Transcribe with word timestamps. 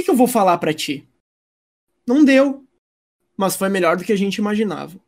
que, 0.00 0.04
que 0.04 0.10
eu 0.10 0.16
vou 0.16 0.26
falar 0.26 0.56
para 0.58 0.74
ti? 0.74 1.06
Não 2.06 2.24
deu, 2.24 2.66
mas 3.36 3.56
foi 3.56 3.68
melhor 3.68 3.96
do 3.96 4.04
que 4.04 4.12
a 4.12 4.16
gente 4.16 4.36
imaginava. 4.36 4.98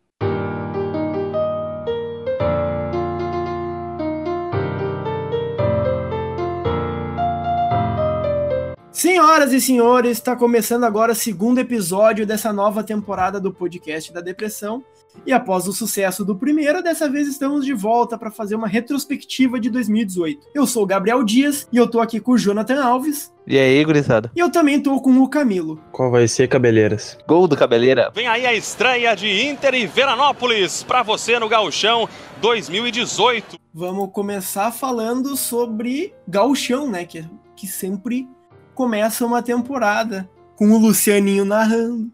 Senhoras 9.02 9.52
e 9.52 9.61
senhores, 9.61 10.12
está 10.12 10.36
começando 10.36 10.85
agora 10.85 11.11
o 11.11 11.16
segundo 11.16 11.59
episódio 11.59 12.25
dessa 12.25 12.53
nova 12.53 12.85
temporada 12.85 13.41
do 13.41 13.53
podcast 13.53 14.12
da 14.12 14.21
Depressão. 14.21 14.85
E 15.27 15.32
após 15.32 15.67
o 15.67 15.73
sucesso 15.73 16.25
do 16.25 16.36
primeiro, 16.36 16.80
dessa 16.80 17.11
vez 17.11 17.27
estamos 17.27 17.64
de 17.64 17.75
volta 17.75 18.17
para 18.17 18.30
fazer 18.30 18.54
uma 18.54 18.68
retrospectiva 18.68 19.59
de 19.59 19.71
2018. 19.71 20.50
Eu 20.54 20.68
sou 20.68 20.85
o 20.85 20.86
Gabriel 20.86 21.25
Dias 21.25 21.67
e 21.73 21.77
eu 21.77 21.89
tô 21.89 21.99
aqui 21.99 22.21
com 22.21 22.30
o 22.30 22.39
Jonathan 22.39 22.80
Alves. 22.80 23.35
E 23.45 23.59
aí, 23.59 23.85
gurizada? 23.85 24.30
E 24.36 24.39
eu 24.39 24.49
também 24.49 24.80
tô 24.80 25.00
com 25.00 25.19
o 25.19 25.29
Camilo. 25.29 25.80
Qual 25.91 26.09
vai 26.09 26.29
ser, 26.29 26.46
Cabeleiras? 26.46 27.19
Gol 27.27 27.49
do 27.49 27.57
Cabeleira. 27.57 28.08
Vem 28.14 28.29
aí 28.29 28.46
a 28.46 28.55
estreia 28.55 29.16
de 29.16 29.49
Inter 29.49 29.75
e 29.75 29.85
Veranópolis 29.85 30.85
para 30.85 31.03
você 31.03 31.41
no 31.41 31.49
Gauchão 31.49 32.08
2018. 32.41 33.58
Vamos 33.74 34.12
começar 34.12 34.70
falando 34.70 35.36
sobre 35.36 36.14
Gauchão, 36.28 36.88
né? 36.88 37.05
Que, 37.05 37.28
que 37.56 37.66
sempre 37.66 38.28
começa 38.74 39.24
uma 39.24 39.42
temporada 39.42 40.28
com 40.56 40.70
o 40.70 40.78
Lucianinho 40.78 41.44
narrando. 41.44 42.10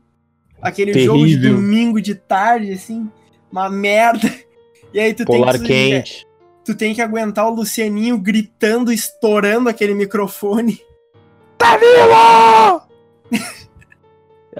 Aquele 0.60 0.92
Terrível. 0.92 1.14
jogo 1.14 1.26
de 1.26 1.36
domingo 1.36 2.00
de 2.00 2.14
tarde, 2.14 2.72
assim, 2.72 3.08
uma 3.50 3.68
merda. 3.68 4.32
E 4.92 4.98
aí 4.98 5.12
tu 5.14 5.24
Polar 5.24 5.52
tem 5.54 5.62
que 5.62 5.68
quente. 5.68 6.26
tu 6.64 6.74
tem 6.74 6.94
que 6.94 7.02
aguentar 7.02 7.46
o 7.46 7.54
Lucianinho 7.54 8.18
gritando, 8.18 8.90
estourando 8.92 9.68
aquele 9.68 9.94
microfone. 9.94 10.80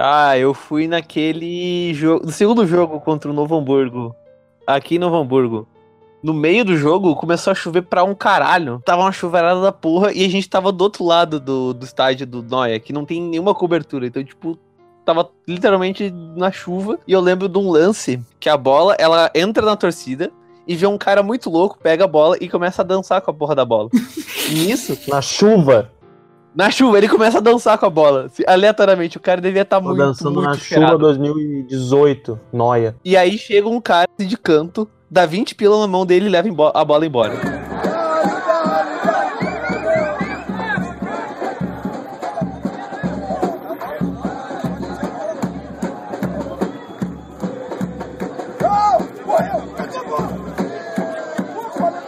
Ah, 0.00 0.38
eu 0.38 0.54
fui 0.54 0.86
naquele 0.86 1.92
jogo. 1.92 2.24
No 2.26 2.30
segundo 2.30 2.64
jogo 2.64 3.00
contra 3.00 3.28
o 3.28 3.34
Novo 3.34 3.56
Hamburgo. 3.56 4.14
Aqui 4.64 4.94
em 4.94 4.98
Novo 4.98 5.16
Hamburgo. 5.16 5.66
No 6.22 6.34
meio 6.34 6.64
do 6.64 6.76
jogo 6.76 7.14
começou 7.14 7.50
a 7.50 7.54
chover 7.54 7.82
pra 7.82 8.02
um 8.04 8.14
caralho. 8.14 8.82
Tava 8.84 9.02
uma 9.02 9.12
chuvarada 9.12 9.60
da 9.60 9.70
porra 9.72 10.12
e 10.12 10.24
a 10.24 10.28
gente 10.28 10.48
tava 10.48 10.72
do 10.72 10.82
outro 10.82 11.04
lado 11.04 11.38
do, 11.38 11.72
do 11.72 11.84
estádio 11.84 12.26
do 12.26 12.42
Noia, 12.42 12.80
que 12.80 12.92
não 12.92 13.04
tem 13.04 13.22
nenhuma 13.22 13.54
cobertura. 13.54 14.06
Então, 14.06 14.24
tipo, 14.24 14.58
tava 15.04 15.30
literalmente 15.46 16.12
na 16.36 16.50
chuva. 16.50 16.98
E 17.06 17.12
eu 17.12 17.20
lembro 17.20 17.48
de 17.48 17.56
um 17.58 17.70
lance 17.70 18.20
que 18.40 18.48
a 18.48 18.56
bola, 18.56 18.96
ela 18.98 19.30
entra 19.34 19.64
na 19.64 19.76
torcida 19.76 20.30
e 20.66 20.74
vê 20.74 20.86
um 20.86 20.98
cara 20.98 21.22
muito 21.22 21.48
louco, 21.48 21.78
pega 21.80 22.04
a 22.04 22.08
bola 22.08 22.36
e 22.40 22.48
começa 22.48 22.82
a 22.82 22.84
dançar 22.84 23.20
com 23.22 23.30
a 23.30 23.34
porra 23.34 23.54
da 23.54 23.64
bola. 23.64 23.88
E 24.50 24.54
nisso, 24.54 24.98
Na 25.08 25.20
chuva. 25.20 25.92
na 26.54 26.70
chuva, 26.70 26.96
ele 26.98 27.06
começa 27.08 27.36
a 27.36 27.40
dançar 27.40 27.76
com 27.78 27.84
a 27.86 27.90
bola. 27.90 28.28
Se- 28.30 28.44
Aleatoriamente, 28.46 29.18
o 29.18 29.20
cara 29.20 29.40
devia 29.42 29.60
estar 29.62 29.78
Tô 29.78 29.84
muito, 29.88 29.98
dançando 29.98 30.34
muito 30.36 30.46
na 30.48 30.54
cheirado. 30.56 30.92
chuva 30.92 30.98
2018. 31.04 32.40
Noia. 32.52 32.96
E 33.04 33.16
aí 33.16 33.36
chega 33.38 33.68
um 33.68 33.80
cara 33.80 34.08
de 34.18 34.36
canto, 34.38 34.88
dá 35.10 35.26
20 35.26 35.54
pila 35.54 35.80
na 35.80 35.86
mão 35.86 36.04
dele 36.04 36.26
e 36.26 36.28
leva 36.28 36.48
a 36.74 36.84
bola 36.84 37.06
embora. 37.06 37.68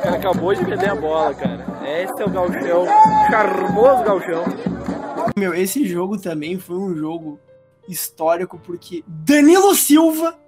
cara 0.02 0.16
acabou 0.16 0.54
de 0.54 0.64
vender 0.64 0.90
a 0.90 0.94
bola, 0.94 1.34
cara. 1.34 1.66
Esse 1.84 2.22
é 2.22 2.24
o 2.24 2.30
galchão, 2.30 2.86
charmoso 3.30 4.04
galchão. 4.04 4.44
Meu, 5.36 5.54
esse 5.54 5.86
jogo 5.86 6.18
também 6.18 6.58
foi 6.58 6.76
um 6.76 6.96
jogo 6.96 7.38
histórico 7.88 8.58
porque 8.58 9.04
Danilo 9.06 9.74
Silva 9.74 10.38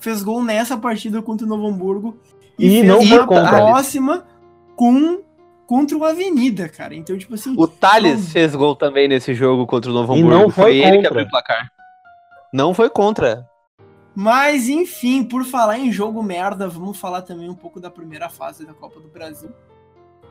fez 0.00 0.22
gol 0.22 0.42
nessa 0.44 0.76
partida 0.76 1.20
contra 1.22 1.46
o 1.46 1.48
Novo 1.48 1.66
Hamburgo 1.66 2.16
e, 2.58 2.66
E 2.66 2.70
fez 2.70 2.86
não 2.86 3.00
foi 3.04 3.18
na 3.18 3.26
contra. 3.26 3.48
próxima 3.50 4.24
com 4.76 5.20
contra 5.66 5.96
o 5.96 6.04
Avenida, 6.04 6.68
cara. 6.68 6.94
Então, 6.94 7.16
tipo 7.18 7.34
assim, 7.34 7.54
O 7.56 7.66
Thales 7.68 8.32
fez 8.32 8.54
gol 8.54 8.74
também 8.74 9.06
nesse 9.06 9.34
jogo 9.34 9.66
contra 9.66 9.90
o 9.90 9.94
Novo 9.94 10.14
E 10.16 10.20
Hamburgo. 10.20 10.38
não 10.38 10.50
foi 10.50 10.78
ele 10.78 10.90
que 10.90 10.94
contra. 10.96 11.08
abriu 11.10 11.26
o 11.26 11.30
placar. 11.30 11.70
Não 12.52 12.72
foi 12.72 12.88
contra. 12.88 13.46
Mas 14.14 14.68
enfim, 14.68 15.22
por 15.22 15.44
falar 15.44 15.78
em 15.78 15.92
jogo 15.92 16.22
merda, 16.22 16.66
vamos 16.68 16.98
falar 16.98 17.22
também 17.22 17.48
um 17.48 17.54
pouco 17.54 17.78
da 17.78 17.90
primeira 17.90 18.28
fase 18.28 18.66
da 18.66 18.72
Copa 18.74 18.98
do 18.98 19.08
Brasil. 19.08 19.50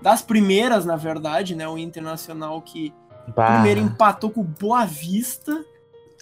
Das 0.02 0.22
primeiras, 0.22 0.86
na 0.86 0.96
verdade, 0.96 1.56
né? 1.56 1.68
O 1.68 1.78
Internacional 1.78 2.62
que 2.62 2.94
Bah, 3.36 3.54
primeiro 3.54 3.80
empatou 3.82 4.30
com 4.30 4.42
o 4.42 4.44
Boa 4.44 4.86
Vista. 4.86 5.64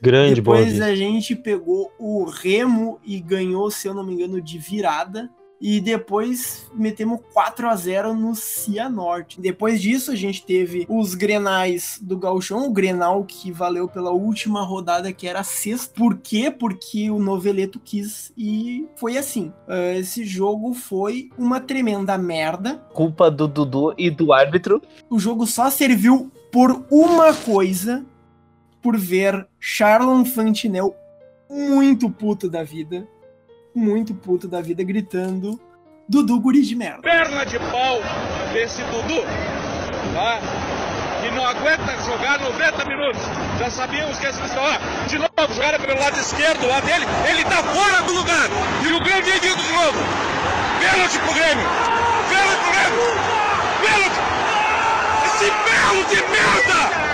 Grande 0.01 0.35
Depois 0.35 0.81
a 0.81 0.95
gente 0.95 1.35
pegou 1.35 1.91
o 1.99 2.25
Remo 2.25 2.99
e 3.03 3.19
ganhou, 3.19 3.69
se 3.71 3.87
eu 3.87 3.93
não 3.93 4.05
me 4.05 4.13
engano, 4.13 4.41
de 4.41 4.57
virada. 4.57 5.29
E 5.59 5.79
depois 5.79 6.69
metemos 6.73 7.21
4 7.33 7.69
a 7.69 7.75
0 7.75 8.13
no 8.13 8.35
Cianorte. 8.35 9.39
Depois 9.39 9.81
disso, 9.81 10.11
a 10.11 10.15
gente 10.15 10.45
teve 10.45 10.85
os 10.89 11.15
Grenais 11.15 11.97
do 12.01 12.17
Gauchão, 12.17 12.67
o 12.67 12.71
Grenal 12.71 13.23
que 13.23 13.51
valeu 13.51 13.87
pela 13.87 14.11
última 14.11 14.63
rodada, 14.63 15.13
que 15.13 15.27
era 15.27 15.39
a 15.39 15.43
sexta. 15.43 15.93
Por 15.95 16.17
quê? 16.17 16.51
Porque 16.51 17.09
o 17.09 17.19
Noveleto 17.19 17.79
quis 17.79 18.33
e 18.37 18.85
foi 18.97 19.17
assim. 19.17 19.51
Ah, 19.67 19.93
Esse 19.93 20.25
jogo 20.25 20.73
foi 20.73 21.29
uma 21.37 21.59
tremenda 21.59 22.17
merda. 22.17 22.75
Culpa 22.93 23.31
do 23.31 23.47
Dudu 23.47 23.93
e 23.97 24.09
do 24.09 24.33
árbitro. 24.33 24.81
O 25.09 25.17
jogo 25.17 25.47
só 25.47 25.69
serviu 25.69 26.31
por 26.51 26.85
uma 26.91 27.33
coisa, 27.33 28.05
por 28.85 28.95
ver 28.99 29.47
Charlon 29.59 30.23
Fantinel 30.23 30.95
muito 31.49 32.07
puto 32.07 32.47
da 32.47 32.63
vida, 32.63 33.07
muito 33.73 34.13
puto 34.13 34.47
da 34.47 34.61
vida, 34.61 34.83
gritando 34.83 35.59
Dudu 36.07 36.39
guri 36.39 36.61
de 36.61 36.75
merda. 36.75 37.01
perna 37.01 37.43
de 37.45 37.57
pau 37.57 37.97
desse 38.53 38.83
Dudu, 38.83 39.23
tá? 40.13 40.39
Que 41.19 41.31
não 41.31 41.43
aguenta 41.43 41.97
jogar 42.05 42.39
90 42.39 42.85
minutos. 42.85 43.21
Já 43.57 43.71
sabíamos 43.71 44.19
que 44.19 44.27
esse 44.27 44.39
ó, 44.39 45.07
de 45.07 45.17
novo, 45.17 45.53
jogaram 45.55 45.79
pelo 45.83 45.99
lado 45.99 46.19
esquerdo 46.19 46.67
lá 46.67 46.79
dele, 46.81 47.05
ele 47.27 47.43
tá 47.43 47.63
fora 47.63 48.03
do 48.03 48.13
lugar. 48.13 48.47
E 48.87 48.93
o 48.93 48.99
Grêmio 48.99 49.33
é 49.33 49.39
de 49.39 49.49
novo. 49.49 49.97
Pênalti 50.79 51.17
pro 51.17 51.33
Grêmio. 51.33 51.65
Pênalti 52.29 52.61
pro 52.61 52.71
Grêmio. 52.71 53.01
Pênalti. 53.81 54.19
Esse 55.25 55.45
belo 55.49 56.05
de 56.05 56.21
merda! 56.31 57.04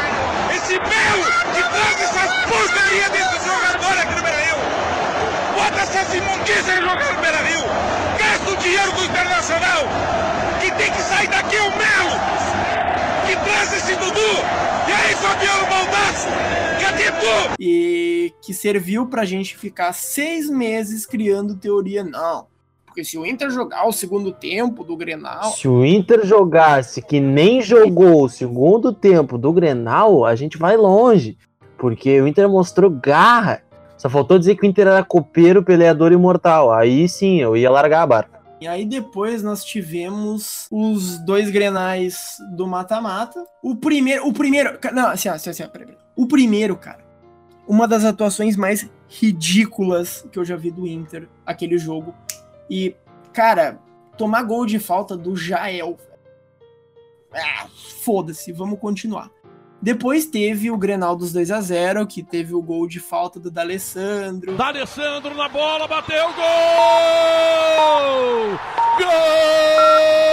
Belo 0.80 1.26
que 1.54 1.62
traz 1.70 2.02
essas 2.02 2.46
porcaria 2.46 3.10
desse 3.10 3.46
jogador 3.46 3.98
aqui 4.00 4.16
no 4.16 4.22
Beira-Rio! 4.24 4.56
Bota 5.56 5.82
essas 5.82 6.14
imundícias 6.14 6.70
em 6.70 6.82
jogar 6.82 7.14
no 7.14 7.22
Beira-Rio! 7.22 7.64
Gasta 8.18 8.52
o 8.52 8.58
dinheiro 8.58 8.92
do 8.94 9.06
Internacional! 9.06 9.84
Que 10.62 10.72
tem 10.72 10.92
que 10.92 11.02
sair 11.02 11.28
daqui 11.28 11.58
o 11.58 11.70
Melo! 11.72 12.20
Que 13.28 13.36
traz 13.36 13.74
esse 13.74 13.96
Dudu! 13.96 14.62
E 14.88 14.92
aí, 14.94 15.16
Fabiano 15.16 15.66
Baldasso? 15.68 16.28
Cadê 16.82 17.12
tu? 17.12 17.56
E 17.60 18.34
que 18.42 18.54
serviu 18.54 19.06
pra 19.06 19.24
gente 19.26 19.56
ficar 19.56 19.94
seis 19.94 20.50
meses 20.50 21.06
criando 21.06 21.56
teoria, 21.56 22.04
não. 22.04 22.48
Porque 22.92 23.06
se 23.06 23.18
o 23.18 23.26
Inter 23.26 23.50
jogar 23.50 23.88
o 23.88 23.94
segundo 23.94 24.34
tempo 24.34 24.84
do 24.84 24.98
Grenal, 24.98 25.54
Se 25.54 25.66
o 25.66 25.86
Inter 25.86 26.26
jogasse 26.26 27.02
que 27.02 27.22
nem 27.22 27.62
jogou 27.62 28.26
o 28.26 28.30
segundo 28.30 28.92
tempo 28.92 29.38
do 29.38 29.54
Grenal, 29.54 30.26
a 30.26 30.36
gente 30.36 30.58
vai 30.58 30.76
longe. 30.76 31.38
Porque 31.78 32.20
o 32.20 32.28
Inter 32.28 32.50
mostrou 32.50 32.90
garra. 32.90 33.64
Só 33.98 34.10
faltou 34.10 34.38
dizer 34.38 34.56
que 34.58 34.64
o 34.64 34.66
Inter 34.66 34.88
era 34.88 35.06
copeiro, 35.06 35.64
peleador 35.64 36.12
imortal. 36.12 36.70
Aí 36.74 37.08
sim, 37.08 37.38
eu 37.38 37.56
ia 37.56 37.72
largar 37.72 38.02
a 38.02 38.08
barca. 38.08 38.42
E 38.60 38.68
aí 38.68 38.84
depois 38.84 39.42
nós 39.42 39.64
tivemos 39.64 40.68
os 40.70 41.18
dois 41.20 41.50
grenais 41.50 42.36
do 42.58 42.68
mata-mata. 42.68 43.42
O 43.64 43.74
primeiro, 43.74 44.28
o 44.28 44.34
primeiro, 44.34 44.78
não, 44.92 45.08
assim, 45.08 45.30
assim, 45.30 45.50
assim, 45.50 45.64
ó, 45.64 45.68
peraí, 45.70 45.88
peraí. 45.88 46.02
O 46.14 46.28
primeiro, 46.28 46.76
cara, 46.76 47.00
uma 47.66 47.88
das 47.88 48.04
atuações 48.04 48.58
mais 48.58 48.90
ridículas 49.08 50.26
que 50.32 50.40
eu 50.40 50.46
já 50.46 50.56
vi 50.56 50.72
do 50.72 50.88
Inter, 50.88 51.28
aquele 51.46 51.78
jogo. 51.78 52.14
E, 52.72 52.96
cara, 53.34 53.82
tomar 54.18 54.44
gol 54.44 54.66
de 54.66 54.80
falta 54.80 55.18
do 55.18 55.36
Jael. 55.36 55.98
Ah, 57.34 57.68
foda-se, 58.02 58.54
vamos 58.54 58.80
continuar. 58.80 59.30
Depois 59.82 60.26
teve 60.26 60.72
o 60.72 60.78
Grenal 60.78 61.18
dos 61.18 61.34
2 61.34 61.52
a 61.52 61.60
0 61.60 62.08
que 62.08 62.24
teve 62.24 62.54
o 62.54 62.62
gol 62.62 62.88
de 62.88 63.02
falta 63.02 63.42
do 63.42 63.52
D'Alessandro. 63.52 64.56
D'Alessandro 64.56 65.36
na 65.36 65.50
bola, 65.50 65.86
bateu, 65.86 66.28
gol! 66.28 66.36
Gol! 68.98 70.31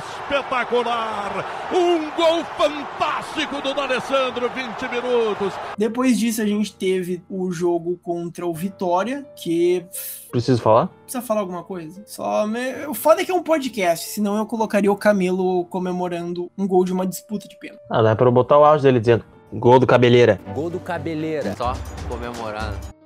Espetacular! 0.00 1.44
Um 1.72 2.10
gol 2.10 2.44
fantástico 2.56 3.60
do 3.62 3.74
D'Alessandro, 3.74 4.50
20 4.50 4.88
minutos. 4.88 5.54
Depois 5.76 6.18
disso, 6.18 6.42
a 6.42 6.46
gente 6.46 6.74
teve 6.74 7.22
o 7.28 7.50
jogo 7.52 7.98
contra 8.02 8.46
o 8.46 8.54
Vitória, 8.54 9.24
que. 9.36 9.84
Preciso 10.30 10.60
falar? 10.60 10.88
Precisa 11.04 11.22
falar 11.22 11.40
alguma 11.40 11.62
coisa? 11.62 12.02
Só. 12.06 12.46
Me... 12.46 12.86
O 12.86 12.94
foda 12.94 13.22
é 13.22 13.24
que 13.24 13.30
é 13.30 13.34
um 13.34 13.42
podcast, 13.42 14.08
senão 14.08 14.36
eu 14.36 14.46
colocaria 14.46 14.90
o 14.90 14.96
Camelo 14.96 15.64
comemorando 15.66 16.50
um 16.56 16.66
gol 16.66 16.84
de 16.84 16.92
uma 16.92 17.06
disputa 17.06 17.46
de 17.48 17.58
pênalti. 17.58 17.80
Ah, 17.90 18.02
dá 18.02 18.16
pra 18.16 18.26
eu 18.26 18.32
botar 18.32 18.58
o 18.58 18.64
áudio 18.64 18.84
dele 18.84 19.00
dizendo 19.00 19.24
gol 19.52 19.78
do 19.78 19.86
Cabeleira. 19.86 20.40
Gol 20.54 20.70
do 20.70 20.80
Cabeleira. 20.80 21.54
Só 21.56 21.74
comemorando. 22.08 23.00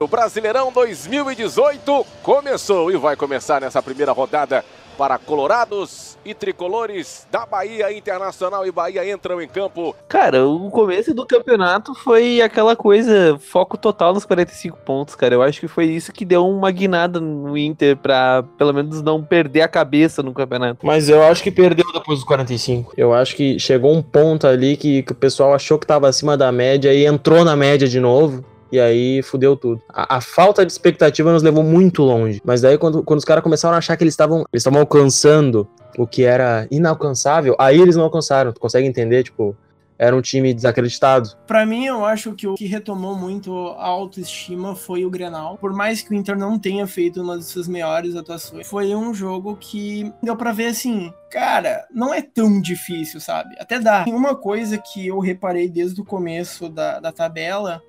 O 0.00 0.06
Brasileirão 0.06 0.70
2018 0.70 2.06
começou 2.22 2.88
e 2.92 2.96
vai 2.96 3.16
começar 3.16 3.60
nessa 3.60 3.82
primeira 3.82 4.12
rodada 4.12 4.64
para 4.98 5.16
colorados 5.16 6.18
e 6.24 6.34
tricolores 6.34 7.24
da 7.30 7.46
Bahia 7.46 7.96
Internacional 7.96 8.66
e 8.66 8.72
Bahia 8.72 9.08
entram 9.08 9.40
em 9.40 9.46
campo. 9.46 9.94
Cara, 10.08 10.44
o 10.44 10.68
começo 10.70 11.14
do 11.14 11.24
campeonato 11.24 11.94
foi 11.94 12.42
aquela 12.42 12.74
coisa, 12.74 13.38
foco 13.38 13.78
total 13.78 14.12
nos 14.12 14.26
45 14.26 14.76
pontos, 14.78 15.14
cara. 15.14 15.36
Eu 15.36 15.42
acho 15.42 15.60
que 15.60 15.68
foi 15.68 15.84
isso 15.84 16.12
que 16.12 16.24
deu 16.24 16.46
uma 16.48 16.72
guinada 16.72 17.20
no 17.20 17.56
Inter 17.56 17.96
pra 17.96 18.42
pelo 18.58 18.74
menos 18.74 19.00
não 19.00 19.22
perder 19.22 19.62
a 19.62 19.68
cabeça 19.68 20.20
no 20.20 20.34
campeonato. 20.34 20.84
Mas 20.84 21.08
eu 21.08 21.22
acho 21.22 21.44
que 21.44 21.52
perdeu 21.52 21.86
depois 21.92 22.18
dos 22.18 22.26
45. 22.26 22.94
Eu 22.96 23.14
acho 23.14 23.36
que 23.36 23.56
chegou 23.60 23.94
um 23.94 24.02
ponto 24.02 24.48
ali 24.48 24.76
que, 24.76 25.04
que 25.04 25.12
o 25.12 25.14
pessoal 25.14 25.54
achou 25.54 25.78
que 25.78 25.86
tava 25.86 26.08
acima 26.08 26.36
da 26.36 26.50
média 26.50 26.92
e 26.92 27.06
entrou 27.06 27.44
na 27.44 27.54
média 27.54 27.86
de 27.86 28.00
novo. 28.00 28.44
E 28.70 28.78
aí 28.78 29.22
fudeu 29.22 29.56
tudo. 29.56 29.82
A, 29.88 30.16
a, 30.16 30.20
falta 30.20 30.64
de 30.64 30.72
expectativa 30.72 31.32
nos 31.32 31.42
levou 31.42 31.62
muito 31.62 32.02
longe. 32.02 32.40
Mas 32.44 32.60
daí, 32.60 32.76
quando, 32.76 33.02
quando 33.02 33.18
os 33.18 33.24
caras 33.24 33.42
começaram 33.42 33.74
a 33.74 33.78
achar 33.78 33.96
que 33.96 34.04
eles 34.04 34.14
estavam 34.14 34.44
eles 34.52 34.66
alcançando 34.66 35.68
o 35.96 36.06
que 36.06 36.24
era 36.24 36.66
inalcançável, 36.70 37.56
aí 37.58 37.80
eles 37.80 37.96
não 37.96 38.04
alcançaram. 38.04 38.52
Tu 38.52 38.60
consegue 38.60 38.86
entender? 38.86 39.22
Tipo, 39.22 39.56
era 39.98 40.14
um 40.14 40.22
time 40.22 40.54
desacreditado. 40.54 41.30
Para 41.46 41.66
mim, 41.66 41.86
eu 41.86 42.04
acho 42.04 42.32
que 42.34 42.46
o 42.46 42.54
que 42.54 42.66
retomou 42.66 43.16
muito 43.16 43.52
a 43.70 43.86
autoestima 43.86 44.76
foi 44.76 45.04
o 45.04 45.10
Grenal. 45.10 45.58
Por 45.58 45.72
mais 45.72 46.00
que 46.00 46.10
o 46.10 46.14
Inter 46.14 46.38
não 46.38 46.58
tenha 46.58 46.86
feito 46.86 47.20
uma 47.20 47.36
das 47.36 47.46
suas 47.46 47.66
melhores 47.66 48.14
atuações, 48.14 48.68
foi 48.68 48.94
um 48.94 49.12
jogo 49.12 49.56
que 49.56 50.12
deu 50.22 50.36
para 50.36 50.52
ver 50.52 50.66
assim, 50.66 51.12
cara, 51.30 51.84
não 51.92 52.14
é 52.14 52.22
tão 52.22 52.60
difícil, 52.60 53.20
sabe? 53.20 53.56
Até 53.58 53.80
dá. 53.80 54.04
Uma 54.06 54.36
coisa 54.36 54.78
que 54.78 55.08
eu 55.08 55.18
reparei 55.18 55.68
desde 55.68 56.00
o 56.00 56.04
começo 56.04 56.68
da, 56.68 57.00
da 57.00 57.10
tabela 57.10 57.82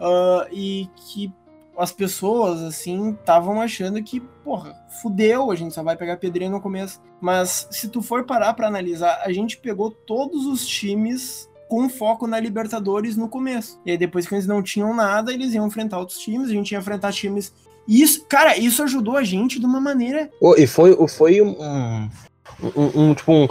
Uh, 0.00 0.48
e 0.50 0.88
que 0.96 1.32
as 1.76 1.92
pessoas, 1.92 2.62
assim, 2.62 3.12
estavam 3.12 3.60
achando 3.60 4.02
que, 4.02 4.20
porra, 4.20 4.74
fudeu, 5.00 5.50
a 5.50 5.54
gente 5.54 5.74
só 5.74 5.82
vai 5.82 5.96
pegar 5.96 6.16
pedrinha 6.16 6.50
no 6.50 6.60
começo. 6.60 7.00
Mas 7.20 7.68
se 7.70 7.88
tu 7.88 8.02
for 8.02 8.24
parar 8.24 8.54
para 8.54 8.66
analisar, 8.66 9.22
a 9.24 9.32
gente 9.32 9.58
pegou 9.58 9.90
todos 9.90 10.46
os 10.46 10.66
times 10.66 11.48
com 11.68 11.88
foco 11.88 12.26
na 12.26 12.40
Libertadores 12.40 13.16
no 13.16 13.28
começo. 13.28 13.80
E 13.86 13.92
aí 13.92 13.98
depois 13.98 14.26
que 14.26 14.34
eles 14.34 14.46
não 14.46 14.62
tinham 14.62 14.94
nada, 14.94 15.32
eles 15.32 15.54
iam 15.54 15.66
enfrentar 15.66 15.98
outros 15.98 16.18
times, 16.18 16.50
a 16.50 16.52
gente 16.52 16.72
ia 16.72 16.78
enfrentar 16.78 17.12
times 17.12 17.52
isso, 17.88 18.24
cara, 18.28 18.56
isso 18.56 18.82
ajudou 18.82 19.16
a 19.16 19.24
gente 19.24 19.58
de 19.58 19.66
uma 19.66 19.80
maneira. 19.80 20.30
Oh, 20.40 20.54
e 20.54 20.66
foi, 20.66 20.96
foi 21.08 21.40
um, 21.42 22.08
um, 22.76 23.10
um, 23.10 23.14
tipo, 23.14 23.32
um, 23.32 23.48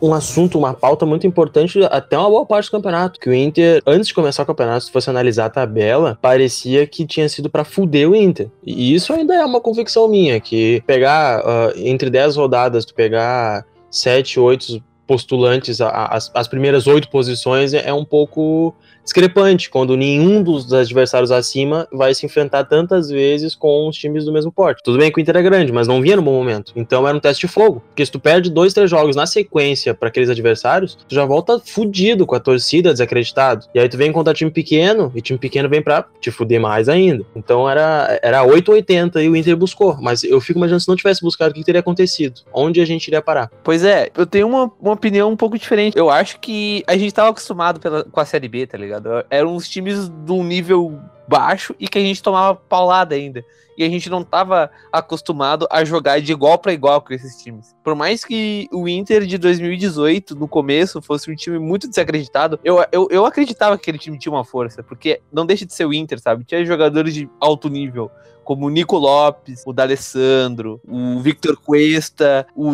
um 0.00 0.14
assunto, 0.14 0.58
uma 0.58 0.74
pauta 0.74 1.06
muito 1.06 1.26
importante 1.26 1.78
até 1.84 2.18
uma 2.18 2.28
boa 2.28 2.46
parte 2.46 2.66
do 2.66 2.72
campeonato. 2.72 3.18
Que 3.18 3.28
o 3.30 3.34
Inter, 3.34 3.82
antes 3.86 4.08
de 4.08 4.14
começar 4.14 4.42
o 4.42 4.46
campeonato, 4.46 4.84
se 4.84 4.92
fosse 4.92 5.08
analisar 5.08 5.46
a 5.46 5.50
tabela, 5.50 6.18
parecia 6.20 6.86
que 6.86 7.06
tinha 7.06 7.28
sido 7.28 7.48
para 7.48 7.64
fuder 7.64 8.08
o 8.08 8.14
Inter. 8.14 8.48
E 8.64 8.94
isso 8.94 9.12
ainda 9.12 9.34
é 9.34 9.44
uma 9.44 9.60
convicção 9.60 10.08
minha, 10.08 10.40
que 10.40 10.82
pegar 10.86 11.40
uh, 11.40 11.72
entre 11.76 12.10
10 12.10 12.36
rodadas, 12.36 12.84
tu 12.84 12.94
pegar 12.94 13.64
7, 13.90 14.38
8 14.38 14.82
postulantes, 15.06 15.80
as, 15.80 16.30
as 16.32 16.48
primeiras 16.48 16.86
oito 16.86 17.10
posições 17.10 17.74
é, 17.74 17.88
é 17.88 17.92
um 17.92 18.04
pouco 18.04 18.74
discrepante, 19.04 19.70
quando 19.70 19.96
nenhum 19.96 20.42
dos 20.42 20.72
adversários 20.72 21.30
acima 21.30 21.88
vai 21.92 22.14
se 22.14 22.26
enfrentar 22.26 22.64
tantas 22.64 23.08
vezes 23.08 23.54
com 23.54 23.88
os 23.88 23.96
times 23.96 24.24
do 24.24 24.32
mesmo 24.32 24.52
porte. 24.52 24.82
Tudo 24.82 24.98
bem 24.98 25.10
que 25.10 25.18
o 25.18 25.20
Inter 25.20 25.36
é 25.36 25.42
grande, 25.42 25.72
mas 25.72 25.88
não 25.88 26.00
vinha 26.00 26.16
no 26.16 26.22
bom 26.22 26.32
momento. 26.32 26.72
Então 26.76 27.06
era 27.06 27.16
um 27.16 27.20
teste 27.20 27.46
de 27.46 27.52
fogo. 27.52 27.82
Porque 27.88 28.04
se 28.04 28.12
tu 28.12 28.20
perde 28.20 28.50
dois, 28.50 28.72
três 28.72 28.90
jogos 28.90 29.16
na 29.16 29.26
sequência 29.26 29.94
para 29.94 30.08
aqueles 30.08 30.30
adversários, 30.30 30.96
tu 31.08 31.14
já 31.14 31.24
volta 31.24 31.58
fudido 31.58 32.26
com 32.26 32.34
a 32.34 32.40
torcida, 32.40 32.92
desacreditado. 32.92 33.66
E 33.74 33.78
aí 33.78 33.88
tu 33.88 33.96
vem 33.96 34.12
contra 34.12 34.32
time 34.32 34.50
pequeno, 34.50 35.12
e 35.14 35.20
time 35.20 35.38
pequeno 35.38 35.68
vem 35.68 35.82
pra 35.82 36.06
te 36.20 36.30
fuder 36.30 36.60
mais 36.60 36.88
ainda. 36.88 37.24
Então 37.34 37.68
era, 37.68 38.18
era 38.22 38.44
8,80 38.44 39.22
e 39.22 39.28
o 39.28 39.36
Inter 39.36 39.56
buscou. 39.56 39.96
Mas 40.00 40.22
eu 40.22 40.40
fico 40.40 40.58
imaginando 40.58 40.80
se 40.80 40.88
não 40.88 40.96
tivesse 40.96 41.20
buscado, 41.22 41.50
o 41.50 41.54
que 41.54 41.64
teria 41.64 41.80
acontecido? 41.80 42.42
Onde 42.52 42.80
a 42.80 42.84
gente 42.84 43.08
iria 43.08 43.22
parar? 43.22 43.50
Pois 43.62 43.84
é, 43.84 44.10
eu 44.16 44.26
tenho 44.26 44.46
uma, 44.46 44.70
uma 44.80 44.92
opinião 44.92 45.30
um 45.30 45.36
pouco 45.36 45.58
diferente. 45.58 45.96
Eu 45.96 46.10
acho 46.10 46.38
que 46.40 46.82
a 46.86 46.96
gente 46.96 47.12
tava 47.12 47.30
acostumado 47.30 47.80
pela, 47.80 48.04
com 48.04 48.20
a 48.20 48.24
Série 48.24 48.48
B, 48.48 48.66
tá 48.66 48.78
ligado? 48.78 48.91
Ligado? 48.92 49.24
Eram 49.30 49.54
uns 49.54 49.68
times 49.68 50.08
de 50.08 50.32
um 50.32 50.44
nível 50.44 51.00
baixo 51.26 51.74
e 51.78 51.88
que 51.88 51.98
a 51.98 52.02
gente 52.02 52.22
tomava 52.22 52.54
paulada 52.54 53.14
ainda. 53.14 53.44
E 53.76 53.84
a 53.84 53.88
gente 53.88 54.10
não 54.10 54.20
estava 54.20 54.70
acostumado 54.92 55.66
a 55.70 55.82
jogar 55.84 56.20
de 56.20 56.30
igual 56.30 56.58
para 56.58 56.72
igual 56.72 57.00
com 57.00 57.14
esses 57.14 57.42
times. 57.42 57.74
Por 57.82 57.94
mais 57.94 58.22
que 58.24 58.68
o 58.70 58.86
Inter 58.86 59.24
de 59.24 59.38
2018, 59.38 60.34
no 60.34 60.46
começo, 60.46 61.00
fosse 61.00 61.30
um 61.30 61.34
time 61.34 61.58
muito 61.58 61.88
desacreditado, 61.88 62.60
eu, 62.62 62.84
eu, 62.92 63.08
eu 63.10 63.24
acreditava 63.24 63.76
que 63.76 63.82
aquele 63.82 63.98
time 63.98 64.18
tinha 64.18 64.32
uma 64.32 64.44
força, 64.44 64.82
porque 64.82 65.22
não 65.32 65.46
deixa 65.46 65.64
de 65.64 65.72
ser 65.72 65.86
o 65.86 65.94
Inter, 65.94 66.20
sabe? 66.20 66.44
Tinha 66.44 66.64
jogadores 66.66 67.14
de 67.14 67.28
alto 67.40 67.68
nível 67.68 68.10
como 68.44 68.66
o 68.66 68.70
Nico 68.70 68.96
Lopes, 68.96 69.62
o 69.66 69.72
D'Alessandro, 69.72 70.80
o 70.86 71.20
Victor 71.20 71.56
Cuesta, 71.56 72.46
o, 72.54 72.72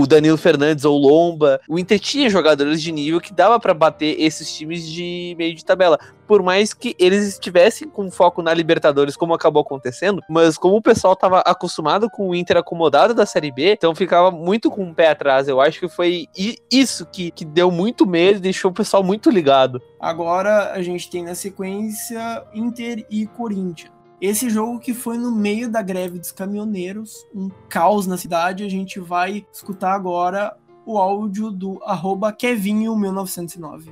o 0.00 0.06
Danilo 0.06 0.36
Fernandes 0.36 0.84
ou 0.84 0.98
Lomba. 0.98 1.60
O 1.68 1.78
Inter 1.78 2.00
tinha 2.00 2.28
jogadores 2.30 2.82
de 2.82 2.90
nível 2.92 3.20
que 3.20 3.32
dava 3.32 3.58
para 3.60 3.74
bater 3.74 4.20
esses 4.20 4.52
times 4.54 4.86
de 4.86 5.34
meio 5.36 5.54
de 5.54 5.64
tabela. 5.64 5.98
Por 6.32 6.42
mais 6.42 6.72
que 6.72 6.96
eles 6.98 7.28
estivessem 7.28 7.86
com 7.86 8.10
foco 8.10 8.40
na 8.40 8.54
Libertadores, 8.54 9.18
como 9.18 9.34
acabou 9.34 9.60
acontecendo, 9.60 10.22
mas 10.30 10.56
como 10.56 10.76
o 10.76 10.80
pessoal 10.80 11.12
estava 11.12 11.40
acostumado 11.40 12.08
com 12.08 12.30
o 12.30 12.34
Inter 12.34 12.56
acomodado 12.56 13.12
da 13.12 13.26
Série 13.26 13.52
B, 13.52 13.74
então 13.74 13.94
ficava 13.94 14.30
muito 14.30 14.70
com 14.70 14.88
o 14.88 14.94
pé 14.94 15.10
atrás. 15.10 15.46
Eu 15.46 15.60
acho 15.60 15.78
que 15.78 15.90
foi 15.90 16.26
isso 16.70 17.04
que, 17.04 17.30
que 17.32 17.44
deu 17.44 17.70
muito 17.70 18.06
medo 18.06 18.38
e 18.38 18.40
deixou 18.40 18.70
o 18.70 18.74
pessoal 18.74 19.04
muito 19.04 19.28
ligado. 19.28 19.78
Agora 20.00 20.72
a 20.72 20.80
gente 20.80 21.10
tem 21.10 21.22
na 21.22 21.34
sequência 21.34 22.42
Inter 22.54 23.04
e 23.10 23.26
Corinthians. 23.26 23.92
Esse 24.18 24.48
jogo 24.48 24.78
que 24.78 24.94
foi 24.94 25.18
no 25.18 25.32
meio 25.32 25.70
da 25.70 25.82
greve 25.82 26.18
dos 26.18 26.32
caminhoneiros, 26.32 27.26
um 27.34 27.50
caos 27.68 28.06
na 28.06 28.16
cidade, 28.16 28.64
a 28.64 28.70
gente 28.70 28.98
vai 28.98 29.44
escutar 29.52 29.92
agora 29.92 30.56
o 30.86 30.96
áudio 30.96 31.50
do 31.50 31.78
arroba 31.84 32.32
Kevinho1909. 32.32 33.90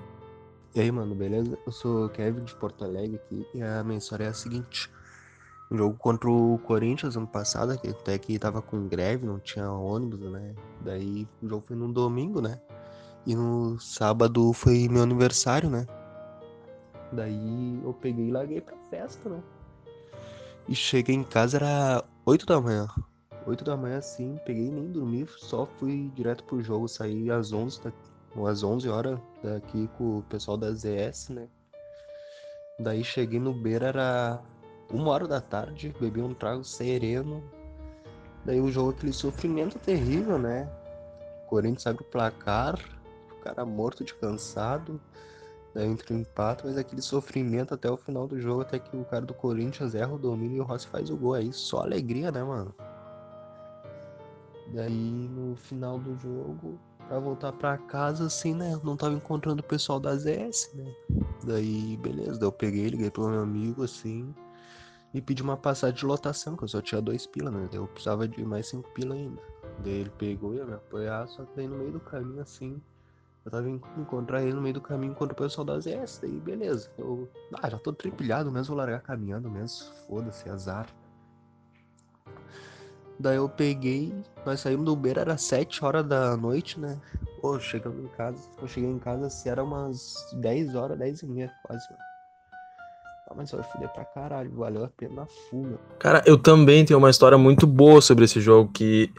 E 0.72 0.80
aí, 0.80 0.92
mano, 0.92 1.16
beleza? 1.16 1.58
Eu 1.66 1.72
sou 1.72 2.08
Kevin 2.10 2.44
de 2.44 2.54
Porto 2.54 2.84
Alegre 2.84 3.16
aqui 3.16 3.44
e 3.52 3.60
a 3.60 3.82
história 3.96 4.26
é 4.26 4.28
a 4.28 4.32
seguinte. 4.32 4.88
Um 5.68 5.76
jogo 5.76 5.96
contra 5.98 6.30
o 6.30 6.58
Corinthians 6.58 7.16
ano 7.16 7.26
passado, 7.26 7.76
que 7.76 7.88
até 7.88 8.16
que 8.16 8.38
tava 8.38 8.62
com 8.62 8.86
greve, 8.86 9.26
não 9.26 9.40
tinha 9.40 9.68
ônibus, 9.68 10.20
né? 10.30 10.54
Daí 10.80 11.26
o 11.42 11.48
jogo 11.48 11.64
foi 11.66 11.76
no 11.76 11.92
domingo, 11.92 12.40
né? 12.40 12.60
E 13.26 13.34
no 13.34 13.80
sábado 13.80 14.52
foi 14.52 14.88
meu 14.88 15.02
aniversário, 15.02 15.68
né? 15.68 15.88
Daí 17.10 17.80
eu 17.82 17.92
peguei 17.92 18.28
e 18.28 18.30
larguei 18.30 18.60
pra 18.60 18.76
festa, 18.90 19.28
né? 19.28 19.42
E 20.68 20.74
cheguei 20.74 21.16
em 21.16 21.24
casa, 21.24 21.56
era 21.56 22.04
8 22.24 22.46
da 22.46 22.60
manhã. 22.60 22.86
8 23.44 23.64
da 23.64 23.76
manhã, 23.76 24.00
sim, 24.00 24.38
peguei 24.46 24.70
nem 24.70 24.92
dormi, 24.92 25.26
só 25.36 25.66
fui 25.66 26.12
direto 26.14 26.44
pro 26.44 26.62
jogo, 26.62 26.86
saí 26.86 27.28
às 27.28 27.52
11, 27.52 27.80
ou 27.84 27.92
às 28.46 28.62
11 28.62 28.88
horas 28.88 29.18
daqui 29.42 29.88
com 29.96 30.18
o 30.18 30.22
pessoal 30.22 30.56
da 30.56 30.70
ZS, 30.72 31.30
né? 31.30 31.48
Daí 32.78 33.04
cheguei 33.04 33.38
no 33.38 33.52
Beira, 33.52 33.88
era 33.88 34.42
uma 34.90 35.10
hora 35.10 35.28
da 35.28 35.40
tarde, 35.40 35.94
bebi 36.00 36.22
um 36.22 36.32
trago 36.32 36.64
sereno. 36.64 37.42
Daí 38.44 38.60
o 38.60 38.70
jogo, 38.70 38.90
aquele 38.90 39.12
sofrimento 39.12 39.78
terrível, 39.78 40.38
né? 40.38 40.68
O 41.44 41.48
Corinthians 41.50 41.86
abre 41.86 42.02
o 42.02 42.06
placar, 42.06 42.78
o 43.32 43.42
cara 43.42 43.66
morto 43.66 44.02
de 44.04 44.14
cansado. 44.14 45.00
Daí 45.74 45.86
entra 45.86 46.14
o 46.14 46.18
empate, 46.18 46.64
mas 46.64 46.78
aquele 46.78 47.02
sofrimento 47.02 47.74
até 47.74 47.90
o 47.90 47.96
final 47.96 48.26
do 48.26 48.40
jogo, 48.40 48.62
até 48.62 48.78
que 48.78 48.96
o 48.96 49.04
cara 49.04 49.24
do 49.24 49.34
Corinthians 49.34 49.94
erra 49.94 50.14
o 50.14 50.18
domínio 50.18 50.56
e 50.56 50.60
o 50.60 50.64
Rossi 50.64 50.88
faz 50.88 51.10
o 51.10 51.16
gol. 51.16 51.34
Aí 51.34 51.52
só 51.52 51.82
alegria, 51.82 52.32
né, 52.32 52.42
mano? 52.42 52.74
Daí 54.72 55.28
no 55.28 55.54
final 55.56 55.98
do 55.98 56.16
jogo, 56.16 56.78
pra 57.10 57.18
voltar 57.18 57.52
pra 57.52 57.76
casa, 57.76 58.26
assim, 58.26 58.54
né? 58.54 58.80
Não 58.84 58.96
tava 58.96 59.16
encontrando 59.16 59.60
o 59.60 59.64
pessoal 59.66 59.98
da 59.98 60.14
ZS, 60.14 60.70
né? 60.74 60.94
Daí, 61.42 61.96
beleza, 61.96 62.38
daí 62.38 62.46
eu 62.46 62.52
peguei, 62.52 62.86
liguei 62.86 63.10
pro 63.10 63.28
meu 63.28 63.42
amigo, 63.42 63.82
assim, 63.82 64.32
e 65.12 65.20
pedi 65.20 65.42
uma 65.42 65.56
passagem 65.56 65.96
de 65.96 66.06
lotação, 66.06 66.56
que 66.56 66.62
eu 66.62 66.68
só 66.68 66.80
tinha 66.80 67.00
dois 67.02 67.26
pila, 67.26 67.50
né? 67.50 67.68
Eu 67.72 67.88
precisava 67.88 68.28
de 68.28 68.44
mais 68.44 68.68
cinco 68.68 68.88
pila 68.90 69.16
ainda. 69.16 69.42
Daí 69.82 69.92
ele 69.94 70.10
pegou 70.10 70.54
e 70.54 70.58
ia 70.58 70.64
me 70.64 70.74
apoiar, 70.74 71.26
só 71.26 71.44
que 71.44 71.56
daí 71.56 71.66
no 71.66 71.78
meio 71.78 71.90
do 71.90 72.00
caminho, 72.00 72.42
assim, 72.42 72.80
eu 73.44 73.50
tava 73.50 73.68
indo 73.68 73.84
encontrar 73.98 74.42
ele 74.42 74.52
no 74.52 74.62
meio 74.62 74.74
do 74.74 74.80
caminho 74.80 75.10
enquanto 75.10 75.32
o 75.32 75.34
pessoal 75.34 75.64
da 75.64 75.80
ZS, 75.80 76.20
daí 76.22 76.38
beleza. 76.38 76.92
Eu 76.96 77.28
ah, 77.60 77.68
já 77.68 77.78
tô 77.80 77.92
tripilhado 77.92 78.52
mesmo, 78.52 78.68
vou 78.68 78.76
largar 78.76 79.00
caminhando 79.00 79.50
mesmo. 79.50 79.92
Foda-se, 80.06 80.48
azar. 80.48 80.86
Daí 83.20 83.36
eu 83.36 83.50
peguei, 83.50 84.14
nós 84.46 84.60
saímos 84.60 84.86
do 84.86 84.94
Uber, 84.94 85.18
era 85.18 85.36
7 85.36 85.84
horas 85.84 86.06
da 86.06 86.34
noite, 86.38 86.80
né? 86.80 86.96
Pô, 87.42 87.60
chegamos 87.60 88.02
em 88.02 88.08
casa, 88.16 88.38
eu 88.62 88.66
cheguei 88.66 88.88
em 88.88 88.98
casa 88.98 89.26
assim, 89.26 89.50
era 89.50 89.62
umas 89.62 90.14
10 90.32 90.74
horas, 90.74 90.98
10 90.98 91.20
e 91.20 91.26
meia 91.26 91.52
quase, 91.62 91.84
mano. 91.90 92.02
Ah, 93.28 93.34
mas 93.36 93.50
vai 93.50 93.62
fuder 93.62 93.90
pra 93.90 94.06
caralho, 94.06 94.50
valeu 94.52 94.84
a 94.84 94.88
pena 94.88 95.26
full, 95.26 95.64
meu. 95.64 95.78
Cara, 95.98 96.22
eu 96.24 96.38
também 96.38 96.82
tenho 96.82 96.98
uma 96.98 97.10
história 97.10 97.36
muito 97.36 97.66
boa 97.66 98.00
sobre 98.00 98.24
esse 98.24 98.40
jogo, 98.40 98.70
que 98.72 99.12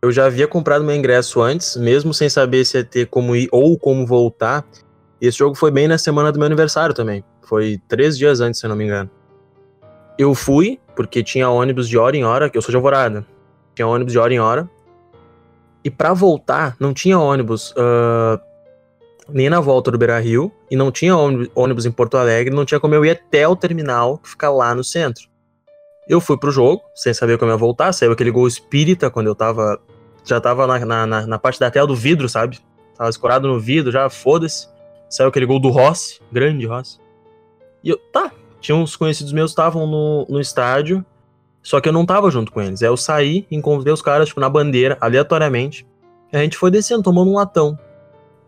eu 0.00 0.12
já 0.12 0.26
havia 0.26 0.46
comprado 0.46 0.84
meu 0.84 0.94
ingresso 0.94 1.42
antes, 1.42 1.76
mesmo 1.76 2.14
sem 2.14 2.28
saber 2.28 2.64
se 2.64 2.78
ia 2.78 2.84
ter 2.84 3.08
como 3.08 3.34
ir 3.34 3.48
ou 3.50 3.76
como 3.76 4.06
voltar. 4.06 4.64
E 5.20 5.26
esse 5.26 5.36
jogo 5.36 5.56
foi 5.56 5.72
bem 5.72 5.88
na 5.88 5.98
semana 5.98 6.30
do 6.30 6.38
meu 6.38 6.46
aniversário 6.46 6.94
também. 6.94 7.24
Foi 7.42 7.80
três 7.88 8.16
dias 8.16 8.40
antes, 8.40 8.60
se 8.60 8.66
eu 8.66 8.70
não 8.70 8.76
me 8.76 8.84
engano. 8.84 9.10
Eu 10.16 10.32
fui, 10.32 10.78
porque 10.94 11.24
tinha 11.24 11.50
ônibus 11.50 11.88
de 11.88 11.98
hora 11.98 12.16
em 12.16 12.24
hora, 12.24 12.48
que 12.48 12.56
eu 12.56 12.62
sou 12.62 12.70
de 12.70 12.76
Alvorada. 12.76 13.26
Tinha 13.78 13.86
ônibus 13.86 14.12
de 14.12 14.18
hora 14.18 14.34
em 14.34 14.40
hora. 14.40 14.68
E 15.84 15.88
pra 15.90 16.12
voltar, 16.12 16.74
não 16.80 16.92
tinha 16.92 17.16
ônibus 17.16 17.72
ah, 17.76 18.40
nem 19.28 19.48
na 19.48 19.60
volta 19.60 19.88
do 19.92 19.96
Beira 19.96 20.18
Rio, 20.18 20.50
e 20.68 20.74
não 20.74 20.90
tinha 20.90 21.16
ônibus, 21.16 21.86
em 21.86 21.92
Porto 21.92 22.16
Alegre, 22.16 22.52
não 22.52 22.64
tinha 22.64 22.80
como 22.80 22.96
eu 22.96 23.04
ir 23.04 23.10
até 23.10 23.46
o 23.46 23.54
terminal 23.54 24.18
que 24.18 24.30
fica 24.30 24.50
lá 24.50 24.74
no 24.74 24.82
centro. 24.82 25.28
Eu 26.08 26.20
fui 26.20 26.36
pro 26.36 26.50
jogo, 26.50 26.82
sem 26.92 27.14
saber 27.14 27.38
como 27.38 27.52
ia 27.52 27.56
voltar, 27.56 27.92
saiu 27.92 28.10
aquele 28.10 28.32
gol 28.32 28.48
espírita 28.48 29.10
quando 29.12 29.28
eu 29.28 29.34
tava. 29.36 29.78
Já 30.24 30.40
tava 30.40 30.66
na, 30.66 31.06
na, 31.06 31.26
na- 31.28 31.38
parte 31.38 31.60
da 31.60 31.70
tela 31.70 31.86
do 31.86 31.94
vidro, 31.94 32.28
sabe? 32.28 32.58
Tava 32.96 33.08
escorado 33.10 33.46
no 33.46 33.60
vidro, 33.60 33.92
já 33.92 34.10
foda-se. 34.10 34.66
Saiu 35.08 35.28
aquele 35.28 35.46
gol 35.46 35.60
do 35.60 35.68
Rossi, 35.68 36.20
grande 36.32 36.66
Rossi. 36.66 36.98
E 37.84 37.90
eu, 37.90 37.98
tá, 38.12 38.32
tinha 38.60 38.74
uns 38.76 38.96
conhecidos 38.96 39.32
meus 39.32 39.52
que 39.52 39.60
estavam 39.60 39.86
no, 39.86 40.26
no 40.28 40.40
estádio, 40.40 41.06
só 41.68 41.80
que 41.82 41.88
eu 41.90 41.92
não 41.92 42.06
tava 42.06 42.30
junto 42.30 42.50
com 42.50 42.62
eles. 42.62 42.82
Aí 42.82 42.88
eu 42.88 42.96
saí, 42.96 43.46
encontrei 43.50 43.92
os 43.92 44.00
caras, 44.00 44.28
tipo, 44.28 44.40
na 44.40 44.48
bandeira, 44.48 44.96
aleatoriamente. 45.02 45.86
A 46.32 46.38
gente 46.38 46.56
foi 46.56 46.70
descendo, 46.70 47.02
tomando 47.02 47.30
um 47.30 47.34
latão. 47.34 47.78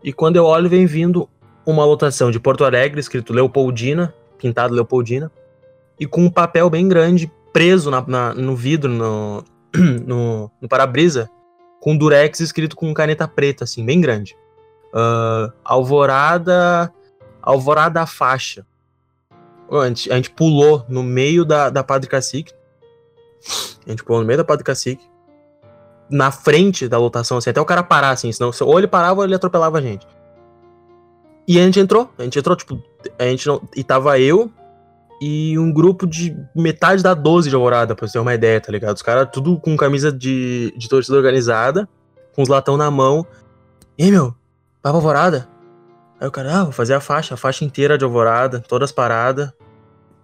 E 0.03 0.11
quando 0.11 0.37
eu 0.37 0.45
olho, 0.45 0.67
vem 0.67 0.87
vindo 0.87 1.29
uma 1.63 1.85
lotação 1.85 2.31
de 2.31 2.39
Porto 2.39 2.65
Alegre, 2.65 2.99
escrito 2.99 3.31
Leopoldina, 3.31 4.11
pintado 4.39 4.73
Leopoldina, 4.73 5.31
e 5.99 6.07
com 6.07 6.23
um 6.23 6.31
papel 6.31 6.67
bem 6.67 6.87
grande 6.87 7.31
preso 7.53 7.91
na- 7.91 8.03
na- 8.07 8.33
no 8.33 8.55
vidro, 8.55 8.91
no, 8.91 9.43
no, 10.07 10.49
no 10.59 10.67
para-brisa, 10.67 11.29
com 11.79 11.95
durex 11.95 12.39
escrito 12.39 12.75
com 12.75 12.91
caneta 12.91 13.27
preta, 13.27 13.65
assim, 13.65 13.85
bem 13.85 14.01
grande. 14.01 14.35
Ah, 14.93 15.51
Alvorada. 15.63 16.91
Alvorada 17.39 18.03
Faixa. 18.07 18.65
A 19.71 19.87
gente, 19.87 20.11
a 20.11 20.15
gente 20.15 20.31
pulou 20.31 20.83
no 20.89 21.03
meio 21.03 21.45
da, 21.45 21.69
da 21.69 21.83
Padre 21.83 22.09
Cacique. 22.09 22.51
A 23.85 23.89
gente 23.89 24.03
pulou 24.03 24.21
no 24.21 24.27
meio 24.27 24.37
da 24.37 24.43
Padre 24.43 24.63
Cacique. 24.63 25.03
Na 26.09 26.29
frente 26.31 26.87
da 26.87 26.97
lotação, 26.97 27.37
assim, 27.37 27.49
até 27.49 27.61
o 27.61 27.65
cara 27.65 27.83
parar, 27.83 28.11
assim, 28.11 28.31
senão 28.31 28.51
ou 28.61 28.77
ele 28.77 28.87
parava 28.87 29.19
ou 29.19 29.25
ele 29.25 29.35
atropelava 29.35 29.77
a 29.77 29.81
gente. 29.81 30.05
E 31.47 31.59
a 31.59 31.63
gente 31.63 31.79
entrou, 31.79 32.09
a 32.17 32.23
gente 32.23 32.37
entrou, 32.37 32.55
tipo, 32.55 32.81
a 33.17 33.23
gente 33.23 33.47
não. 33.47 33.61
E 33.75 33.83
tava 33.83 34.19
eu 34.19 34.51
e 35.21 35.57
um 35.57 35.71
grupo 35.71 36.07
de 36.07 36.35
metade 36.55 37.03
da 37.03 37.13
12 37.13 37.49
de 37.49 37.55
Alvorada, 37.55 37.95
pra 37.95 38.07
você 38.07 38.13
ter 38.13 38.19
uma 38.19 38.33
ideia, 38.33 38.59
tá 38.59 38.71
ligado? 38.71 38.95
Os 38.95 39.01
caras 39.01 39.29
tudo 39.31 39.59
com 39.59 39.77
camisa 39.77 40.11
de, 40.11 40.73
de 40.75 40.89
torcida 40.89 41.15
organizada, 41.15 41.87
com 42.35 42.41
os 42.41 42.49
latão 42.49 42.75
na 42.75 42.89
mão. 42.89 43.25
E 43.97 44.09
meu, 44.09 44.33
vai 44.81 44.91
pra 44.91 44.91
Alvorada? 44.91 45.47
Aí 46.19 46.27
o 46.27 46.31
cara, 46.31 46.59
ah, 46.59 46.63
vou 46.63 46.71
fazer 46.71 46.93
a 46.93 46.99
faixa, 46.99 47.35
a 47.35 47.37
faixa 47.37 47.63
inteira 47.63 47.97
de 47.97 48.03
Alvorada, 48.03 48.59
todas 48.67 48.91
paradas. 48.91 49.51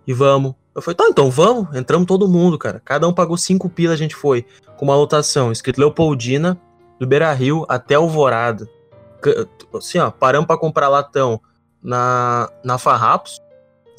E 0.06 0.14
vamos. 0.14 0.56
Eu 0.78 0.82
falei, 0.84 0.96
tá, 0.96 1.08
então 1.10 1.32
vamos. 1.32 1.76
Entramos 1.76 2.06
todo 2.06 2.28
mundo, 2.28 2.56
cara. 2.56 2.80
Cada 2.86 3.08
um 3.08 3.14
pagou 3.14 3.36
cinco 3.36 3.68
pila, 3.68 3.96
a 3.96 3.98
gente 3.98 4.16
foi. 4.16 4.46
Com 4.78 4.86
uma 4.86 4.96
lotação, 4.96 5.52
escrito 5.52 5.80
Leopoldina, 5.80 6.56
do 7.00 7.08
Beira 7.08 7.34
Rio 7.34 7.66
até 7.68 7.96
Alvorada. 7.96 8.70
Assim, 9.74 9.98
ó, 9.98 10.12
paramos 10.12 10.46
pra 10.46 10.56
comprar 10.56 10.88
latão 10.88 11.42
na, 11.82 12.48
na 12.64 12.78
Farrapos. 12.78 13.42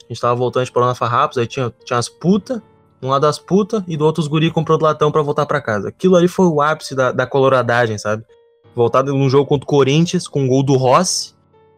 A 0.05 0.07
gente 0.09 0.21
tava 0.21 0.37
voltando, 0.37 0.63
a 0.63 0.65
gente 0.67 0.73
parou 0.73 0.89
na 0.89 0.95
Farrapos, 0.95 1.37
aí 1.37 1.49
tinha, 1.49 1.75
tinha 1.85 1.99
as 1.99 2.09
putas, 2.09 2.63
um 3.03 3.09
lado 3.09 3.27
as 3.27 3.41
putas, 3.41 3.83
e 3.89 3.97
do 3.97 4.05
outro 4.05 4.23
os 4.23 4.29
guri 4.29 4.49
comprou 4.49 4.79
latão 4.81 5.11
pra 5.11 5.21
voltar 5.21 5.47
pra 5.47 5.61
casa. 5.61 5.89
Aquilo 5.89 6.15
ali 6.15 6.29
foi 6.29 6.47
o 6.47 6.63
ápice 6.63 6.95
da, 6.95 7.11
da 7.11 7.27
coloradagem, 7.27 7.99
sabe? 7.99 8.25
Voltado 8.73 9.13
num 9.13 9.29
jogo 9.29 9.47
contra 9.47 9.65
o 9.65 9.69
Corinthians, 9.69 10.29
com 10.29 10.43
um 10.43 10.47
gol 10.47 10.63
do 10.63 10.77
Rossi, 10.77 11.35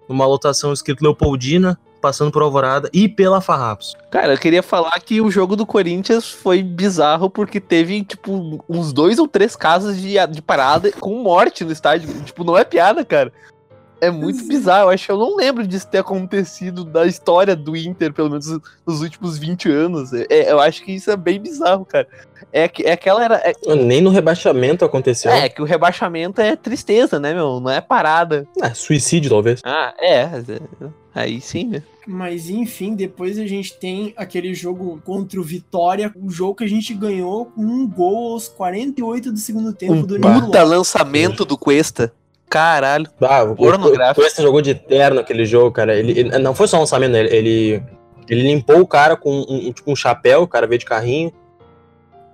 numa 0.07 0.27
lotação 0.27 0.75
escrito 0.75 1.03
Leopoldina, 1.03 1.81
passando 2.01 2.31
por 2.33 2.43
Alvorada 2.43 2.89
e 2.93 3.09
pela 3.09 3.41
Farrapos. 3.41 3.97
Cara, 4.11 4.33
eu 4.35 4.39
queria 4.39 4.63
falar 4.63 4.99
que 5.01 5.21
o 5.21 5.31
jogo 5.31 5.55
do 5.57 5.67
Corinthians 5.67 6.29
foi 6.31 6.63
bizarro 6.63 7.29
porque 7.31 7.61
teve, 7.61 8.03
tipo, 8.05 8.65
uns 8.69 8.93
dois 8.93 9.19
ou 9.19 9.29
três 9.29 9.55
casos 9.55 9.97
de, 10.01 10.15
de 10.29 10.43
parada 10.43 10.91
com 10.93 11.15
morte 11.23 11.65
no 11.65 11.73
estádio. 11.73 12.09
Tipo, 12.23 12.43
não 12.45 12.57
é 12.57 12.65
piada, 12.65 13.05
cara. 13.05 13.33
É 14.03 14.11
muito 14.11 14.43
bizarro. 14.49 14.85
Eu 14.89 14.95
acho 14.95 15.05
que 15.05 15.13
eu 15.13 15.19
não 15.19 15.37
lembro 15.37 15.67
disso 15.67 15.87
ter 15.87 15.99
acontecido 15.99 16.85
da 16.87 17.05
história 17.07 17.55
do 17.55 17.77
Inter, 17.77 18.15
pelo 18.15 18.31
menos 18.31 18.47
nos 18.87 19.03
últimos 19.03 19.37
20 19.37 19.71
anos. 19.71 20.11
É, 20.15 20.51
eu 20.51 20.59
acho 20.59 20.83
que 20.83 20.93
isso 20.93 21.11
é 21.11 21.17
bem 21.19 21.39
bizarro, 21.39 21.85
cara. 21.85 22.09
É, 22.51 22.67
que- 22.67 22.83
é 22.83 22.93
aquela 22.93 23.23
era. 23.23 23.35
É, 23.45 23.53
Nem 23.77 24.01
no 24.01 24.09
rebaixamento 24.09 24.87
aconteceu. 24.87 25.31
é, 25.31 25.51
que 25.51 25.61
o 25.61 25.67
rebaixamento 25.67 26.41
é 26.41 26.57
tristeza, 26.57 27.21
né, 27.21 27.35
meu? 27.35 27.61
Não 27.61 27.71
é 27.71 27.83
parada. 27.83 28.49
É, 28.63 28.73
suicídio, 28.73 29.29
talvez. 29.31 29.61
Ah, 29.65 29.93
é. 30.01 30.31
Aí 31.15 31.41
sim, 31.41 31.65
né? 31.67 31.83
Mas 32.07 32.49
enfim, 32.49 32.95
depois 32.95 33.39
a 33.39 33.47
gente 33.47 33.77
tem 33.79 34.13
aquele 34.17 34.55
jogo 34.55 35.01
contra 35.05 35.41
o 35.41 35.43
Vitória, 35.43 36.13
o 36.17 36.31
jogo 36.31 36.55
que 36.57 36.65
a 36.65 36.69
gente 36.69 36.95
ganhou 36.95 37.47
com 37.47 37.61
um 37.63 37.89
gol 37.89 38.33
aos 38.35 38.49
48 38.49 39.33
do 39.33 39.39
segundo 39.39 39.73
tempo 39.73 39.93
Um 39.95 40.03
do 40.03 40.21
puta 40.21 40.63
lançamento 40.63 41.45
do 41.45 41.59
Cuesta. 41.59 42.13
Caralho. 42.49 43.07
Ah, 43.21 43.45
o 43.45 43.55
Pornográfico. 43.55 44.21
o 44.21 44.25
Cuesta 44.25 44.43
jogou 44.43 44.61
de 44.61 44.75
terno 44.75 45.21
aquele 45.21 45.45
jogo, 45.45 45.71
cara. 45.73 45.95
Ele, 45.97 46.19
ele- 46.19 46.39
não 46.39 46.55
foi 46.55 46.67
só 46.67 46.77
um 46.77 46.81
lançamento, 46.81 47.15
ele, 47.15 47.35
ele, 47.37 47.83
ele 48.29 48.43
limpou 48.43 48.81
o 48.81 48.87
cara 48.87 49.17
com 49.17 49.31
um, 49.31 49.69
um- 49.69 49.73
tipo 49.73 49.91
um 49.91 49.97
chapéu, 49.97 50.43
o 50.43 50.49
cara 50.49 50.67
veio 50.67 50.79
de 50.79 50.85
carrinho, 50.85 51.33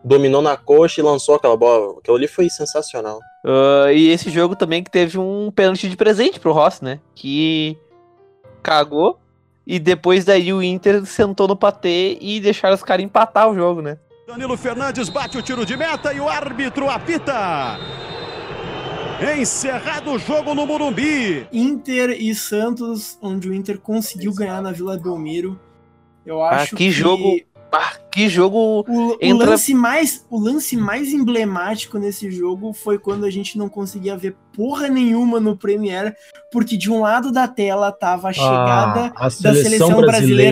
dominou 0.05 0.41
na 0.41 0.57
coxa 0.57 1.01
e 1.01 1.05
lançou 1.05 1.35
aquela 1.35 1.57
bola. 1.57 1.99
Aquilo 1.99 2.17
ali 2.17 2.29
foi 2.29 2.49
sensacional. 2.49 3.19
Ah, 3.45 3.93
e 3.93 4.09
esse 4.09 4.31
jogo 4.31 4.55
também 4.57 4.83
que 4.83 4.91
teve 4.91 5.19
um 5.19 5.51
pênalti 5.51 5.89
de 5.89 5.97
presente 5.97 6.39
pro 6.41 6.53
Ross, 6.53 6.81
né? 6.81 6.99
Que 7.15 7.77
cagou. 8.67 9.19
E 9.67 9.79
depois 9.79 10.25
daí 10.25 10.53
o 10.53 10.63
Inter 10.63 11.05
sentou 11.07 11.47
no 11.49 11.57
patê 11.57 12.19
e 12.21 12.41
deixaram 12.41 12.75
os 12.75 12.83
caras 12.83 13.05
empatar 13.05 13.49
o 13.51 13.55
jogo, 13.55 13.81
né? 13.83 13.99
Danilo 14.27 14.57
Fernandes 14.57 15.09
bate 15.09 15.39
o 15.39 15.43
tiro 15.43 15.65
de 15.65 15.77
meta 15.77 16.13
e 16.13 16.21
o 16.21 16.29
árbitro 16.29 16.89
apita. 16.91 17.79
Encerrado 19.39 20.11
o 20.13 20.19
jogo 20.19 20.55
no 20.55 20.67
Morumbi. 20.67 21.47
Inter 21.53 22.11
e 22.11 22.35
Santos, 22.35 23.19
onde 23.23 23.49
o 23.49 23.55
Inter 23.55 23.79
conseguiu 23.79 24.35
ganhar 24.35 24.61
na 24.61 24.73
Vila 24.73 24.97
Belmiro. 24.99 25.59
Eu 26.25 26.43
Ah, 26.43 26.51
acho 26.63 26.77
que 26.77 26.91
jogo- 26.91 27.37
Ah, 27.73 27.93
que 28.11 28.29
jogo. 28.29 28.85
O, 28.89 29.11
o 29.15 29.19
entra- 29.21 29.51
lance 29.51 29.75
mais, 29.75 30.25
o 30.31 30.39
lance 30.41 30.77
mais 30.77 31.13
emblemático 31.13 31.99
nesse 31.99 32.31
jogo 32.31 32.73
foi 32.73 32.99
quando 32.99 33.25
a 33.25 33.31
gente 33.31 33.59
não 33.59 33.69
conseguia 33.69 34.17
ver 34.17 34.37
porra 34.55 34.89
nenhuma 34.89 35.39
no 35.41 35.57
Premiere, 35.57 36.15
porque 36.51 36.77
de 36.77 36.91
um 36.91 37.01
lado 37.01 37.31
da 37.31 37.47
tela 37.47 37.93
tava 37.93 38.29
a 38.29 38.33
chegada 38.33 39.13
a 39.15 39.25
da 39.25 39.31
seleção 39.31 39.63
seleção 39.63 39.89
brasileira, 40.01 40.11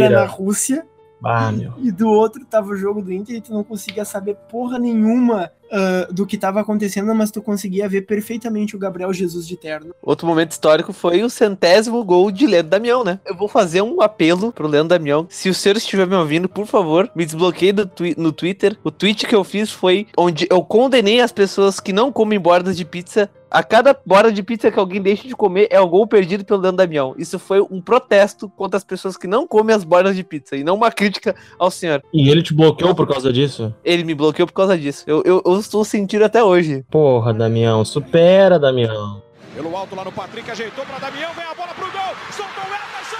brasileira. 0.09 0.21
na 0.21 0.27
Rússia 0.27 0.87
Ah, 1.25 1.51
meu. 1.51 1.73
e 1.79 1.91
do 1.91 2.09
outro 2.11 2.45
tava 2.45 2.69
o 2.71 2.77
jogo 2.77 3.01
do 3.01 3.13
Inter 3.13 3.37
e 3.37 3.41
tu 3.41 3.55
não 3.55 3.65
conseguia 3.65 4.05
saber 4.05 4.37
porra 4.51 4.79
nenhuma 4.79 5.51
ah, 5.75 6.07
do 6.11 6.25
que 6.25 6.39
tava 6.39 6.61
acontecendo, 6.61 7.13
mas 7.15 7.31
tu 7.33 7.43
conseguia 7.43 7.89
ver 7.89 8.03
perfeitamente 8.03 8.77
o 8.77 8.79
Gabriel 8.79 9.13
Jesus 9.13 9.47
de 9.47 9.57
terno. 9.57 9.93
Outro 10.01 10.27
momento 10.27 10.53
histórico 10.53 10.93
foi 10.93 11.23
o 11.25 11.29
centésimo 11.29 12.03
gol 12.05 12.31
de 12.31 12.47
Leandro 12.47 12.71
Damião, 12.71 13.03
né? 13.03 13.19
Eu 13.27 13.35
vou 13.37 13.49
fazer 13.49 13.83
um 13.83 14.01
apelo 14.01 14.53
pro 14.53 14.69
Leandro 14.69 14.91
Damião. 14.97 15.27
Se 15.29 15.49
o 15.49 15.55
senhor 15.55 15.77
estiver 15.77 16.07
me 16.07 16.15
ouvindo, 16.15 16.49
por 16.49 16.67
favor, 16.67 17.11
me 17.15 17.25
desbloqueie 17.25 17.73
twi- 17.87 18.15
no 18.17 18.31
Twitter. 18.31 18.77
O 18.85 18.91
tweet 18.91 19.27
que 19.27 19.35
eu 19.35 19.43
fiz 19.43 19.71
foi 19.73 20.07
onde 20.17 20.47
eu 20.49 20.63
condenei 20.63 21.21
as 21.21 21.33
pessoas 21.33 21.81
que 21.81 21.93
não 21.93 22.13
comem 22.13 22.39
bordas 22.39 22.77
de 22.77 22.85
pizza. 22.85 23.29
A 23.51 23.63
cada 23.63 23.97
borda 24.05 24.33
de 24.33 24.43
pizza 24.43 24.69
que 24.69 24.79
alguém 24.81 25.01
deixa 25.01 25.29
de 25.29 25.37
comer 25.37 25.69
é 25.71 25.81
um 25.81 25.89
gol 25.89 26.09
perdido 26.09 26.45
pelo 26.45 26.61
Leandro 26.61 26.79
Damião. 26.79 27.15
Isso 27.17 27.39
foi 27.39 27.61
um 27.61 27.81
protesto 27.81 28.49
contra 28.49 28.77
as 28.77 28.83
pessoas 28.83 29.17
que 29.17 29.29
não 29.29 29.47
comem 29.47 29.77
as 29.77 29.85
bordas 29.85 30.17
de 30.17 30.25
pizza 30.25 30.57
e 30.57 30.65
não 30.65 30.75
uma 30.75 30.91
crítica 30.91 31.37
ao 31.57 31.71
senhor. 31.71 32.03
E 32.13 32.29
ele 32.29 32.43
te 32.43 32.53
bloqueou 32.53 32.97
por 32.97 33.07
causa 33.07 33.33
disso? 33.33 33.73
Ele 33.85 34.03
me 34.03 34.13
bloqueou 34.13 34.49
por 34.49 34.55
causa 34.55 34.77
disso. 34.77 35.05
Eu, 35.07 35.23
eu, 35.25 35.41
eu 35.47 35.53
estou 35.65 35.85
sentindo 35.85 36.25
até 36.25 36.43
hoje. 36.43 36.85
Porra, 36.91 37.33
Damião, 37.33 37.85
supera, 37.85 38.59
Damião. 38.59 39.23
Pelo 39.55 39.77
alto 39.77 39.95
lá 39.95 40.05
no 40.05 40.13
Patrick, 40.13 40.51
ajeitou 40.51 40.85
para 40.85 40.99
Damião, 40.99 41.33
vem 41.35 41.45
a 41.45 41.55
bola 41.55 41.75
pro 41.75 41.91
gol, 41.91 42.15
soltou 42.33 42.65
o 42.65 42.67
Emerson! 42.67 43.17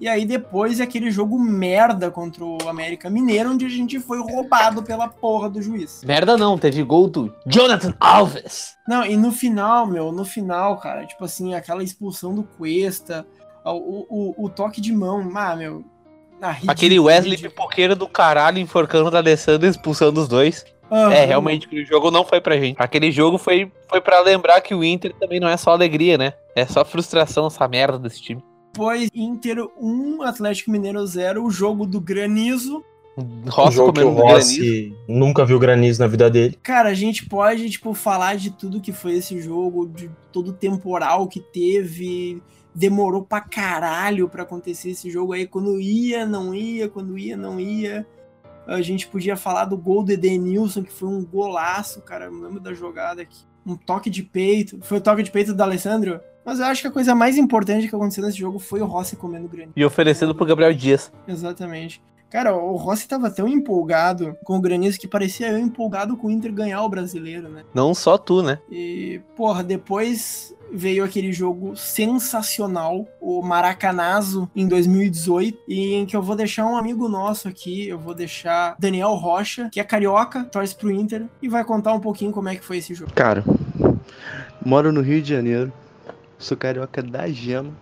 E 0.00 0.08
aí 0.08 0.24
depois 0.24 0.80
aquele 0.80 1.10
jogo 1.10 1.38
merda 1.38 2.10
contra 2.10 2.44
o 2.44 2.58
América 2.68 3.08
Mineiro, 3.10 3.50
onde 3.50 3.64
a 3.64 3.68
gente 3.68 3.98
foi 4.00 4.20
roubado 4.20 4.82
pela 4.82 5.08
porra 5.08 5.48
do 5.48 5.62
juiz. 5.62 6.02
Merda 6.04 6.36
não, 6.36 6.58
teve 6.58 6.82
gol 6.82 7.08
do 7.08 7.34
Jonathan 7.46 7.94
Alves. 8.00 8.76
Não, 8.86 9.04
e 9.04 9.16
no 9.16 9.32
final, 9.32 9.86
meu, 9.86 10.12
no 10.12 10.24
final, 10.24 10.78
cara, 10.78 11.06
tipo 11.06 11.24
assim, 11.24 11.54
aquela 11.54 11.82
expulsão 11.82 12.34
do 12.34 12.42
Cuesta, 12.42 13.26
o, 13.64 14.06
o, 14.08 14.44
o 14.44 14.48
toque 14.48 14.80
de 14.80 14.92
mão, 14.92 15.30
ah, 15.34 15.56
meu, 15.56 15.84
Aquele 16.66 17.00
Wesley 17.00 17.38
pipoqueiro 17.38 17.96
do 17.96 18.06
caralho 18.06 18.58
enforcando 18.58 19.08
o 19.08 19.10
D'Alessandro 19.10 19.66
e 19.66 19.70
expulsando 19.70 20.20
os 20.20 20.28
dois. 20.28 20.64
Aham. 20.90 21.12
É, 21.12 21.24
realmente, 21.24 21.66
o 21.72 21.84
jogo 21.86 22.10
não 22.10 22.24
foi 22.24 22.40
pra 22.40 22.58
gente. 22.58 22.76
Aquele 22.78 23.10
jogo 23.10 23.38
foi, 23.38 23.70
foi 23.88 24.00
pra 24.00 24.20
lembrar 24.20 24.60
que 24.60 24.74
o 24.74 24.84
Inter 24.84 25.14
também 25.14 25.40
não 25.40 25.48
é 25.48 25.56
só 25.56 25.70
alegria, 25.70 26.18
né? 26.18 26.34
É 26.54 26.66
só 26.66 26.84
frustração 26.84 27.46
essa 27.46 27.66
merda 27.66 27.98
desse 27.98 28.20
time. 28.20 28.42
Depois, 28.72 29.08
Inter 29.14 29.64
1, 29.80 30.22
Atlético 30.22 30.70
Mineiro 30.70 31.04
0, 31.06 31.44
o 31.44 31.50
jogo 31.50 31.86
do 31.86 32.00
Granizo. 32.00 32.84
Um 33.16 33.48
Rossi 33.48 33.76
jogo 33.76 33.92
que 33.92 34.02
o. 34.02 34.10
Rossi 34.10 34.92
nunca 35.08 35.44
viu 35.44 35.58
granizo 35.58 36.00
na 36.00 36.08
vida 36.08 36.28
dele. 36.28 36.58
Cara, 36.60 36.88
a 36.88 36.94
gente 36.94 37.26
pode, 37.26 37.70
tipo, 37.70 37.94
falar 37.94 38.36
de 38.36 38.50
tudo 38.50 38.80
que 38.80 38.92
foi 38.92 39.14
esse 39.14 39.40
jogo, 39.40 39.86
de 39.86 40.10
todo 40.32 40.48
o 40.48 40.52
temporal 40.52 41.28
que 41.28 41.38
teve. 41.38 42.42
Demorou 42.74 43.22
pra 43.22 43.40
caralho 43.40 44.28
pra 44.28 44.42
acontecer 44.42 44.90
esse 44.90 45.10
jogo 45.10 45.32
aí. 45.32 45.46
Quando 45.46 45.80
ia, 45.80 46.26
não 46.26 46.54
ia, 46.54 46.88
quando 46.88 47.16
ia, 47.16 47.36
não 47.36 47.60
ia. 47.60 48.06
A 48.66 48.80
gente 48.80 49.06
podia 49.06 49.36
falar 49.36 49.66
do 49.66 49.76
gol 49.76 50.02
do 50.02 50.12
Edenilson, 50.12 50.82
que 50.82 50.92
foi 50.92 51.08
um 51.08 51.24
golaço, 51.24 52.00
cara. 52.00 52.26
Eu 52.26 52.32
me 52.32 52.42
lembro 52.42 52.60
da 52.60 52.72
jogada 52.72 53.22
aqui. 53.22 53.44
Um 53.66 53.76
toque 53.76 54.10
de 54.10 54.22
peito. 54.22 54.78
Foi 54.82 54.98
o 54.98 55.00
toque 55.00 55.22
de 55.22 55.30
peito 55.30 55.54
do 55.54 55.62
Alessandro? 55.62 56.20
Mas 56.44 56.58
eu 56.58 56.66
acho 56.66 56.82
que 56.82 56.88
a 56.88 56.90
coisa 56.90 57.14
mais 57.14 57.38
importante 57.38 57.88
que 57.88 57.94
aconteceu 57.94 58.24
nesse 58.24 58.38
jogo 58.38 58.58
foi 58.58 58.80
o 58.82 58.86
Rossi 58.86 59.16
comendo 59.16 59.48
grande. 59.48 59.72
E 59.74 59.84
oferecendo 59.84 60.34
pro 60.34 60.44
Gabriel 60.44 60.74
Dias. 60.74 61.10
Exatamente. 61.26 62.02
Cara, 62.28 62.54
o 62.54 62.74
Rossi 62.76 63.06
tava 63.06 63.30
tão 63.30 63.46
empolgado 63.46 64.36
com 64.44 64.56
o 64.56 64.60
Granizo 64.60 64.98
que 64.98 65.06
parecia 65.06 65.52
eu 65.52 65.58
empolgado 65.58 66.16
com 66.16 66.26
o 66.26 66.30
Inter 66.30 66.52
ganhar 66.52 66.82
o 66.82 66.88
brasileiro, 66.88 67.48
né? 67.48 67.62
Não 67.72 67.94
só 67.94 68.18
tu, 68.18 68.42
né? 68.42 68.58
E, 68.70 69.20
porra, 69.36 69.62
depois 69.62 70.53
veio 70.72 71.04
aquele 71.04 71.32
jogo 71.32 71.76
sensacional, 71.76 73.06
o 73.20 73.42
Maracanazo, 73.42 74.50
em 74.54 74.66
2018, 74.66 75.58
e 75.68 75.94
em 75.94 76.06
que 76.06 76.16
eu 76.16 76.22
vou 76.22 76.34
deixar 76.34 76.66
um 76.66 76.76
amigo 76.76 77.08
nosso 77.08 77.48
aqui, 77.48 77.88
eu 77.88 77.98
vou 77.98 78.14
deixar 78.14 78.74
Daniel 78.78 79.14
Rocha, 79.14 79.68
que 79.70 79.80
é 79.80 79.84
carioca, 79.84 80.44
torce 80.44 80.74
pro 80.74 80.90
Inter, 80.90 81.26
e 81.40 81.48
vai 81.48 81.64
contar 81.64 81.92
um 81.92 82.00
pouquinho 82.00 82.32
como 82.32 82.48
é 82.48 82.56
que 82.56 82.64
foi 82.64 82.78
esse 82.78 82.94
jogo. 82.94 83.12
Cara, 83.14 83.44
moro 84.64 84.92
no 84.92 85.00
Rio 85.00 85.22
de 85.22 85.28
Janeiro, 85.28 85.72
sou 86.38 86.56
carioca 86.56 87.02
da 87.02 87.28
Gema 87.28 87.72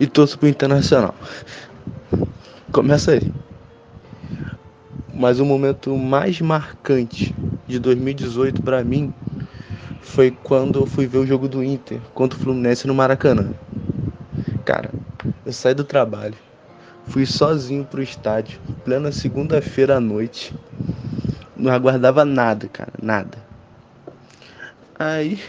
e 0.00 0.06
torço 0.06 0.38
pro 0.38 0.48
Internacional. 0.48 1.14
Começa 2.72 3.12
aí. 3.12 3.32
Mas 5.12 5.40
o 5.40 5.44
momento 5.44 5.96
mais 5.96 6.40
marcante 6.40 7.34
de 7.66 7.78
2018 7.78 8.62
pra 8.62 8.84
mim 8.84 9.12
foi 10.00 10.30
quando 10.30 10.80
eu 10.80 10.86
fui 10.86 11.06
ver 11.06 11.18
o 11.18 11.26
jogo 11.26 11.48
do 11.48 11.62
Inter 11.62 12.00
contra 12.14 12.38
o 12.38 12.42
Fluminense 12.42 12.86
no 12.86 12.94
Maracanã. 12.94 13.52
Cara, 14.64 14.90
eu 15.44 15.52
saí 15.52 15.74
do 15.74 15.84
trabalho, 15.84 16.34
fui 17.06 17.24
sozinho 17.26 17.84
pro 17.84 18.02
estádio, 18.02 18.60
plena 18.84 19.12
segunda-feira 19.12 19.96
à 19.96 20.00
noite. 20.00 20.54
Não 21.56 21.72
aguardava 21.72 22.24
nada, 22.24 22.68
cara, 22.68 22.92
nada. 23.02 23.38
Aí 24.98 25.40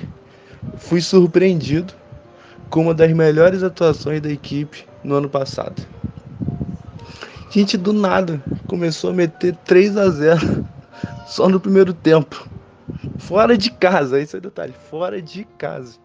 fui 0.78 1.02
surpreendido 1.02 1.94
com 2.70 2.82
uma 2.82 2.94
das 2.94 3.12
melhores 3.14 3.64
atuações 3.64 4.22
da 4.22 4.30
equipe 4.30 4.86
no 5.04 5.16
ano 5.16 5.30
passado. 5.30 5.82
Gente, 7.50 7.78
do 7.78 7.92
nada 7.92 8.42
começou 8.68 9.10
a 9.10 9.14
meter 9.14 9.56
3 9.66 9.98
a 9.98 10.10
0 10.10 10.66
só 11.26 11.50
no 11.50 11.60
primeiro 11.60 11.94
tempo. 11.94 12.48
Fora 13.18 13.58
de 13.58 13.72
casa, 13.72 14.20
esse 14.20 14.38
é 14.38 14.40
detalhe, 14.40 14.74
fora 14.90 15.22
de 15.22 15.44
casa. 15.58 15.98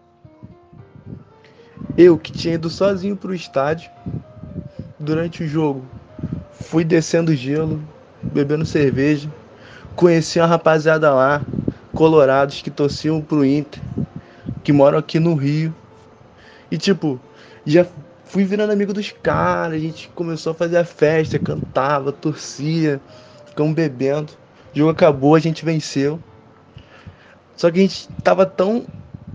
Eu 1.97 2.17
que 2.17 2.31
tinha 2.31 2.55
ido 2.55 2.69
sozinho 2.69 3.15
pro 3.15 3.33
estádio 3.33 3.89
durante 4.99 5.43
o 5.43 5.47
jogo, 5.47 5.85
fui 6.51 6.83
descendo 6.83 7.35
gelo, 7.35 7.81
bebendo 8.21 8.65
cerveja, 8.65 9.29
conheci 9.95 10.39
uma 10.39 10.47
rapaziada 10.47 11.13
lá, 11.13 11.41
colorados 11.93 12.61
que 12.61 12.69
torciam 12.69 13.21
pro 13.21 13.45
Inter, 13.45 13.81
que 14.63 14.73
moram 14.73 14.97
aqui 14.97 15.19
no 15.19 15.35
Rio. 15.35 15.73
E 16.69 16.77
tipo, 16.77 17.19
já 17.65 17.85
fui 18.25 18.43
virando 18.43 18.73
amigo 18.73 18.93
dos 18.93 19.11
caras, 19.11 19.75
a 19.75 19.79
gente 19.79 20.09
começou 20.09 20.51
a 20.51 20.55
fazer 20.55 20.77
a 20.77 20.85
festa, 20.85 21.39
cantava, 21.39 22.11
torcia, 22.11 22.99
ficamos 23.45 23.73
bebendo. 23.73 24.33
O 24.73 24.77
jogo 24.77 24.91
acabou, 24.91 25.35
a 25.35 25.39
gente 25.39 25.63
venceu. 25.63 26.19
Só 27.55 27.71
que 27.71 27.79
a 27.79 27.81
gente 27.81 28.07
tava 28.23 28.45
tão 28.45 28.85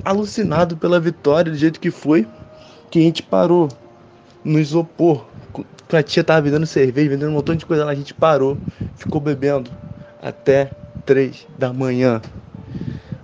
alucinado 0.05 0.77
pela 0.77 1.01
vitória, 1.01 1.51
do 1.51 1.59
jeito 1.59 1.81
que 1.81 1.91
foi, 1.91 2.27
que 2.91 2.99
a 2.99 3.03
gente 3.03 3.23
parou 3.23 3.69
no 4.45 4.59
isopor. 4.59 5.27
A 5.93 6.03
tia 6.03 6.23
tava 6.23 6.43
vendendo 6.43 6.67
cerveja, 6.67 7.11
vendendo 7.11 7.31
um 7.31 7.35
montão 7.35 7.55
de 7.55 7.67
coisa 7.67 7.85
lá, 7.85 7.91
a 7.91 7.95
gente 7.95 8.15
parou, 8.15 8.57
ficou 8.95 9.21
bebendo 9.21 9.71
até 10.23 10.73
3 11.05 11.47
da 11.59 11.73
manhã. 11.73 12.23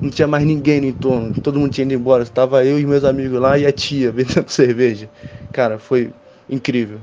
Não 0.00 0.10
tinha 0.10 0.26
mais 0.26 0.44
ninguém 0.44 0.80
no 0.80 0.86
entorno, 0.88 1.32
todo 1.42 1.58
mundo 1.58 1.70
tinha 1.70 1.84
ido 1.84 1.94
embora. 1.94 2.26
Tava 2.26 2.64
eu 2.64 2.78
e 2.78 2.84
meus 2.84 3.04
amigos 3.04 3.40
lá 3.40 3.56
e 3.56 3.66
a 3.66 3.72
tia 3.72 4.10
vendendo 4.12 4.48
cerveja. 4.48 5.08
Cara, 5.52 5.78
foi 5.78 6.12
incrível. 6.50 6.98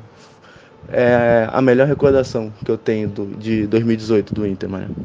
É 0.89 1.47
a 1.51 1.61
melhor 1.61 1.87
recordação 1.87 2.51
que 2.63 2.69
eu 2.69 2.77
tenho 2.77 3.07
do, 3.09 3.25
de 3.37 3.65
2018 3.67 4.33
do 4.33 4.45
Inter, 4.45 4.69
mano. 4.69 4.95